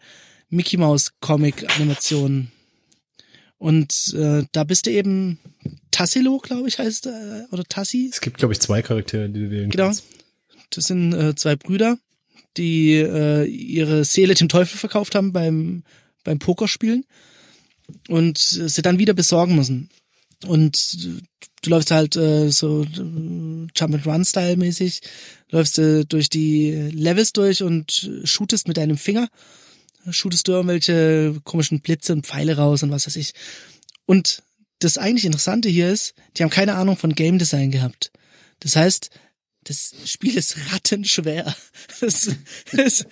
Mickey 0.51 0.77
Mouse 0.77 1.13
Comic 1.21 1.65
Animation. 1.77 2.51
Und 3.59 4.13
äh, 4.15 4.45
da 4.51 4.65
bist 4.65 4.87
du 4.87 4.91
eben 4.91 5.39
Tassilo, 5.93 6.39
glaube 6.39 6.67
ich, 6.69 6.79
heißt 6.79 7.07
äh, 7.07 7.45
oder 7.53 7.63
Tassi. 7.65 8.11
Es 8.13 8.21
gibt, 8.21 8.39
glaube 8.39 8.55
ich, 8.55 8.61
zwei 8.61 8.83
Charaktere, 8.83 9.29
die 9.29 9.41
du 9.41 9.51
wählen 9.51 9.71
Genau. 9.71 9.85
kannst. 9.87 10.05
Das 10.71 10.87
sind 10.87 11.13
äh, 11.13 11.35
zwei 11.37 11.55
Brüder, 11.55 11.97
die 12.57 12.95
äh, 12.95 13.45
ihre 13.45 14.05
Seele 14.05 14.35
dem 14.35 14.49
Teufel 14.49 14.79
verkauft 14.79 15.15
haben 15.15 15.33
beim, 15.33 15.85
beim 16.25 16.39
Pokerspielen 16.39 17.05
und 18.09 18.39
sie 18.39 18.83
dann 18.83 18.99
wieder 18.99 19.15
besorgen 19.15 19.57
müssen. 19.57 19.91
Und 20.47 21.21
du 21.63 21.71
läufst 21.71 21.91
halt 21.91 22.17
äh, 22.17 22.51
so 22.51 22.83
äh, 22.83 23.67
Jump-and-Run-Style 23.77 24.57
mäßig, 24.57 25.01
läufst 25.51 25.79
äh, 25.79 26.05
durch 26.05 26.29
die 26.29 26.73
Levels 26.93 27.33
durch 27.33 27.63
und 27.63 28.11
shootest 28.25 28.69
mit 28.69 28.77
deinem 28.77 28.99
Finger. 28.99 29.29
Shootest 30.11 30.49
du 30.49 30.53
irgendwelche 30.53 31.41
komischen 31.45 31.81
Blitze 31.81 32.13
und 32.13 32.27
Pfeile 32.27 32.57
raus 32.57 32.83
und 32.83 32.91
was 32.91 33.07
weiß 33.07 33.17
ich. 33.17 33.35
Und 34.05 34.43
das 34.81 34.99
eigentlich 34.99 35.25
Interessante 35.25 35.69
hier 35.69 35.91
ist, 35.91 36.15
die 36.37 36.43
haben 36.43 36.51
keine 36.51 36.75
Ahnung 36.75 36.97
von 36.97 37.15
Game 37.15 37.39
Design 37.39 37.71
gehabt. 37.71 38.11
Das 38.59 38.75
heißt, 38.75 39.11
das 39.65 39.95
Spiel 40.05 40.37
ist 40.37 40.57
rattenschwer. 40.73 41.55
Das, 42.01 42.31
das, 42.73 43.07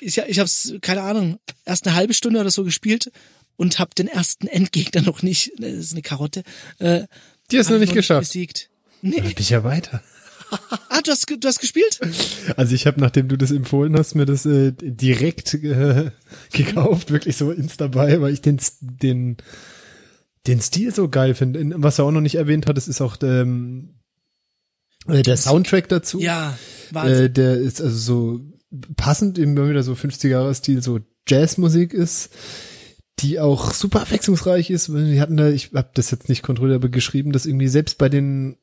ich 0.00 0.18
ich 0.18 0.38
habe 0.38 0.46
es, 0.46 0.74
keine 0.80 1.02
Ahnung, 1.02 1.38
erst 1.64 1.86
eine 1.86 1.96
halbe 1.96 2.14
Stunde 2.14 2.40
oder 2.40 2.50
so 2.50 2.64
gespielt 2.64 3.10
und 3.56 3.78
habe 3.78 3.94
den 3.96 4.08
ersten 4.08 4.46
Endgegner 4.46 5.02
noch 5.02 5.22
nicht, 5.22 5.52
das 5.58 5.72
ist 5.72 5.92
eine 5.92 6.02
Karotte, 6.02 6.42
äh, 6.78 7.04
Die 7.50 7.58
hast 7.58 7.68
du 7.70 7.74
noch 7.74 7.80
ich 7.80 7.88
nicht 7.88 7.94
geschafft. 7.94 8.28
besiegt. 8.28 8.70
Dann 9.02 9.10
Nee. 9.10 9.20
bin 9.20 9.34
ich 9.38 9.50
ja 9.50 9.64
weiter. 9.64 10.02
Ah, 10.88 11.00
du 11.02 11.10
hast, 11.10 11.26
du 11.28 11.48
hast 11.48 11.58
gespielt? 11.60 11.98
Also 12.56 12.74
ich 12.74 12.86
habe, 12.86 13.00
nachdem 13.00 13.26
du 13.28 13.36
das 13.36 13.50
empfohlen 13.50 13.96
hast, 13.98 14.14
mir 14.14 14.24
das 14.26 14.46
äh, 14.46 14.72
direkt 14.78 15.54
äh, 15.54 16.10
gekauft, 16.52 17.10
wirklich 17.10 17.36
so 17.36 17.50
ins 17.50 17.76
dabei, 17.76 18.20
weil 18.20 18.32
ich 18.32 18.40
den 18.40 18.60
den 18.80 19.36
den 20.46 20.60
Stil 20.60 20.94
so 20.94 21.08
geil 21.08 21.34
finde. 21.34 21.58
In- 21.58 21.74
Was 21.82 21.98
er 21.98 22.04
auch 22.04 22.10
noch 22.12 22.20
nicht 22.20 22.34
erwähnt 22.36 22.66
hat, 22.66 22.76
das 22.76 22.86
ist 22.88 23.00
auch 23.00 23.16
der, 23.16 23.40
ähm, 23.42 23.94
äh, 23.94 24.03
der 25.06 25.36
Soundtrack 25.36 25.88
dazu. 25.88 26.20
Ja, 26.20 26.56
Wahnsinn. 26.90 27.24
Äh, 27.24 27.30
der 27.30 27.56
ist 27.56 27.80
also 27.80 27.96
so 27.96 28.40
passend 28.96 29.38
immer 29.38 29.68
wieder 29.68 29.82
so 29.82 29.92
50er-Jahre-Stil, 29.92 30.82
so 30.82 31.00
Jazzmusik 31.28 31.94
ist, 31.94 32.30
die 33.20 33.40
auch 33.40 33.72
super 33.72 34.02
abwechslungsreich 34.02 34.70
ist. 34.70 34.92
Wir 34.92 35.20
hatten 35.20 35.36
da, 35.36 35.48
ich 35.48 35.70
habe 35.74 35.90
das 35.94 36.10
jetzt 36.10 36.28
nicht 36.28 36.42
kontrolliert, 36.42 36.76
aber 36.76 36.88
geschrieben, 36.88 37.32
dass 37.32 37.46
irgendwie 37.46 37.68
selbst 37.68 37.98
bei 37.98 38.08
den 38.08 38.56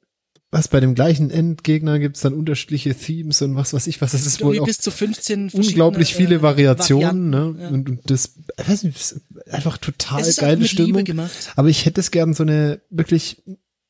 was 0.54 0.68
bei 0.68 0.82
dem 0.82 0.96
gleichen 0.96 1.32
Endgegner 1.32 1.98
gibt's 1.98 2.20
dann 2.20 2.34
unterschiedliche 2.34 2.94
Themes 2.94 3.42
und 3.42 3.56
was 3.56 3.74
weiß 3.74 3.88
ich 3.88 4.02
was. 4.02 4.12
Das 4.12 4.26
ist 4.26 4.44
wohl 4.44 4.60
auch 4.60 4.66
bis 4.66 4.80
zu 4.80 4.92
15 4.92 5.50
unglaublich 5.54 6.14
viele 6.14 6.36
äh, 6.36 6.42
Variationen, 6.42 7.32
Varianten, 7.32 7.58
ne? 7.58 7.64
ja. 7.64 7.70
Und, 7.70 7.90
und 7.90 8.12
das, 8.12 8.36
ich 8.60 8.68
weiß 8.70 8.84
nicht, 8.84 8.98
ist 8.98 9.22
einfach 9.50 9.78
total 9.78 10.30
geile 10.34 10.68
Stimmung. 10.68 11.06
Aber 11.56 11.70
ich 11.70 11.86
hätte 11.86 12.02
es 12.02 12.12
gern 12.12 12.34
so 12.34 12.44
eine 12.44 12.82
wirklich 12.90 13.42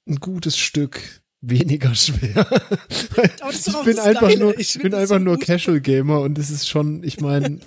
ein 0.07 0.17
gutes 0.17 0.55
Stück 0.55 1.20
weniger 1.41 1.93
schwer. 1.95 2.45
ich 2.89 3.83
bin 3.83 3.99
einfach 3.99 4.21
Geile. 4.21 4.39
nur, 4.39 4.59
Ich 4.59 4.73
bin 4.79 4.93
einfach 4.93 5.17
so 5.17 5.23
nur. 5.23 5.39
Casual 5.39 5.79
Gamer 5.81 6.21
und 6.21 6.37
es 6.37 6.49
ist 6.51 6.67
schon, 6.69 7.03
ich 7.03 7.19
meine, 7.19 7.59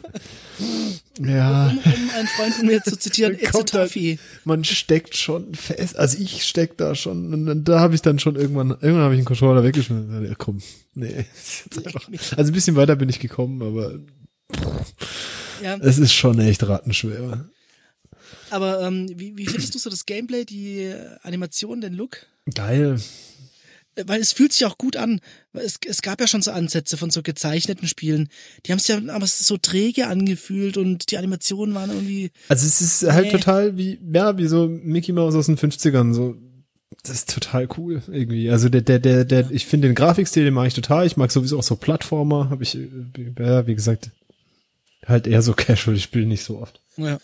ja, 1.20 1.68
Um, 1.70 1.78
um 1.78 2.10
einen 2.16 2.28
Freund 2.28 2.54
von 2.54 2.66
mir 2.66 2.82
zu 2.82 2.96
zitieren, 2.98 3.34
it's 3.40 3.50
a 3.50 3.52
halt- 3.54 3.70
toughie. 3.70 4.18
man 4.44 4.64
steckt 4.64 5.16
schon 5.16 5.54
fest. 5.54 5.96
Also 5.96 6.18
ich 6.18 6.44
steck 6.44 6.76
da 6.78 6.94
schon 6.94 7.32
und 7.34 7.46
dann, 7.46 7.64
da 7.64 7.80
habe 7.80 7.94
ich 7.94 8.02
dann 8.02 8.18
schon 8.18 8.36
irgendwann, 8.36 8.70
irgendwann 8.70 9.02
habe 9.02 9.14
ich 9.14 9.20
den 9.20 9.24
Controller 9.26 9.64
weggeschmissen. 9.64 10.24
Ja, 10.24 10.34
komm, 10.36 10.60
nee. 10.94 11.24
einfach- 11.84 12.08
Also 12.36 12.50
ein 12.50 12.54
bisschen 12.54 12.76
weiter 12.76 12.96
bin 12.96 13.08
ich 13.08 13.18
gekommen, 13.20 13.60
aber 13.62 13.98
Ja, 15.62 15.76
es 15.80 15.98
ist 15.98 16.12
schon 16.12 16.38
echt 16.40 16.62
rattenschwer. 16.66 17.48
aber 18.50 18.82
ähm, 18.82 19.08
wie, 19.16 19.36
wie 19.36 19.46
findest 19.46 19.74
du 19.74 19.78
so 19.78 19.90
das 19.90 20.06
Gameplay, 20.06 20.44
die 20.44 20.92
Animation, 21.22 21.80
den 21.80 21.94
Look? 21.94 22.18
Geil. 22.54 23.00
Weil 24.06 24.20
es 24.20 24.32
fühlt 24.32 24.52
sich 24.52 24.64
auch 24.64 24.76
gut 24.78 24.96
an. 24.96 25.20
Es, 25.52 25.78
es 25.86 26.02
gab 26.02 26.20
ja 26.20 26.26
schon 26.26 26.42
so 26.42 26.50
Ansätze 26.50 26.96
von 26.96 27.10
so 27.10 27.22
gezeichneten 27.22 27.86
Spielen. 27.86 28.28
Die 28.66 28.72
haben 28.72 28.78
sich 28.80 28.88
ja 28.88 29.00
aber 29.14 29.26
so 29.26 29.56
träge 29.56 30.08
angefühlt 30.08 30.76
und 30.76 31.10
die 31.10 31.18
Animationen 31.18 31.74
waren 31.74 31.90
irgendwie. 31.90 32.30
Also 32.48 32.66
es 32.66 32.80
ist 32.80 33.02
halt 33.12 33.26
Nee. 33.26 33.32
total 33.32 33.76
wie, 33.78 33.98
ja, 34.12 34.36
wie 34.36 34.46
so 34.48 34.66
Mickey 34.68 35.12
Mouse 35.12 35.34
aus 35.36 35.46
den 35.46 35.56
50ern, 35.58 36.12
so. 36.12 36.36
Das 37.02 37.16
ist 37.16 37.30
total 37.34 37.68
cool 37.76 38.02
irgendwie. 38.08 38.50
Also 38.50 38.68
der, 38.68 38.80
der, 38.80 38.98
der, 38.98 39.24
der, 39.24 39.50
ich 39.50 39.66
finde 39.66 39.88
den 39.88 39.94
Grafikstil, 39.94 40.44
den 40.44 40.54
mag 40.54 40.66
ich 40.68 40.74
total. 40.74 41.06
Ich 41.06 41.16
mag 41.16 41.30
sowieso 41.30 41.58
auch 41.58 41.62
so 41.62 41.76
Plattformer, 41.76 42.50
habe 42.50 42.62
ich, 42.62 42.76
äh, 42.76 42.88
ja, 43.38 43.66
wie 43.66 43.74
gesagt, 43.74 44.10
halt 45.06 45.26
eher 45.26 45.42
so 45.42 45.52
casual. 45.56 45.96
Ich 45.96 46.04
spiele 46.04 46.26
nicht 46.26 46.44
so 46.44 46.60
oft. 46.60 46.80
Ja. 46.96 47.18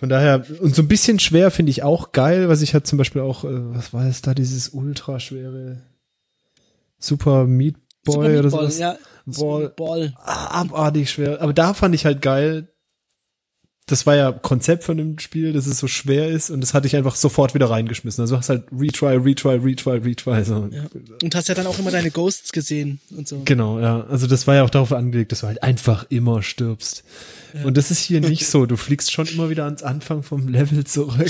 Von 0.00 0.08
daher, 0.08 0.44
und 0.60 0.74
so 0.74 0.80
ein 0.80 0.88
bisschen 0.88 1.18
schwer 1.18 1.50
finde 1.50 1.68
ich 1.68 1.82
auch 1.82 2.12
geil, 2.12 2.48
was 2.48 2.62
ich 2.62 2.72
halt 2.72 2.86
zum 2.86 2.96
Beispiel 2.96 3.20
auch, 3.20 3.44
äh, 3.44 3.74
was 3.74 3.92
war 3.92 4.06
es 4.06 4.22
da, 4.22 4.32
dieses 4.32 4.70
ultra 4.70 5.20
schwere 5.20 5.82
Super 6.98 7.44
Meat 7.44 7.74
Boy 8.04 8.14
Super 8.14 8.26
oder 8.26 8.42
Meat 8.42 8.50
Ball, 8.50 8.60
sowas. 8.62 8.78
ja. 8.78 8.96
Ball. 9.26 9.68
Ball. 9.68 10.14
Ah, 10.16 10.62
abartig 10.62 11.10
schwer. 11.10 11.42
Aber 11.42 11.52
da 11.52 11.74
fand 11.74 11.94
ich 11.94 12.06
halt 12.06 12.22
geil. 12.22 12.68
Das 13.90 14.06
war 14.06 14.16
ja 14.16 14.32
Konzept 14.32 14.84
von 14.84 14.96
dem 14.96 15.18
Spiel, 15.18 15.52
dass 15.52 15.66
es 15.66 15.78
so 15.78 15.86
schwer 15.86 16.28
ist 16.28 16.50
und 16.50 16.60
das 16.60 16.74
hatte 16.74 16.86
ich 16.86 16.96
einfach 16.96 17.16
sofort 17.16 17.54
wieder 17.54 17.70
reingeschmissen. 17.70 18.22
Also 18.22 18.36
hast 18.36 18.48
halt 18.48 18.64
Retry, 18.72 19.16
Retry, 19.16 19.56
Retry, 19.56 19.98
Retry. 19.98 20.44
So. 20.44 20.68
Ja. 20.70 20.84
Und 21.22 21.34
hast 21.34 21.48
ja 21.48 21.54
dann 21.54 21.66
auch 21.66 21.78
immer 21.78 21.90
deine 21.90 22.10
Ghosts 22.10 22.52
gesehen 22.52 23.00
und 23.16 23.26
so. 23.28 23.42
Genau, 23.44 23.80
ja. 23.80 24.06
Also 24.08 24.26
das 24.26 24.46
war 24.46 24.54
ja 24.54 24.64
auch 24.64 24.70
darauf 24.70 24.92
angelegt, 24.92 25.32
dass 25.32 25.40
du 25.40 25.46
halt 25.46 25.62
einfach 25.62 26.06
immer 26.08 26.42
stirbst. 26.42 27.04
Und 27.64 27.76
das 27.76 27.90
ist 27.90 27.98
hier 27.98 28.20
nicht 28.20 28.46
so. 28.46 28.66
Du 28.66 28.76
fliegst 28.76 29.10
schon 29.10 29.26
immer 29.26 29.50
wieder 29.50 29.64
ans 29.64 29.82
Anfang 29.82 30.22
vom 30.22 30.46
Level 30.48 30.84
zurück. 30.84 31.28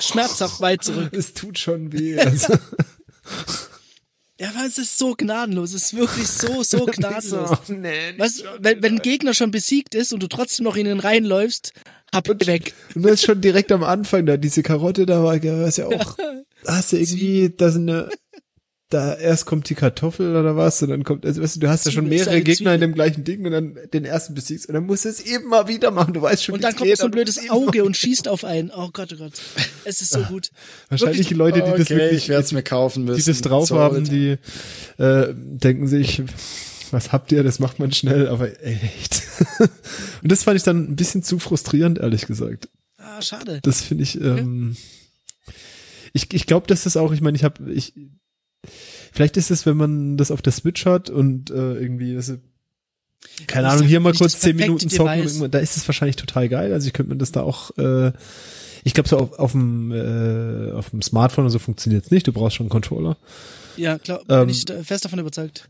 Schmerzhaft 0.00 0.60
weit 0.60 0.84
zurück. 0.84 1.12
Es 1.12 1.34
tut 1.34 1.58
schon 1.58 1.92
weh. 1.92 2.18
Also. 2.18 2.54
Ja, 4.40 4.52
weil 4.54 4.66
es 4.68 4.78
ist 4.78 4.98
so 4.98 5.14
gnadenlos. 5.16 5.74
Es 5.74 5.84
ist 5.84 5.96
wirklich 5.96 6.28
so, 6.28 6.62
so 6.62 6.86
gnadenlos. 6.86 7.50
So, 7.66 7.72
nee, 7.72 8.14
Weißt, 8.16 8.44
wenn, 8.60 8.82
wenn 8.82 8.94
ein. 8.94 9.02
Gegner 9.02 9.34
schon 9.34 9.50
besiegt 9.50 9.94
ist 9.94 10.12
und 10.12 10.22
du 10.22 10.28
trotzdem 10.28 10.64
noch 10.64 10.76
in 10.76 10.84
den 10.84 11.00
Reihen 11.00 11.24
läufst, 11.24 11.72
hab 12.12 12.28
weg. 12.46 12.74
Und 12.94 13.02
du 13.04 13.10
hast 13.10 13.24
schon 13.24 13.40
direkt 13.40 13.72
am 13.72 13.82
Anfang 13.82 14.26
da 14.26 14.36
diese 14.36 14.62
Karotte 14.62 15.06
da 15.06 15.22
war, 15.22 15.42
ja, 15.42 15.66
ist 15.66 15.78
ja 15.78 15.86
auch, 15.88 16.16
hast 16.66 16.92
du 16.92 16.96
irgendwie, 16.96 17.52
da 17.54 17.70
sind 17.70 17.90
eine, 17.90 18.08
da 18.90 19.14
erst 19.14 19.44
kommt 19.44 19.68
die 19.68 19.74
Kartoffel 19.74 20.34
oder 20.34 20.56
was 20.56 20.82
und 20.82 20.88
dann 20.88 21.04
kommt, 21.04 21.26
also 21.26 21.42
weißt 21.42 21.56
du, 21.56 21.60
du 21.60 21.68
hast 21.68 21.84
ja 21.84 21.92
schon 21.92 22.08
mehrere 22.08 22.40
Gegner 22.40 22.74
in 22.74 22.80
dem 22.80 22.94
gleichen 22.94 23.22
Ding 23.22 23.44
und 23.44 23.52
dann 23.52 23.78
den 23.92 24.06
ersten 24.06 24.32
besiegst 24.32 24.66
und 24.66 24.74
dann 24.74 24.86
musst 24.86 25.04
du 25.04 25.10
es 25.10 25.20
eben 25.20 25.46
mal 25.48 25.68
wieder 25.68 25.90
machen, 25.90 26.14
du 26.14 26.22
weißt 26.22 26.44
schon, 26.44 26.54
Und 26.54 26.64
dann 26.64 26.74
kommt 26.74 26.88
geht, 26.88 26.96
so 26.96 27.04
ein 27.04 27.10
blödes 27.10 27.50
Auge 27.50 27.84
und 27.84 27.96
schießt 27.96 28.28
auf 28.28 28.44
einen. 28.44 28.70
Oh 28.70 28.88
Gott, 28.90 29.12
oh 29.12 29.18
Gott. 29.18 29.34
Es 29.84 30.00
ist 30.00 30.12
so 30.12 30.20
gut. 30.20 30.50
Wahrscheinlich 30.88 31.18
Wirklich, 31.18 31.28
die 31.28 31.34
Leute, 31.34 31.62
die 31.62 31.70
das 31.70 31.80
okay, 31.82 31.96
wirklich, 31.96 32.22
ich 32.22 32.28
werde 32.30 32.44
es 32.44 32.52
mir 32.52 32.62
kaufen 32.62 33.04
müssen. 33.04 33.18
die 33.18 33.24
das 33.26 33.42
drauf 33.42 33.68
So, 33.68 33.78
haben, 33.78 34.04
die 34.04 34.38
äh, 34.96 35.34
denken 35.34 35.86
sich, 35.86 36.22
was 36.90 37.12
habt 37.12 37.30
ihr, 37.30 37.42
das 37.42 37.58
macht 37.58 37.78
man 37.78 37.92
schnell, 37.92 38.26
aber 38.28 38.48
echt. 38.64 39.22
und 40.22 40.32
das 40.32 40.44
fand 40.44 40.56
ich 40.56 40.62
dann 40.62 40.92
ein 40.92 40.96
bisschen 40.96 41.22
zu 41.22 41.38
frustrierend, 41.38 41.98
ehrlich 41.98 42.26
gesagt. 42.26 42.70
Ah, 42.96 43.20
schade. 43.20 43.60
Das 43.62 43.82
finde 43.82 44.04
ich, 44.04 44.18
ähm, 44.18 44.76
ich, 46.14 46.32
ich 46.32 46.46
glaube, 46.46 46.66
dass 46.66 46.84
das 46.84 46.96
auch, 46.96 47.12
ich 47.12 47.20
meine, 47.20 47.36
ich 47.36 47.44
habe, 47.44 47.70
ich, 47.70 47.92
vielleicht 49.18 49.36
ist 49.36 49.50
es, 49.50 49.66
wenn 49.66 49.76
man 49.76 50.16
das 50.16 50.30
auf 50.30 50.42
der 50.42 50.52
Switch 50.52 50.86
hat 50.86 51.10
und 51.10 51.50
äh, 51.50 51.74
irgendwie, 51.74 52.14
das 52.14 52.28
ist, 52.28 52.38
keine 53.48 53.64
Das 53.66 53.74
Ahnung, 53.74 53.88
hier 53.88 53.98
mal 53.98 54.12
kurz 54.12 54.38
zehn 54.38 54.54
Minuten 54.54 54.88
zocken, 54.88 55.50
da 55.50 55.58
ist 55.58 55.76
es 55.76 55.88
wahrscheinlich 55.88 56.14
total 56.14 56.48
geil. 56.48 56.72
Also 56.72 56.86
ich 56.86 56.92
könnte 56.92 57.10
mir 57.12 57.18
das 57.18 57.32
da 57.32 57.42
auch, 57.42 57.76
äh, 57.76 58.12
ich 58.84 58.94
glaube, 58.94 59.08
so 59.08 59.18
auf, 59.18 59.32
auf 59.40 59.50
dem 59.50 59.90
äh, 59.90 60.70
auf 60.70 60.90
dem 60.90 61.02
Smartphone 61.02 61.46
oder 61.46 61.50
so 61.50 61.58
funktioniert 61.58 62.04
es 62.04 62.12
nicht. 62.12 62.28
Du 62.28 62.32
brauchst 62.32 62.54
schon 62.54 62.66
einen 62.66 62.70
Controller. 62.70 63.16
Ja, 63.76 63.98
klar, 63.98 64.20
Ähm, 64.28 64.46
bin 64.46 64.50
ich 64.50 64.64
fest 64.84 65.04
davon 65.04 65.18
überzeugt. 65.18 65.68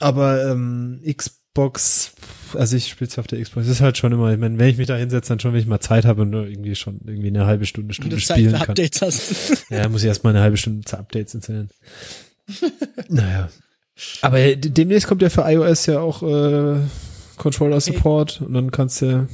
Aber 0.00 0.50
ähm, 0.50 1.02
Xbox, 1.14 2.12
also 2.54 2.74
ich 2.74 2.88
spiele 2.88 3.10
es 3.10 3.18
auf 3.18 3.26
der 3.26 3.42
Xbox, 3.42 3.66
das 3.66 3.76
ist 3.76 3.82
halt 3.82 3.98
schon 3.98 4.12
immer, 4.12 4.32
ich 4.32 4.38
meine, 4.38 4.58
wenn 4.58 4.68
ich 4.70 4.78
mich 4.78 4.86
da 4.86 4.96
hinsetze, 4.96 5.28
dann 5.28 5.40
schon, 5.40 5.52
wenn 5.52 5.60
ich 5.60 5.66
mal 5.66 5.80
Zeit 5.80 6.06
habe 6.06 6.22
und 6.22 6.30
nur 6.30 6.46
irgendwie 6.46 6.74
schon 6.74 7.02
irgendwie 7.04 7.28
eine 7.28 7.44
halbe 7.44 7.66
Stunde, 7.66 7.92
Stunde 7.92 8.16
du 8.16 8.22
Zeit 8.22 8.38
spielen 8.38 8.52
für 8.52 8.60
kann. 8.60 8.68
Updates 8.70 9.02
hast. 9.02 9.66
Ja, 9.68 9.86
muss 9.90 10.00
ich 10.02 10.08
erstmal 10.08 10.32
eine 10.32 10.42
halbe 10.42 10.56
Stunde 10.56 10.86
zu 10.86 10.98
Updates 10.98 11.34
installieren. 11.34 11.68
Naja. 13.08 13.48
Aber 14.22 14.56
demnächst 14.56 15.06
kommt 15.06 15.22
ja 15.22 15.28
für 15.30 15.42
iOS 15.42 15.86
ja 15.86 16.00
auch 16.00 16.22
äh, 16.22 16.80
Controller 17.36 17.80
Support 17.80 18.40
und 18.40 18.54
dann 18.54 18.70
kannst 18.70 19.02
du 19.02 19.28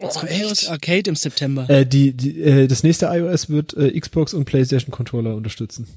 Oh, 0.00 0.08
echt? 0.26 0.68
Arcade 0.70 1.08
im 1.10 1.16
September. 1.16 1.68
äh, 1.68 1.84
die, 1.84 2.12
die 2.12 2.40
äh, 2.40 2.68
das 2.68 2.82
nächste 2.84 3.06
iOS 3.06 3.48
wird 3.48 3.74
äh, 3.74 3.98
Xbox 3.98 4.32
und 4.34 4.44
PlayStation 4.44 4.92
Controller 4.92 5.34
unterstützen. 5.34 5.88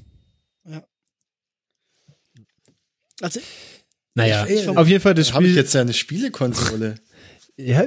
Also, 3.20 3.40
Naja, 4.14 4.44
Ich- 4.46 4.62
ich- 4.62 4.68
auf 4.68 4.88
jeden 4.88 5.00
Fall 5.00 5.14
das 5.14 5.32
Habe 5.32 5.44
ich 5.44 5.50
Spiel. 5.50 5.62
jetzt 5.62 5.74
ja 5.74 5.80
eine 5.82 5.92
Spielekonsole. 5.92 6.96
ja, 7.56 7.84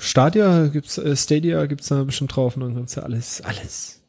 Stadia 0.00 0.66
gibt's, 0.66 0.98
äh, 0.98 1.16
Stadia 1.16 1.64
gibt's 1.66 1.88
da 1.88 2.02
bestimmt 2.02 2.34
drauf 2.34 2.56
und 2.56 2.62
dann 2.62 2.74
kannst 2.74 2.96
du 2.96 3.02
alles, 3.02 3.40
alles. 3.42 4.01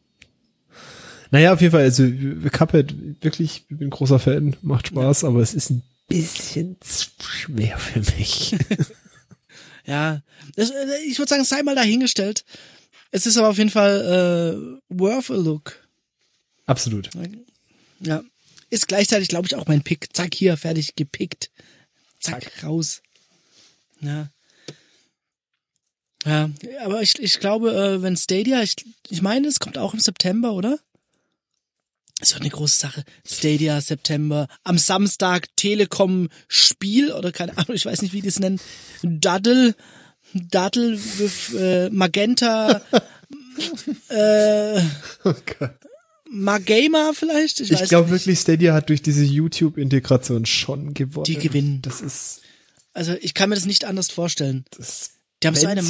Naja, 1.34 1.52
auf 1.52 1.62
jeden 1.62 1.72
Fall, 1.72 1.82
also 1.82 2.04
Cuphead, 2.52 2.94
wirklich, 3.24 3.66
ich 3.68 3.78
bin 3.80 3.90
großer 3.90 4.20
Fan, 4.20 4.56
macht 4.62 4.90
Spaß, 4.90 5.24
aber 5.24 5.40
es 5.40 5.56
ist 5.56 5.72
ein 5.72 5.82
bisschen 6.08 6.78
zu 6.80 7.08
schwer 7.28 7.80
für 7.80 8.02
mich. 8.20 8.56
ja, 9.88 10.22
äh, 10.56 10.64
ich 11.08 11.18
würde 11.18 11.30
sagen, 11.30 11.44
sei 11.44 11.64
mal 11.64 11.74
dahingestellt. 11.74 12.46
Es 13.10 13.26
ist 13.26 13.38
aber 13.38 13.50
auf 13.50 13.58
jeden 13.58 13.72
Fall 13.72 14.80
äh, 14.92 14.96
worth 14.96 15.32
a 15.32 15.34
look. 15.34 15.84
Absolut. 16.68 17.10
Ja. 18.00 18.24
Ist 18.70 18.88
gleichzeitig, 18.88 19.28
glaube 19.28 19.48
ich, 19.48 19.56
auch 19.56 19.66
mein 19.66 19.82
Pick. 19.82 20.16
Zack, 20.16 20.36
hier, 20.36 20.56
fertig, 20.56 20.94
gepickt. 20.94 21.50
Zack, 22.20 22.64
raus. 22.64 23.02
Ja. 24.02 24.30
Ja, 26.26 26.52
aber 26.84 27.02
ich, 27.02 27.18
ich 27.18 27.40
glaube, 27.40 27.74
äh, 27.74 28.04
wenn 28.04 28.18
Stadia, 28.18 28.62
ich, 28.62 28.76
ich 29.10 29.24
meine, 29.24 29.48
es 29.48 29.60
kommt 29.60 29.80
auch 29.80 29.96
im 29.96 30.00
September, 30.00 30.54
oder? 30.54 30.78
Es 32.24 32.34
wird 32.34 32.44
eine 32.44 32.52
große 32.52 32.80
Sache. 32.80 33.04
Stadia, 33.26 33.82
September. 33.82 34.48
Am 34.64 34.78
Samstag 34.78 35.50
Telekom 35.58 36.30
Spiel 36.48 37.12
oder 37.12 37.34
keine 37.34 37.58
Ahnung, 37.58 37.76
ich 37.76 37.86
weiß 37.86 38.02
nicht, 38.02 38.14
wie 38.14 38.22
die 38.22 38.30
es 38.30 38.40
nennen. 38.40 38.62
Daddle 39.04 39.76
with 40.34 41.54
äh, 41.54 41.90
Magenta, 41.90 42.82
äh, 44.08 44.82
Magama 46.30 47.12
vielleicht? 47.14 47.60
Ich, 47.60 47.72
Ich 47.72 47.90
glaube 47.90 48.10
wirklich, 48.10 48.40
Stadia 48.40 48.74
hat 48.74 48.88
durch 48.88 49.02
diese 49.02 49.26
YouTube-Integration 49.26 50.46
schon 50.46 50.94
gewonnen. 50.94 51.26
Die 51.26 51.36
gewinnen. 51.36 51.82
Das 51.82 52.00
ist, 52.00 52.40
Also 52.94 53.16
ich 53.20 53.34
kann 53.34 53.50
mir 53.50 53.56
das 53.56 53.66
nicht 53.66 53.84
anders 53.84 54.10
vorstellen. 54.10 54.64
das, 54.78 55.12
Die 55.44 55.48
haben 55.48 55.56
so 55.56 55.68
eine 55.68 55.82
dann 55.82 55.86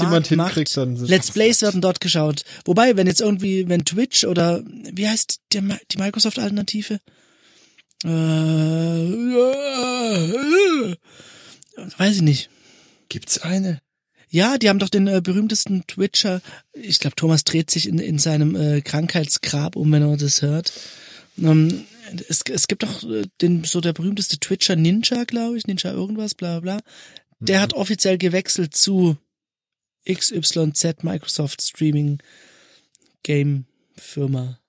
sind- 0.97 1.09
Let's 1.09 1.31
Plays 1.31 1.61
werden 1.61 1.81
dort 1.81 2.01
geschaut. 2.01 2.43
Wobei, 2.65 2.97
wenn 2.97 3.07
jetzt 3.07 3.21
irgendwie, 3.21 3.67
wenn 3.69 3.85
Twitch 3.85 4.23
oder 4.25 4.63
wie 4.65 5.07
heißt 5.07 5.39
die, 5.53 5.61
die 5.91 5.97
Microsoft-Alternative? 5.97 6.99
Äh, 8.03 8.09
äh, 10.87 10.95
weiß 11.97 12.15
ich 12.17 12.21
nicht. 12.21 12.49
Gibt's 13.09 13.39
eine? 13.41 13.79
Ja, 14.29 14.57
die 14.57 14.67
haben 14.69 14.79
doch 14.79 14.89
den 14.89 15.07
äh, 15.07 15.21
berühmtesten 15.21 15.85
Twitcher. 15.87 16.41
Ich 16.73 16.99
glaube, 16.99 17.15
Thomas 17.15 17.43
dreht 17.43 17.69
sich 17.69 17.87
in, 17.87 17.99
in 17.99 18.17
seinem 18.17 18.55
äh, 18.55 18.81
Krankheitsgrab 18.81 19.75
um, 19.75 19.91
wenn 19.91 20.01
er 20.01 20.17
das 20.17 20.41
hört. 20.41 20.73
Ähm, 21.39 21.83
es, 22.27 22.41
es 22.49 22.67
gibt 22.67 22.83
doch 22.83 23.03
äh, 23.03 23.23
den, 23.41 23.63
so 23.63 23.79
der 23.79 23.93
berühmteste 23.93 24.39
Twitcher 24.39 24.75
Ninja, 24.75 25.23
glaube 25.25 25.57
ich, 25.57 25.67
Ninja 25.67 25.91
irgendwas, 25.91 26.33
bla 26.33 26.59
bla. 26.59 26.79
Der 27.39 27.61
hat 27.61 27.73
offiziell 27.73 28.17
gewechselt 28.17 28.75
zu 28.75 29.17
XYZ 30.05 31.03
Microsoft 31.03 31.61
Streaming 31.61 32.21
Game 33.23 33.65
Firma. 33.95 34.59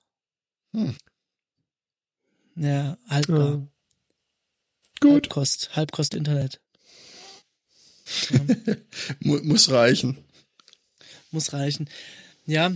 Hm. 0.72 0.97
Ja, 2.57 2.97
haltbar. 3.09 3.51
Ja. 3.51 3.68
Gut. 5.01 5.12
Halbkost, 5.12 5.76
Halbkost 5.76 6.14
Internet. 6.14 6.61
Mu 9.20 9.39
muss 9.43 9.70
reichen. 9.70 10.18
Muss 11.30 11.53
reichen. 11.53 11.89
Ja. 12.47 12.72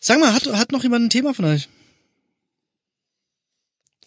Sag 0.00 0.18
mal, 0.18 0.34
hat, 0.34 0.46
hat 0.46 0.72
noch 0.72 0.82
jemand 0.82 1.06
ein 1.06 1.10
Thema 1.10 1.34
von 1.34 1.44
euch? 1.44 1.68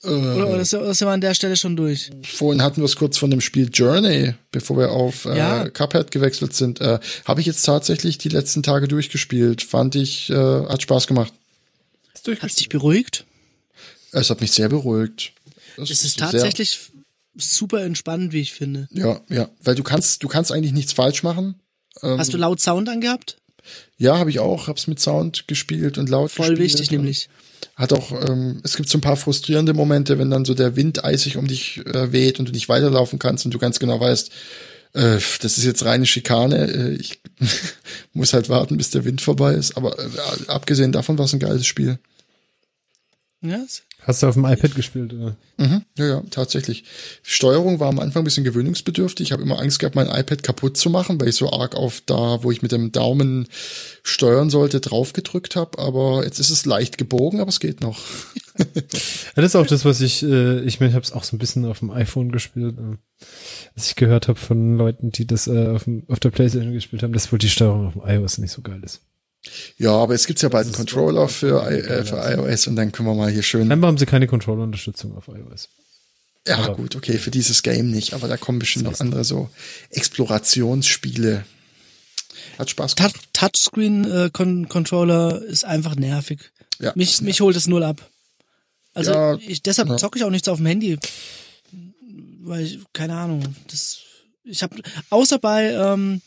Äh, 0.04 0.08
Oder, 0.10 0.48
oder, 0.50 0.60
ist, 0.62 0.70
sind 0.70 1.02
wir 1.02 1.08
an 1.10 1.22
der 1.22 1.34
Stelle 1.34 1.56
schon 1.58 1.76
durch? 1.76 2.12
Vorhin 2.24 2.62
hatten 2.62 2.78
wir 2.82 2.86
es 2.86 2.95
kurz 2.95 3.18
von 3.18 3.32
dem 3.32 3.41
Spiel 3.41 3.70
Journey, 3.74 4.34
bevor 4.52 4.78
wir 4.78 4.91
auf 4.91 5.26
äh, 5.26 5.38
Ja. 5.38 5.70
Cuphead 5.70 6.12
gewechselt 6.12 6.54
sind. 6.54 6.80
Äh, 6.82 7.00
Habe 7.26 7.41
ich 7.41 7.48
jetzt 7.48 7.64
tatsächlich 7.64 8.18
die 8.18 8.30
letzten 8.30 8.62
Tage 8.64 8.88
durchgespielt. 8.88 9.64
Fand 9.64 9.95
ich, 9.95 10.30
äh, 10.30 10.36
hat 10.36 10.82
Spaß 10.84 11.08
gemacht. 11.08 11.34
Hat's 12.41 12.56
dich 12.56 12.70
beruhigt? 12.70 13.26
Es 14.12 14.30
hat 14.30 14.41
mich 14.41 14.52
sehr 14.52 14.70
beruhigt. 14.70 15.32
Es 15.78 15.89
ist 15.91 16.02
sehr- 16.02 16.30
tatsächlich 16.30 16.80
super 17.38 17.84
entspannend, 17.84 18.34
wie 18.34 18.41
ich 18.41 18.54
finde. 18.54 18.88
Ja, 18.91 19.22
ja, 19.30 19.50
weil 19.64 19.76
du 19.76 19.84
kannst, 19.84 20.24
du 20.24 20.28
kannst 20.28 20.52
eigentlich 20.52 20.74
nichts 20.74 20.91
falsch 20.93 21.24
machen. 21.24 21.56
Ähm, 22.04 22.18
Hast 22.18 22.34
du 22.34 22.38
laut 22.38 22.60
Sound 22.60 22.89
angehabt? 22.89 23.38
Ja, 23.98 24.18
habe 24.18 24.30
ich 24.30 24.39
auch. 24.39 24.68
Hab's 24.68 24.88
mit 24.88 25.00
Sound 25.00 25.48
gespielt 25.48 25.98
und 25.98 26.10
laut 26.10 26.32
Voll 26.32 26.50
gespielt. 26.50 26.72
wichtig 26.74 26.91
nämlich. 26.91 27.30
Hat 27.76 27.93
auch, 27.93 28.12
ähm, 28.28 28.60
es 28.64 28.76
gibt 28.76 28.89
so 28.89 28.97
ein 28.97 29.01
paar 29.01 29.18
frustrierende 29.18 29.74
Momente, 29.74 30.18
wenn 30.18 30.32
dann 30.32 30.45
so 30.45 30.53
der 30.53 30.76
Wind 30.76 31.03
eisig 31.03 31.38
um 31.38 31.47
dich 31.47 31.86
äh, 31.86 32.12
weht 32.12 32.39
und 32.39 32.49
du 32.49 32.51
nicht 32.51 32.70
weiterlaufen 32.70 33.20
kannst 33.20 33.45
und 33.45 33.53
du 33.53 33.60
ganz 33.60 33.80
genau 33.80 33.99
weißt, 33.99 34.32
äh, 34.93 35.20
das 35.41 35.58
ist 35.58 35.64
jetzt 35.64 35.86
reine 35.86 36.05
Schikane. 36.05 36.72
Äh, 36.72 36.93
ich 36.93 37.22
muss 38.14 38.34
halt 38.34 38.49
warten, 38.49 38.78
bis 38.78 38.89
der 38.89 39.05
Wind 39.05 39.22
vorbei 39.22 39.53
ist. 39.53 39.78
Aber 39.78 39.97
äh, 39.99 40.08
abgesehen 40.47 40.91
davon 40.91 41.18
war 41.18 41.26
es 41.26 41.34
ein 41.34 41.39
geiles 41.39 41.66
Spiel. 41.66 41.99
Ja, 43.41 43.64
Hast 44.08 44.24
du 44.24 44.28
auf 44.28 44.36
dem 44.36 44.45
iPad 44.45 44.74
gespielt, 44.74 45.14
oder? 45.14 45.36
Mhm, 45.58 45.82
ja, 45.97 46.05
ja, 46.05 46.24
tatsächlich. 46.32 46.86
Steuerung 47.24 47.82
war 47.82 47.89
am 47.89 47.99
Anfang 47.99 48.22
ein 48.22 48.24
bisschen 48.24 48.45
gewöhnungsbedürftig. 48.45 49.28
Ich 49.28 49.32
habe 49.34 49.43
immer 49.43 49.60
Angst 49.60 49.80
gehabt, 49.80 49.97
mein 49.97 50.08
iPad 50.08 50.43
kaputt 50.43 50.78
zu 50.78 50.89
machen, 50.89 51.20
weil 51.20 51.28
ich 51.28 51.36
so 51.36 51.51
arg 51.51 51.76
auf 51.76 52.01
da, 52.05 52.41
wo 52.41 52.49
ich 52.49 52.62
mit 52.62 52.72
dem 52.72 52.93
Daumen 52.93 53.49
steuern 54.03 54.49
sollte, 54.49 54.80
drauf 54.80 55.12
gedrückt 55.12 55.58
habe. 55.58 55.78
Aber 55.78 56.24
jetzt 56.24 56.39
ist 56.39 56.51
es 56.51 56.66
leicht 56.66 56.97
gebogen, 56.97 57.41
aber 57.41 57.49
es 57.49 57.60
geht 57.60 57.82
noch. 57.82 57.99
Ja, 58.58 58.66
das 59.36 59.45
ist 59.45 59.55
auch 59.58 59.68
das, 59.68 59.84
was 59.84 59.99
ich, 59.99 60.24
äh, 60.24 60.62
ich 60.62 60.80
meine, 60.80 60.91
ich 60.91 60.95
habe 60.95 61.03
es 61.03 61.12
auch 61.12 61.26
so 61.26 61.36
ein 61.36 61.39
bisschen 61.39 61.66
auf 61.66 61.80
dem 61.80 61.91
iPhone 61.91 62.32
gespielt. 62.32 62.78
Äh, 62.78 63.26
was 63.76 63.89
ich 63.89 63.97
gehört 63.97 64.30
habe 64.30 64.39
von 64.39 64.78
Leuten, 64.78 65.12
die 65.12 65.28
das 65.28 65.47
äh, 65.47 65.68
auf, 65.68 65.84
dem, 65.84 66.05
auf 66.08 66.22
der 66.22 66.30
Playstation 66.30 66.72
gespielt 66.72 67.03
haben, 67.03 67.12
dass 67.12 67.30
wohl 67.34 67.39
die 67.39 67.49
Steuerung 67.49 67.88
auf 67.88 67.93
dem 67.93 68.03
iOS 68.08 68.38
nicht 68.38 68.53
so 68.53 68.62
geil 68.62 68.80
ist. 68.86 69.01
Ja, 69.78 69.92
aber 69.92 70.14
es 70.14 70.28
gibt 70.28 70.42
ja 70.42 70.50
bald 70.50 70.66
einen 70.66 70.76
Controller 70.76 71.30
für, 71.30 71.66
äh, 71.70 72.04
für 72.04 72.18
iOS 72.18 72.68
und 72.68 72.76
dann 72.76 72.92
können 72.92 73.08
wir 73.08 73.16
mal 73.16 73.32
hier 73.32 73.44
schön. 73.44 73.68
Scheinbar 73.68 73.88
haben 73.90 73.98
sie 73.98 74.06
keine 74.06 74.28
Controller-Unterstützung 74.28 75.16
auf 75.16 75.28
iOS. 75.30 75.70
Ja, 76.48 76.58
aber- 76.58 76.76
gut, 76.76 76.96
okay, 76.96 77.18
für 77.18 77.32
dieses 77.32 77.64
Game 77.64 77.90
nicht, 77.92 78.14
aber 78.14 78.28
da 78.28 78.38
kommen 78.38 78.60
bestimmt 78.60 78.86
noch 78.86 79.00
andere 79.00 79.24
so 79.24 79.50
Explorationsspiele. 79.92 81.46
Hat 82.58 82.70
Spaß 82.70 82.96
gemacht. 82.96 83.16
Touchscreen-Controller 83.34 85.42
ist 85.44 85.66
einfach 85.66 85.96
nervig. 85.96 86.52
Ja, 86.80 86.92
Mich, 86.96 87.12
ist 87.14 87.22
mich 87.22 87.42
holt 87.42 87.56
es 87.56 87.68
null 87.68 87.84
ab. 87.84 88.10
Also 88.94 89.12
Ja, 89.12 89.36
ich, 89.36 89.62
deshalb 89.62 89.90
ja. 89.90 89.98
zocke 89.98 90.18
ich 90.20 90.26
auch 90.26 90.30
nichts 90.30 90.48
auf 90.48 90.58
dem 90.58 90.66
Handy. 90.68 90.98
Weil, 92.42 92.64
ich, 92.66 92.80
keine 92.94 93.16
Ahnung, 93.16 93.44
das, 93.70 94.00
ich 94.44 94.64
habe, 94.64 94.76
außer 95.10 95.38
bei, 95.40 95.72
ähm, 95.72 96.22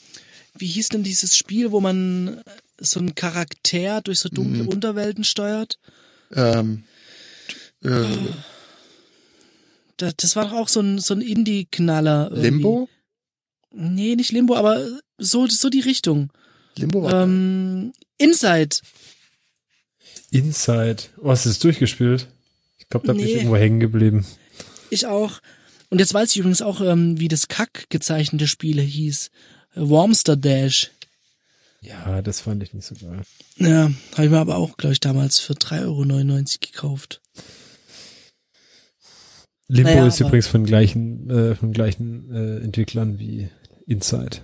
wie 0.56 0.66
hieß 0.66 0.90
denn 0.90 1.02
dieses 1.02 1.36
Spiel, 1.36 1.72
wo 1.72 1.80
man 1.80 2.42
so 2.80 2.98
einen 3.00 3.14
Charakter 3.14 4.00
durch 4.02 4.18
so 4.20 4.28
dunkle 4.28 4.62
Mhm. 4.64 4.68
Unterwelten 4.68 5.24
steuert? 5.24 5.78
Ähm, 6.34 6.84
äh, 7.84 8.04
Das, 9.96 10.14
das 10.16 10.36
war 10.36 10.44
doch 10.44 10.52
auch 10.54 10.68
so 10.68 10.80
ein, 10.80 10.98
so 10.98 11.14
ein 11.14 11.20
Indie-Knaller. 11.20 12.30
Limbo? 12.32 12.88
Nee, 13.72 14.16
nicht 14.16 14.32
Limbo, 14.32 14.56
aber 14.56 14.84
so, 15.18 15.46
so 15.46 15.68
die 15.68 15.80
Richtung. 15.80 16.32
Limbo 16.76 17.02
war 17.02 17.24
Ähm, 17.24 17.92
Inside. 18.16 18.76
Inside. 20.30 21.02
Oh, 21.22 21.30
hast 21.30 21.44
du 21.44 21.50
das 21.50 21.58
durchgespielt? 21.58 22.28
Ich 22.78 22.88
glaube, 22.88 23.06
da 23.06 23.12
bin 23.12 23.22
ich 23.22 23.28
Nee. 23.28 23.36
irgendwo 23.38 23.56
hängen 23.56 23.80
geblieben. 23.80 24.26
Ich 24.90 25.06
auch. 25.06 25.40
Und 25.90 25.98
jetzt 25.98 26.14
weiß 26.14 26.30
ich 26.30 26.38
übrigens 26.38 26.62
auch, 26.62 26.80
ähm, 26.80 27.18
wie 27.20 27.28
das 27.28 27.48
Kack 27.48 27.86
gezeichnete 27.90 28.46
Spiel 28.48 28.80
hieß. 28.80 29.30
Wormster 29.74 30.36
Dash. 30.36 30.90
Ja, 31.82 32.20
das 32.22 32.40
fand 32.40 32.62
ich 32.62 32.74
nicht 32.74 32.86
so 32.86 32.94
geil. 32.94 33.22
Ja, 33.56 33.90
habe 34.12 34.24
ich 34.24 34.30
mir 34.30 34.38
aber 34.38 34.56
auch, 34.56 34.76
glaube 34.76 34.92
ich, 34.92 35.00
damals 35.00 35.38
für 35.38 35.54
3,99 35.54 35.86
Euro 35.86 36.44
gekauft. 36.60 37.20
Limbo 39.68 39.90
Naja, 39.90 40.06
ist 40.06 40.20
übrigens 40.20 40.48
von 40.48 40.64
gleichen, 40.64 41.30
äh, 41.30 41.54
von 41.54 41.72
gleichen 41.72 42.34
äh, 42.34 42.64
Entwicklern 42.64 43.18
wie 43.18 43.48
Inside. 43.86 44.38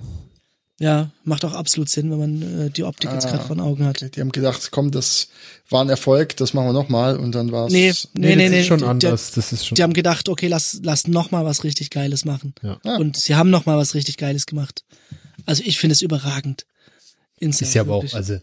Ja, 0.79 1.11
macht 1.25 1.45
auch 1.45 1.55
absolut 1.55 1.89
Sinn, 1.89 2.11
wenn 2.11 2.19
man 2.19 2.67
äh, 2.67 2.71
die 2.71 2.85
Optik 2.85 3.11
jetzt 3.11 3.27
Ah. 3.27 3.31
gerade 3.31 3.45
vor 3.45 3.57
den 3.57 3.63
Augen 3.63 3.85
hat. 3.87 3.97
Okay, 3.97 4.11
die 4.15 4.21
haben 4.21 4.31
gedacht, 4.31 4.71
komm, 4.71 4.91
das 4.91 5.29
war 5.71 5.83
ein 5.83 5.89
Erfolg, 5.89 6.37
das 6.37 6.53
machen 6.55 6.69
wir 6.69 6.73
nochmal 6.75 7.17
und 7.19 7.35
dann 7.35 7.51
war 7.51 7.67
es. 7.67 7.73
Nee, 7.73 7.93
nee, 8.15 8.37
nee, 8.37 8.45
das 8.45 8.51
nee. 8.51 8.61
ist 8.61 8.67
schon 8.67 8.79
die, 8.79 8.85
anders. 8.85 9.33
Das 9.33 9.53
ist 9.53 9.67
schon. 9.67 9.75
Die 9.77 9.83
haben 9.83 9.95
gedacht, 9.95 10.29
okay, 10.29 10.49
lass, 10.49 10.81
lass 10.83 11.09
noch 11.09 11.31
mal 11.31 11.45
was 11.45 11.65
richtig 11.65 11.91
Geiles 11.91 12.25
machen. 12.25 12.55
Ja. 12.63 12.79
Ah. 12.85 12.97
Und 12.97 13.17
sie 13.17 13.35
haben 13.35 13.51
noch 13.51 13.67
mal 13.67 13.79
was 13.79 13.95
richtig 13.95 14.19
Geiles 14.19 14.47
gemacht. 14.47 14.85
Also 15.47 15.63
ich 15.65 15.79
finde 15.79 15.95
es 15.95 16.03
überragend. 16.03 16.67
Ist 17.39 17.75
ja 17.75 17.83
aber 17.83 17.95
auch, 17.97 18.15
also 18.15 18.39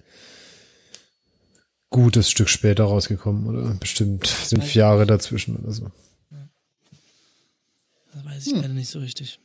gutes 1.90 2.30
Stück 2.30 2.50
später 2.50 2.84
rausgekommen, 2.86 3.48
oder? 3.48 3.74
Bestimmt 3.76 4.28
fünf 4.28 4.74
Jahre 4.76 5.06
dazwischen 5.06 5.56
oder 5.58 5.72
so. 5.72 5.92
Das 8.14 8.26
weiß 8.26 8.48
ich 8.48 8.54
Hm. 8.54 8.62
leider 8.62 8.74
nicht 8.74 8.90
so 8.90 9.00
richtig. 9.00 9.40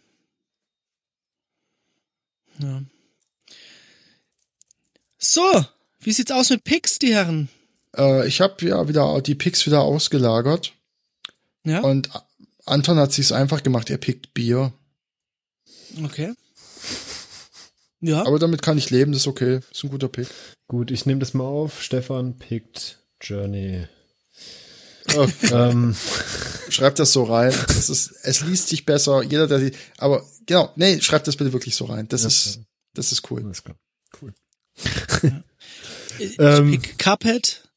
Ja. 2.58 2.82
So, 5.18 5.64
wie 6.00 6.12
sieht's 6.12 6.30
aus 6.32 6.50
mit 6.50 6.64
Picks, 6.64 6.98
die 6.98 7.14
Herren? 7.14 7.48
Äh, 7.96 8.26
ich 8.28 8.40
habe 8.40 8.64
ja 8.66 8.86
wieder 8.88 9.20
die 9.22 9.34
Picks 9.34 9.66
wieder 9.66 9.82
ausgelagert 9.82 10.72
Ja, 11.64 11.80
und 11.80 12.10
Anton 12.66 12.98
hat 12.98 13.12
sich's 13.12 13.32
einfach 13.32 13.62
gemacht, 13.62 13.88
er 13.90 13.98
pickt 13.98 14.34
Bier. 14.34 14.72
okay. 16.04 16.34
Ja, 18.00 18.24
Aber 18.26 18.38
damit 18.38 18.62
kann 18.62 18.78
ich 18.78 18.90
leben, 18.90 19.12
das 19.12 19.22
ist 19.22 19.26
okay. 19.26 19.60
Ist 19.70 19.84
ein 19.84 19.90
guter 19.90 20.08
Pick. 20.08 20.28
Gut, 20.68 20.90
ich 20.90 21.06
nehme 21.06 21.20
das 21.20 21.34
mal 21.34 21.44
auf. 21.44 21.82
Stefan 21.82 22.38
pickt 22.38 23.00
Journey. 23.20 23.86
Äh, 25.06 25.28
ähm, 25.50 25.96
schreib 26.68 26.94
das 26.96 27.12
so 27.12 27.24
rein. 27.24 27.52
Das 27.66 27.88
ist, 27.88 28.12
es 28.22 28.40
liest 28.42 28.68
sich 28.68 28.84
besser. 28.86 29.22
Jeder, 29.22 29.46
der 29.46 29.58
die, 29.58 29.72
aber 29.96 30.24
genau, 30.46 30.70
nee, 30.76 31.00
schreib 31.00 31.24
das 31.24 31.36
bitte 31.36 31.52
wirklich 31.52 31.74
so 31.74 31.86
rein. 31.86 32.06
Das 32.08 32.22
Ja, 32.22 32.28
ist, 32.28 32.60
das 32.94 33.10
ist 33.12 33.28
cool. 33.30 33.42
alles 33.44 33.64
klar. 33.64 33.76
Cool. 34.20 34.32
ich 36.18 36.38
ähm, 36.38 36.70
pick 36.72 36.98
Cuphead. 36.98 37.67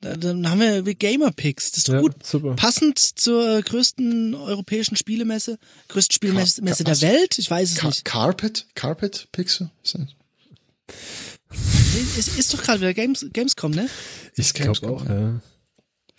Da, 0.00 0.14
dann 0.16 0.48
haben 0.50 0.60
wir 0.60 0.82
Gamer-Picks. 0.94 1.70
Das 1.70 1.78
ist 1.78 1.88
doch 1.88 1.94
Ja, 1.94 2.00
gut. 2.00 2.14
super. 2.24 2.54
Passend 2.54 2.98
zur 2.98 3.62
größten 3.62 4.34
europäischen 4.34 4.96
Spielemesse, 4.96 5.58
größten 5.88 6.14
Spielemesse 6.14 6.62
Ka- 6.84 6.92
der? 6.94 7.00
Welt. 7.00 7.38
Ich 7.38 7.50
weiß 7.50 7.72
es 7.72 7.78
Ka 7.78 7.86
nicht. 7.88 8.04
Carpet? 8.04 8.66
Carpet 8.74 9.28
Pixel? 9.32 9.70
Ist 9.82 9.96
ist 12.38 12.52
doch 12.52 12.62
gerade 12.62 12.80
wieder 12.80 12.94
Games, 12.94 13.26
Gamescom, 13.32 13.70
ne? 13.72 13.88
Ich 14.34 14.52
Gamescom, 14.54 14.96
glaube 14.98 15.02
auch, 15.02 15.08
ja. 15.08 15.40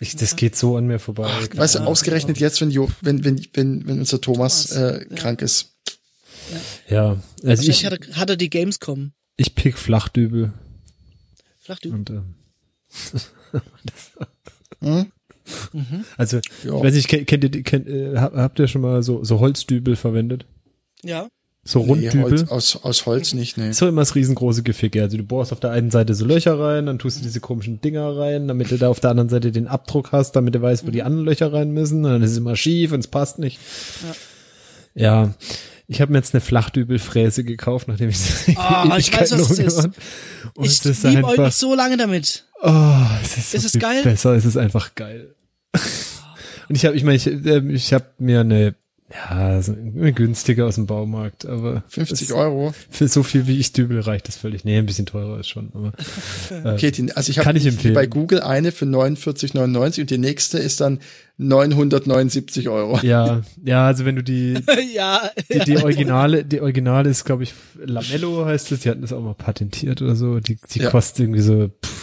Ich, 0.00 0.14
das 0.16 0.36
geht 0.36 0.56
so 0.56 0.76
an 0.76 0.86
mir 0.86 0.98
vorbei. 0.98 1.28
Ach, 1.28 1.48
weißt 1.56 1.76
du, 1.76 1.78
Ja. 1.80 1.84
ausgerechnet 1.86 2.38
jetzt, 2.38 2.60
wenn, 2.60 2.70
jo, 2.70 2.88
wenn, 3.00 3.24
wenn, 3.24 3.44
wenn, 3.54 3.86
wenn 3.86 3.98
unser 4.00 4.20
Thomas, 4.20 4.68
Thomas, 4.68 4.76
äh, 5.00 5.06
ja. 5.10 5.16
krank 5.16 5.42
ist. 5.42 5.72
ja, 6.88 7.10
also 7.10 7.22
Wahrscheinlich 7.42 7.68
ich, 7.68 7.84
hat 7.86 7.92
er, 8.08 8.16
hat 8.16 8.30
er 8.30 8.36
die 8.36 8.50
Gamescom. 8.50 9.12
ich 9.36 9.54
pick 9.54 9.76
Flachdübel. 9.76 10.52
Flach 11.60 11.78
du. 11.80 11.90
Und, 11.92 12.10
ähm, 12.10 12.34
Hm? 14.80 15.06
also, 16.16 16.36
Ja. 16.64 16.76
ich 16.76 16.82
weiß 16.82 16.94
nicht, 16.94 17.08
kennt, 17.08 17.26
kennt 17.26 17.44
ihr, 17.44 17.62
kennt, 17.62 17.88
äh, 17.88 18.16
hab- 18.18 18.34
habt 18.36 18.58
ihr 18.58 18.68
schon 18.68 18.82
mal 18.82 19.02
so, 19.02 19.24
so 19.24 19.40
Holzdübel 19.40 19.96
verwendet? 19.96 20.44
Ja. 21.02 21.28
So 21.64 21.80
Nee, 21.80 22.08
Runddübel? 22.08 22.22
Holz, 22.22 22.44
aus, 22.50 22.76
aus 22.82 23.06
Holz 23.06 23.34
nicht, 23.34 23.56
nee. 23.58 23.70
Ist 23.70 23.82
doch 23.82 23.88
immer 23.88 24.00
das 24.02 24.14
riesengroße 24.14 24.62
Geficke. 24.62 25.02
Also 25.02 25.16
du 25.16 25.22
bohrst 25.22 25.52
auf 25.52 25.60
der 25.60 25.70
einen 25.70 25.90
Seite 25.90 26.14
so 26.14 26.24
Löcher 26.24 26.58
rein, 26.58 26.86
dann 26.86 26.98
tust 26.98 27.18
du 27.18 27.22
diese 27.22 27.40
komischen 27.40 27.80
Dinger 27.80 28.16
rein, 28.16 28.46
damit 28.48 28.70
du 28.70 28.78
da 28.78 28.88
auf 28.88 29.00
der 29.00 29.10
anderen 29.10 29.28
Seite 29.28 29.50
den 29.52 29.66
Abdruck 29.66 30.12
hast, 30.12 30.32
damit 30.32 30.54
du 30.54 30.62
weißt, 30.62 30.86
wo 30.86 30.90
die 30.90 31.02
anderen 31.02 31.26
Löcher 31.26 31.52
rein 31.52 31.70
müssen. 31.72 32.04
Und 32.04 32.10
dann 32.12 32.22
ist 32.22 32.30
es 32.32 32.38
immer 32.38 32.56
schief 32.56 32.92
und 32.92 33.00
es 33.00 33.08
passt 33.08 33.38
nicht. 33.38 33.58
Ja. 34.94 35.34
Ich 35.88 36.00
habe 36.02 36.12
mir 36.12 36.18
jetzt 36.18 36.34
eine 36.34 36.40
Flachdübelfräse 36.42 37.44
gekauft, 37.44 37.88
nachdem 37.88 38.10
ich 38.10 38.18
Ah, 38.56 38.94
ich 38.98 39.12
weiß, 39.12 39.32
was 39.32 39.50
es 39.50 39.58
ist. 39.58 39.84
Und 40.54 40.64
ich 40.66 40.72
es 40.72 40.84
ist 40.86 41.02
liebe 41.04 41.26
euch 41.26 41.54
so 41.54 41.74
lange 41.74 41.96
damit. 41.96 42.46
Oh, 42.62 42.94
es 43.22 43.36
ist, 43.38 43.50
so 43.52 43.56
Ist 43.58 43.64
es 43.66 43.72
viel 43.72 43.80
geil? 43.80 44.02
besser, 44.02 44.32
es 44.34 44.44
ist 44.44 44.56
einfach 44.56 44.94
geil. 44.94 45.34
Und 46.68 46.74
ich 46.76 46.84
habe, 46.84 46.96
ich 46.96 47.04
meine, 47.04 47.16
ich, 47.16 47.26
äh, 47.26 47.58
ich 47.72 47.92
habe 47.92 48.06
mir 48.18 48.40
eine 48.40 48.74
ja, 49.10 49.62
so 49.62 49.72
eine 49.72 50.12
günstige 50.12 50.66
aus 50.66 50.74
dem 50.74 50.84
Baumarkt, 50.84 51.46
aber 51.46 51.82
50 51.88 52.28
das- 52.28 52.36
Euro. 52.36 52.74
für 52.90 53.08
so 53.08 53.22
viel 53.22 53.46
wie 53.46 53.56
ich 53.58 53.72
dübel 53.72 54.00
reicht 54.00 54.28
das 54.28 54.36
völlig. 54.36 54.66
Nee, 54.66 54.76
ein 54.76 54.84
bisschen 54.84 55.06
teurer 55.06 55.40
ist 55.40 55.48
schon, 55.48 55.70
aber 55.72 55.92
äh, 56.50 56.74
Okay, 56.74 56.90
die, 56.90 57.10
also 57.12 57.30
ich 57.30 57.38
habe 57.38 57.44
Kann 57.46 57.56
ich 57.56 57.64
empfehlen. 57.64 57.94
bei 57.94 58.06
Google 58.06 58.40
eine 58.42 58.70
für 58.70 58.84
49,99 58.84 60.02
und 60.02 60.10
die 60.10 60.18
nächste 60.18 60.58
ist 60.58 60.82
dann 60.82 60.98
979 61.38 62.68
Euro. 62.68 62.98
ja, 63.02 63.40
ja, 63.64 63.86
also 63.86 64.04
wenn 64.04 64.16
du 64.16 64.22
die 64.22 64.54
ja, 64.94 65.30
die, 65.50 65.58
die 65.60 65.78
Originale, 65.78 66.44
die 66.44 66.60
Originale 66.60 67.08
ist, 67.08 67.24
glaube 67.24 67.44
ich, 67.44 67.54
Lamello 67.82 68.44
heißt 68.44 68.72
es, 68.72 68.80
die 68.80 68.90
hatten 68.90 69.00
das 69.00 69.14
auch 69.14 69.22
mal 69.22 69.34
patentiert 69.34 70.02
oder 70.02 70.16
so. 70.16 70.38
Die, 70.40 70.58
die 70.70 70.80
Ja. 70.80 70.90
kostet 70.90 71.20
irgendwie 71.20 71.40
so 71.40 71.68
pff, 71.68 71.97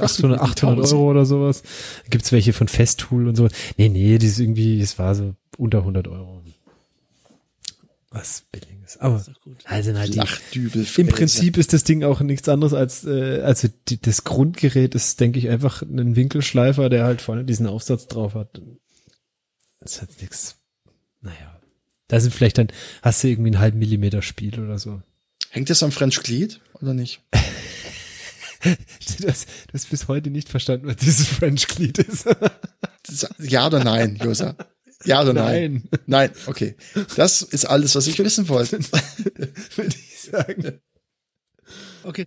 800, 0.00 0.40
800 0.40 0.78
1000. 0.78 0.92
Euro 0.92 1.10
oder 1.10 1.24
sowas. 1.24 1.62
Gibt's 2.10 2.32
welche 2.32 2.52
von 2.52 2.68
Festool 2.68 3.28
und 3.28 3.36
so. 3.36 3.48
Nee, 3.76 3.88
nee, 3.88 4.18
die 4.18 4.26
ist 4.26 4.38
irgendwie, 4.38 4.80
es 4.80 4.98
war 4.98 5.14
so 5.14 5.34
unter 5.56 5.78
100 5.78 6.08
Euro. 6.08 6.44
Was 8.14 8.44
billiges. 8.52 8.96
Aber 8.98 9.16
ist 9.16 9.40
gut. 9.42 9.56
also 9.64 9.92
halt 9.98 10.14
die, 10.54 10.70
im 11.00 11.08
Prinzip 11.08 11.56
ist 11.56 11.72
das 11.72 11.82
Ding 11.82 12.04
auch 12.04 12.20
nichts 12.20 12.48
anderes 12.48 12.72
als, 12.72 13.04
äh, 13.04 13.40
also 13.40 13.66
die, 13.88 14.00
das 14.00 14.22
Grundgerät 14.22 14.94
ist, 14.94 15.18
denke 15.18 15.40
ich, 15.40 15.48
einfach 15.48 15.82
ein 15.82 16.14
Winkelschleifer, 16.14 16.88
der 16.88 17.04
halt 17.04 17.20
vorne 17.20 17.44
diesen 17.44 17.66
Aufsatz 17.66 18.06
drauf 18.06 18.34
hat. 18.34 18.62
Das 19.80 20.00
hat 20.00 20.10
nichts. 20.20 20.58
Naja. 21.22 21.60
Da 22.06 22.20
sind 22.20 22.32
vielleicht 22.32 22.58
dann, 22.58 22.68
hast 23.02 23.24
du 23.24 23.28
irgendwie 23.28 23.48
einen 23.48 23.58
halben 23.58 23.80
Millimeter 23.80 24.22
Spiel 24.22 24.60
oder 24.60 24.78
so. 24.78 25.02
Hängt 25.50 25.68
das 25.68 25.82
am 25.82 25.90
French 25.90 26.22
Glied 26.22 26.60
oder 26.80 26.94
nicht? 26.94 27.20
Du 28.64 29.28
hast, 29.28 29.46
du 29.46 29.74
hast 29.74 29.90
bis 29.90 30.08
heute 30.08 30.30
nicht 30.30 30.48
verstanden, 30.48 30.86
was 30.86 30.96
dieses 30.96 31.28
French 31.28 31.68
Glied 31.68 31.98
ist. 31.98 32.26
Ja 33.38 33.66
oder 33.66 33.84
nein, 33.84 34.18
Josa? 34.22 34.56
Ja 35.04 35.22
oder 35.22 35.34
nein? 35.34 35.88
Nein, 36.06 36.30
okay. 36.46 36.76
Das 37.16 37.42
ist 37.42 37.66
alles, 37.66 37.94
was 37.94 38.06
ich 38.06 38.18
wissen 38.18 38.48
wollte. 38.48 38.78
Würde 39.76 39.94
ich 39.94 40.20
sagen. 40.22 40.80
Okay. 42.02 42.26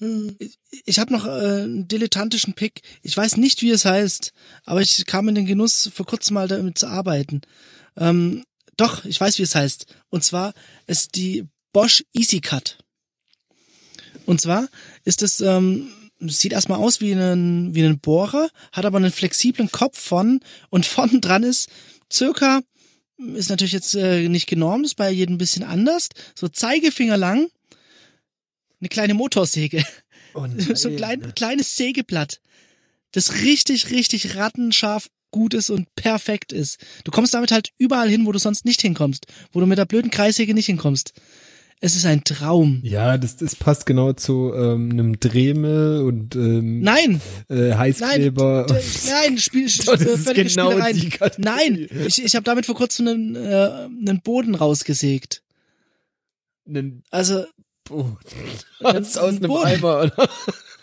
Ähm, 0.00 0.36
ich 0.38 0.58
ich 0.84 0.98
habe 0.98 1.12
noch 1.12 1.26
äh, 1.26 1.62
einen 1.62 1.86
dilettantischen 1.88 2.54
Pick. 2.54 2.82
Ich 3.02 3.16
weiß 3.16 3.36
nicht, 3.36 3.62
wie 3.62 3.70
es 3.70 3.84
heißt, 3.84 4.32
aber 4.64 4.80
ich 4.80 5.06
kam 5.06 5.28
in 5.28 5.34
den 5.34 5.46
Genuss, 5.46 5.90
vor 5.94 6.06
kurzem 6.06 6.34
mal 6.34 6.48
damit 6.48 6.78
zu 6.78 6.86
arbeiten. 6.86 7.42
Ähm, 7.96 8.44
doch, 8.76 9.04
ich 9.04 9.20
weiß, 9.20 9.38
wie 9.38 9.42
es 9.42 9.54
heißt. 9.54 9.86
Und 10.08 10.24
zwar 10.24 10.54
ist 10.86 11.14
die 11.14 11.46
Bosch 11.72 12.04
Easy 12.12 12.40
Cut. 12.40 12.78
Und 14.26 14.40
zwar 14.40 14.68
ist 15.04 15.22
es, 15.22 15.40
ähm, 15.40 15.88
sieht 16.20 16.52
erstmal 16.52 16.78
aus 16.78 17.00
wie 17.00 17.12
ein, 17.12 17.74
wie 17.74 17.82
ein 17.82 17.98
Bohrer, 17.98 18.48
hat 18.72 18.84
aber 18.84 18.98
einen 18.98 19.12
flexiblen 19.12 19.70
Kopf 19.70 19.98
von 19.98 20.40
und 20.70 20.86
vorn 20.86 21.20
dran 21.20 21.42
ist 21.42 21.68
circa, 22.12 22.60
ist 23.34 23.50
natürlich 23.50 23.72
jetzt 23.72 23.94
äh, 23.94 24.28
nicht 24.28 24.46
genormt, 24.46 24.86
ist 24.86 24.96
bei 24.96 25.10
jedem 25.10 25.36
ein 25.36 25.38
bisschen 25.38 25.64
anders, 25.64 26.08
so 26.34 26.48
Zeigefinger 26.48 27.16
lang, 27.16 27.48
eine 28.80 28.88
kleine 28.88 29.14
Motorsäge. 29.14 29.84
Oh 30.34 30.46
so 30.74 30.88
ein 30.88 30.96
klein, 30.96 31.34
kleines 31.34 31.76
Sägeblatt, 31.76 32.40
das 33.12 33.42
richtig, 33.42 33.90
richtig 33.90 34.36
rattenscharf 34.36 35.08
gut 35.30 35.54
ist 35.54 35.70
und 35.70 35.92
perfekt 35.94 36.52
ist. 36.52 36.78
Du 37.04 37.10
kommst 37.10 37.34
damit 37.34 37.50
halt 37.50 37.70
überall 37.78 38.08
hin, 38.08 38.26
wo 38.26 38.32
du 38.32 38.38
sonst 38.38 38.64
nicht 38.64 38.82
hinkommst, 38.82 39.26
wo 39.50 39.60
du 39.60 39.66
mit 39.66 39.78
der 39.78 39.86
blöden 39.86 40.10
Kreissäge 40.10 40.54
nicht 40.54 40.66
hinkommst. 40.66 41.12
Es 41.84 41.96
ist 41.96 42.06
ein 42.06 42.22
Traum. 42.22 42.78
Ja, 42.84 43.18
das, 43.18 43.36
das 43.36 43.56
passt 43.56 43.86
genau 43.86 44.12
zu 44.12 44.52
ähm, 44.54 44.90
einem 44.92 45.18
Dremel 45.18 46.02
und 46.04 46.36
ähm, 46.36 46.80
Nein, 46.80 47.20
äh, 47.48 47.74
Heißkleber. 47.74 48.66
d- 48.68 48.74
nein, 49.10 49.36
Spiel, 49.38 49.64
Das 49.86 50.00
ist 50.00 50.32
genau 50.32 50.70
Spielereien. 50.70 50.96
die 50.96 51.08
Kategorie. 51.10 51.42
Nein, 51.44 51.88
ich, 52.06 52.22
ich 52.24 52.36
habe 52.36 52.44
damit 52.44 52.66
vor 52.66 52.76
kurzem 52.76 53.08
einen, 53.08 53.34
äh, 53.34 53.88
einen 54.08 54.20
Boden 54.22 54.54
rausgesägt. 54.54 55.42
Einen 56.68 57.02
Also. 57.10 57.44
Das 58.80 59.16
aus 59.18 59.32
ist 59.34 59.38
ein 59.38 59.44
einem 59.44 59.48
Boot. 59.48 59.64
Eimer, 59.66 60.02
oder? 60.04 60.28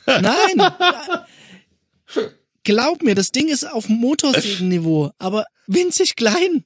Nein! 0.21 0.71
Glaub 2.63 3.01
mir, 3.03 3.15
das 3.15 3.31
Ding 3.31 3.47
ist 3.47 3.63
auf 3.63 3.87
Motorsägenniveau, 3.87 5.11
aber 5.17 5.45
winzig 5.67 6.15
klein. 6.17 6.65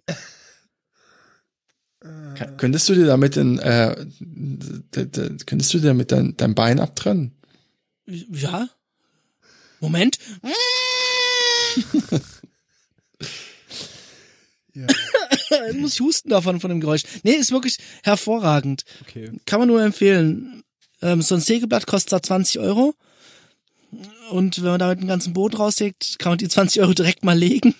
Ka- 2.36 2.52
Könntest 2.58 2.90
du 2.90 2.96
dir 2.96 3.06
damit 3.06 3.36
den, 3.36 3.60
äh, 3.60 3.96
könntest 5.46 5.74
du 5.74 5.80
dir 5.80 5.88
damit 5.88 6.12
dein, 6.12 6.36
dein 6.38 6.54
Bein 6.56 6.80
abtrennen? 6.80 7.32
Ja. 8.06 8.68
Moment. 9.80 10.18
Ja. 14.76 14.88
Jetzt 15.68 15.78
muss 15.78 15.94
ich 15.94 16.00
husten 16.00 16.30
davon, 16.30 16.60
von 16.60 16.70
dem 16.70 16.80
Geräusch. 16.82 17.04
Nee, 17.24 17.34
ist 17.34 17.52
wirklich 17.52 17.78
hervorragend. 18.04 18.84
Okay. 19.02 19.32
Kann 19.46 19.60
man 19.60 19.68
nur 19.68 19.84
empfehlen. 19.84 20.64
Ähm, 21.02 21.22
so 21.22 21.36
ein 21.36 21.42
Sägeblatt 21.42 21.86
kostet 21.86 22.14
da 22.14 22.22
20 22.24 22.60
Euro. 22.60 22.96
Und 24.32 24.58
wenn 24.64 24.72
man 24.72 24.80
damit 24.80 24.98
einen 24.98 25.08
ganzen 25.08 25.34
Boden 25.34 25.56
raussägt, 25.58 26.18
kann 26.18 26.32
man 26.32 26.40
die 26.40 26.48
20 26.48 26.82
Euro 26.82 26.94
direkt 26.94 27.24
mal 27.24 27.38
legen. 27.38 27.76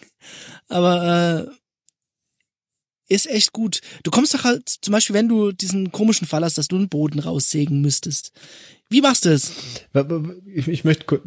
Aber 0.70 1.48
äh, 1.50 1.52
ist 3.08 3.30
echt 3.30 3.54
gut. 3.54 3.82
Du 4.04 4.12
kommst 4.12 4.34
doch 4.34 4.44
halt, 4.44 4.68
zum 4.70 4.92
Beispiel, 4.92 5.14
wenn 5.14 5.28
du 5.28 5.52
diesen 5.52 5.92
komischen 5.92 6.28
Fall 6.28 6.44
hast, 6.44 6.58
dass 6.58 6.68
du 6.68 6.76
einen 6.76 6.90
Boden 6.90 7.20
raussägen 7.20 7.82
müsstest. 7.82 8.32
Wie 8.90 9.02
machst 9.02 9.26
du 9.26 9.30
es? 9.30 9.52
Ich, 10.46 10.68
ich 10.68 10.84
möchte, 10.84 11.22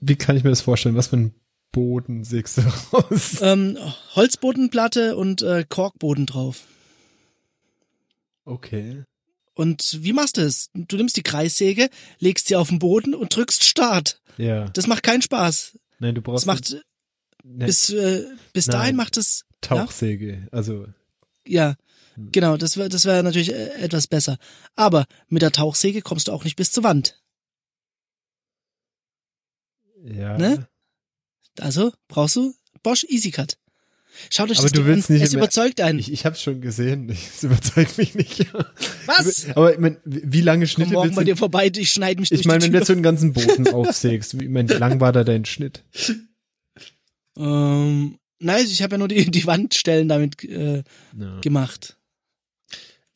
wie 0.00 0.16
kann 0.16 0.36
ich 0.36 0.44
mir 0.44 0.50
das 0.50 0.60
vorstellen? 0.60 0.96
Was 0.96 1.08
für 1.08 1.16
ein 1.16 1.34
Boden 1.72 2.24
sägst 2.24 2.58
du 2.58 2.62
raus? 2.92 3.38
Ähm, 3.42 3.78
Holzbodenplatte 4.14 5.16
und 5.16 5.42
äh, 5.42 5.64
Korkboden 5.68 6.26
drauf. 6.26 6.64
Okay. 8.44 9.04
Und 9.54 9.98
wie 10.02 10.12
machst 10.12 10.36
du 10.36 10.40
es? 10.42 10.70
Du 10.74 10.96
nimmst 10.96 11.16
die 11.16 11.22
Kreissäge, 11.22 11.90
legst 12.18 12.48
sie 12.48 12.56
auf 12.56 12.68
den 12.68 12.78
Boden 12.78 13.14
und 13.14 13.34
drückst 13.34 13.62
Start. 13.62 14.20
Ja. 14.38 14.68
Das 14.70 14.86
macht 14.86 15.02
keinen 15.02 15.22
Spaß. 15.22 15.78
Nein, 15.98 16.14
du 16.14 16.22
Das 16.22 16.24
brauchst 16.24 16.46
macht 16.46 16.72
eine 17.44 17.66
bis 17.66 17.90
äh, 17.90 18.24
bis 18.52 18.66
Nein. 18.66 18.76
dahin 18.76 18.96
macht 18.96 19.16
es 19.16 19.44
ja, 19.64 19.76
Tauchsäge. 19.76 20.48
Also, 20.50 20.86
ja 21.50 21.76
Hm. 22.14 22.32
genau. 22.32 22.56
Das 22.56 22.76
wäre 22.76 22.88
das 22.88 23.04
wäre 23.04 23.22
natürlich 23.22 23.52
äh, 23.52 23.68
etwas 23.74 24.06
besser. 24.08 24.36
Aber 24.74 25.06
mit 25.28 25.42
der 25.42 25.52
Tauchsäge 25.52 26.02
kommst 26.02 26.26
du 26.28 26.32
auch 26.32 26.42
nicht 26.44 26.56
bis 26.56 26.72
zur 26.72 26.82
Wand. 26.82 27.20
ja. 30.04 30.36
Ne? 30.38 30.66
Also 31.58 31.92
brauchst 32.08 32.36
du 32.36 32.54
Bosch 32.82 33.04
EasyCut. 33.08 33.58
Schaut 34.30 34.50
euch 34.50 34.58
Aber 34.58 34.68
das 34.68 34.72
du 34.72 34.86
willst 34.86 35.08
an. 35.10 35.14
nicht 35.16 35.22
Es 35.24 35.34
überzeugt 35.34 35.80
einen. 35.80 35.98
Ich, 35.98 36.10
ich 36.12 36.26
habe 36.26 36.36
schon 36.36 36.60
gesehen. 36.60 37.08
Es 37.34 37.42
überzeugt 37.42 37.96
mich 37.98 38.14
nicht. 38.14 38.46
Was? 39.06 39.48
Aber 39.54 39.72
ich 39.72 39.78
mein, 39.78 39.98
wie 40.04 40.40
lange 40.40 40.64
Komm 40.64 40.68
Schnitte 40.68 40.92
morgen 40.92 41.04
willst 41.08 41.16
bei 41.16 41.22
du? 41.22 41.26
dir 41.26 41.36
vorbei. 41.36 41.70
Ich 41.76 41.90
schneide 41.92 42.20
mich 42.20 42.32
Ich 42.32 42.44
meine, 42.44 42.62
wenn 42.64 42.72
du 42.72 42.78
jetzt 42.78 42.88
so 42.88 42.92
einen 42.92 43.02
ganzen 43.02 43.32
Boden 43.32 43.68
aufsägst, 43.68 44.38
wie, 44.38 44.44
ich 44.44 44.50
mein, 44.50 44.68
wie 44.68 44.74
lang 44.74 45.00
war 45.00 45.12
da 45.12 45.22
dein 45.22 45.44
Schnitt? 45.44 45.84
ähm, 47.36 48.18
nein, 48.40 48.64
ich 48.66 48.82
habe 48.82 48.94
ja 48.94 48.98
nur 48.98 49.08
die 49.08 49.30
die 49.30 49.46
Wandstellen 49.46 50.08
damit 50.08 50.42
äh, 50.44 50.82
Ja. 51.18 51.40
gemacht. 51.40 51.96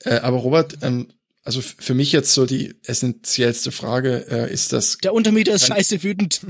Äh, 0.04 0.16
aber 0.20 0.36
Robert, 0.38 0.78
ähm, 0.82 1.08
also 1.42 1.60
für 1.60 1.94
mich 1.94 2.12
jetzt 2.12 2.32
so 2.32 2.46
die 2.46 2.74
essentiellste 2.84 3.70
Frage 3.72 4.26
äh, 4.30 4.52
ist 4.52 4.72
das, 4.72 4.96
Der 4.98 5.12
Untermieter 5.12 5.52
ist 5.54 5.66
Kann- 5.66 5.76
scheiße 5.76 6.02
wütend. 6.02 6.40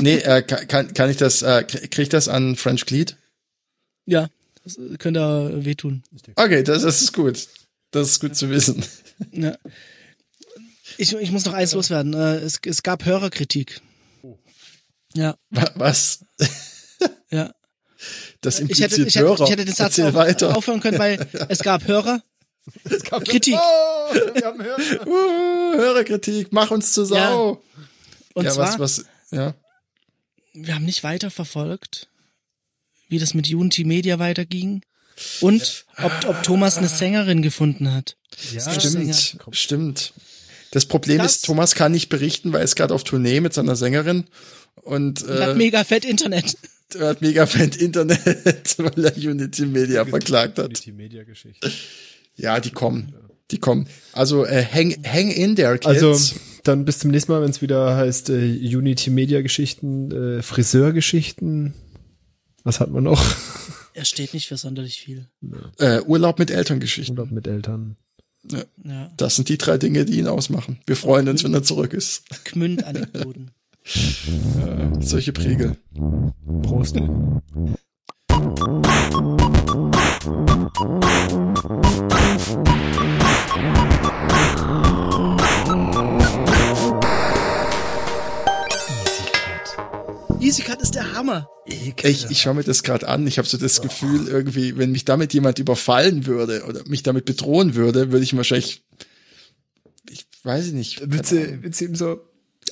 nee, 0.00 0.16
äh, 0.18 0.42
kann, 0.42 0.68
kann- 0.68 0.94
kann 0.94 1.10
ich 1.10 1.16
das, 1.16 1.42
äh, 1.42 1.64
krieg 1.64 1.98
ich 1.98 2.08
das 2.08 2.28
an 2.28 2.54
French 2.56 2.86
Glied? 2.86 3.16
Ja, 4.06 4.28
das 4.62 4.78
könnte 4.98 5.20
er 5.20 5.64
wehtun. 5.64 6.02
Okay, 6.36 6.62
das, 6.62 6.82
das 6.82 7.02
ist 7.02 7.12
gut. 7.12 7.48
Das 7.92 8.08
ist 8.10 8.20
gut 8.20 8.36
zu 8.36 8.50
wissen. 8.50 8.84
Ja. 9.32 9.56
Ich, 10.98 11.12
ich 11.14 11.30
muss 11.32 11.44
noch 11.44 11.54
eins 11.54 11.72
loswerden. 11.74 12.14
Äh, 12.14 12.36
Es, 12.36 12.60
es 12.64 12.82
gab 12.82 13.04
Hörerkritik. 13.04 13.80
Ja, 15.14 15.36
Wa- 15.50 15.72
Was? 15.76 16.24
ja. 17.30 17.52
Das 18.40 18.60
Ich 18.60 18.80
hätte, 18.80 18.96
impliziert 18.96 19.08
ich 19.08 19.14
hätte, 19.16 19.26
Hörer. 19.26 19.44
ich 19.44 19.50
hätte 19.50 19.64
den 19.64 19.74
Satz 19.74 19.98
weiter. 19.98 20.56
aufhören 20.56 20.80
können, 20.80 20.98
weil 20.98 21.26
es 21.48 21.60
gab 21.60 21.86
Hörer. 21.86 22.22
Kritik. 23.24 23.54
Oh, 23.54 24.14
wir 24.34 24.44
haben 24.44 24.62
Hörer. 24.62 25.06
Uh, 25.06 25.76
Hörerkritik, 25.78 26.48
mach 26.52 26.70
uns 26.70 26.92
zur 26.92 27.06
Sau. 27.06 27.62
Und 28.34 28.44
ja, 28.44 28.50
zwar, 28.50 28.78
was, 28.78 28.98
was, 29.00 29.04
ja. 29.30 29.54
wir 30.52 30.74
haben 30.74 30.84
nicht 30.84 31.02
weiter 31.04 31.30
verfolgt, 31.30 32.08
wie 33.08 33.18
das 33.18 33.34
mit 33.34 33.48
Unity 33.48 33.84
Media 33.84 34.18
weiterging. 34.18 34.82
Und 35.40 35.86
ob, 36.02 36.12
ob 36.28 36.42
Thomas 36.42 36.76
eine 36.76 36.88
Sängerin 36.88 37.40
gefunden 37.40 37.92
hat. 37.94 38.16
Ja, 38.52 38.78
Stimmt, 38.78 39.38
stimmt. 39.52 40.12
Das 40.72 40.84
Problem 40.86 41.18
Das- 41.18 41.36
ist, 41.36 41.44
Thomas 41.46 41.74
kann 41.74 41.92
nicht 41.92 42.08
berichten, 42.10 42.52
weil 42.52 42.60
er 42.60 42.64
ist 42.64 42.76
gerade 42.76 42.92
auf 42.94 43.04
Tournee 43.04 43.40
mit 43.40 43.54
seiner 43.54 43.76
Sängerin 43.76 44.26
und 44.82 45.22
Und 45.22 45.40
hat 45.40 45.48
äh, 45.50 45.54
mega 45.54 45.84
fett 45.84 46.04
Internet. 46.04 46.56
Er 46.94 47.08
hat 47.08 47.20
mega 47.20 47.46
Fan 47.46 47.70
Internet, 47.70 48.20
weil 48.78 49.04
er 49.04 49.16
Unity 49.16 49.66
Media 49.66 50.04
verklagt 50.04 50.58
hat. 50.58 50.84
Die 50.84 50.92
Media-Geschichte. 50.92 51.70
Ja, 52.36 52.60
die 52.60 52.70
kommen. 52.70 53.14
Die 53.50 53.58
kommen. 53.58 53.88
Also 54.12 54.44
äh, 54.44 54.64
hang, 54.64 54.96
hang 55.06 55.30
in 55.30 55.56
there, 55.56 55.78
kids. 55.78 55.86
Also, 55.86 56.34
dann 56.64 56.84
bis 56.84 56.98
zum 56.98 57.10
nächsten 57.10 57.32
Mal, 57.32 57.42
wenn 57.42 57.50
es 57.50 57.62
wieder 57.62 57.96
heißt 57.96 58.30
äh, 58.30 58.76
Unity 58.76 59.10
Media 59.10 59.40
Geschichten, 59.40 60.10
äh, 60.10 60.42
Friseurgeschichten. 60.42 61.74
Was 62.64 62.80
hat 62.80 62.90
man 62.90 63.04
noch? 63.04 63.22
Er 63.94 64.04
steht 64.04 64.34
nicht 64.34 64.48
für 64.48 64.56
sonderlich 64.56 65.00
viel. 65.00 65.28
Äh, 65.78 66.02
Urlaub 66.02 66.38
mit 66.38 66.50
Elterngeschichten. 66.50 67.16
Urlaub 67.16 67.32
mit 67.32 67.46
Eltern. 67.46 67.96
Ja. 68.84 69.10
Das 69.16 69.36
sind 69.36 69.48
die 69.48 69.58
drei 69.58 69.78
Dinge, 69.78 70.04
die 70.04 70.18
ihn 70.18 70.26
ausmachen. 70.26 70.80
Wir 70.86 70.96
freuen 70.96 71.28
uns, 71.28 71.44
wenn 71.44 71.54
er 71.54 71.62
zurück 71.62 71.94
ist. 71.94 72.24
Gmünd-Anekdoten. 72.44 73.52
Äh, 73.86 75.00
solche 75.00 75.32
Prägel. 75.32 75.76
Prost. 76.62 76.96
EasyCut 90.40 90.82
ist 90.82 90.94
der 90.94 91.12
Hammer. 91.14 91.48
Ich, 91.66 92.30
ich 92.30 92.40
schaue 92.40 92.54
mir 92.54 92.64
das 92.64 92.82
gerade 92.82 93.06
an. 93.08 93.26
Ich 93.26 93.38
habe 93.38 93.46
so 93.46 93.56
das 93.56 93.80
Gefühl, 93.80 94.26
irgendwie, 94.26 94.76
wenn 94.76 94.92
mich 94.92 95.04
damit 95.04 95.32
jemand 95.32 95.60
überfallen 95.60 96.26
würde 96.26 96.64
oder 96.64 96.82
mich 96.88 97.04
damit 97.04 97.24
bedrohen 97.24 97.74
würde, 97.74 98.10
würde 98.10 98.24
ich 98.24 98.32
ihm 98.32 98.36
wahrscheinlich, 98.36 98.84
ich 100.10 100.26
weiß 100.42 100.72
nicht. 100.72 101.00
Willst 101.04 101.32
du, 101.32 101.62
willst 101.62 101.80
du 101.80 101.84
ihm 101.84 101.94
so 101.94 102.20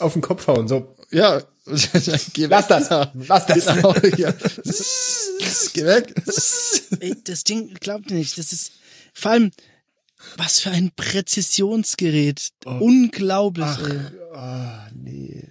auf 0.00 0.12
den 0.12 0.22
Kopf 0.22 0.46
hauen? 0.46 0.68
So, 0.68 0.94
Ja, 1.14 1.40
geh 2.34 2.46
Lass 2.46 2.68
weg. 2.68 2.88
das. 2.88 3.08
Lass 3.28 3.46
das. 3.46 3.66
Genau, 3.66 3.94
ja. 4.16 4.32
Geh 5.72 5.84
weg. 5.86 6.14
Ey, 7.00 7.16
das 7.24 7.44
Ding, 7.44 7.72
glaubt 7.74 8.10
ihr 8.10 8.16
nicht, 8.18 8.36
das 8.36 8.52
ist, 8.52 8.72
vor 9.14 9.32
allem, 9.32 9.50
was 10.36 10.60
für 10.60 10.70
ein 10.70 10.90
Präzisionsgerät. 10.94 12.50
Unglaublich, 12.64 13.66
ey. 13.66 14.00
ah, 14.34 14.88
nee. 14.94 15.43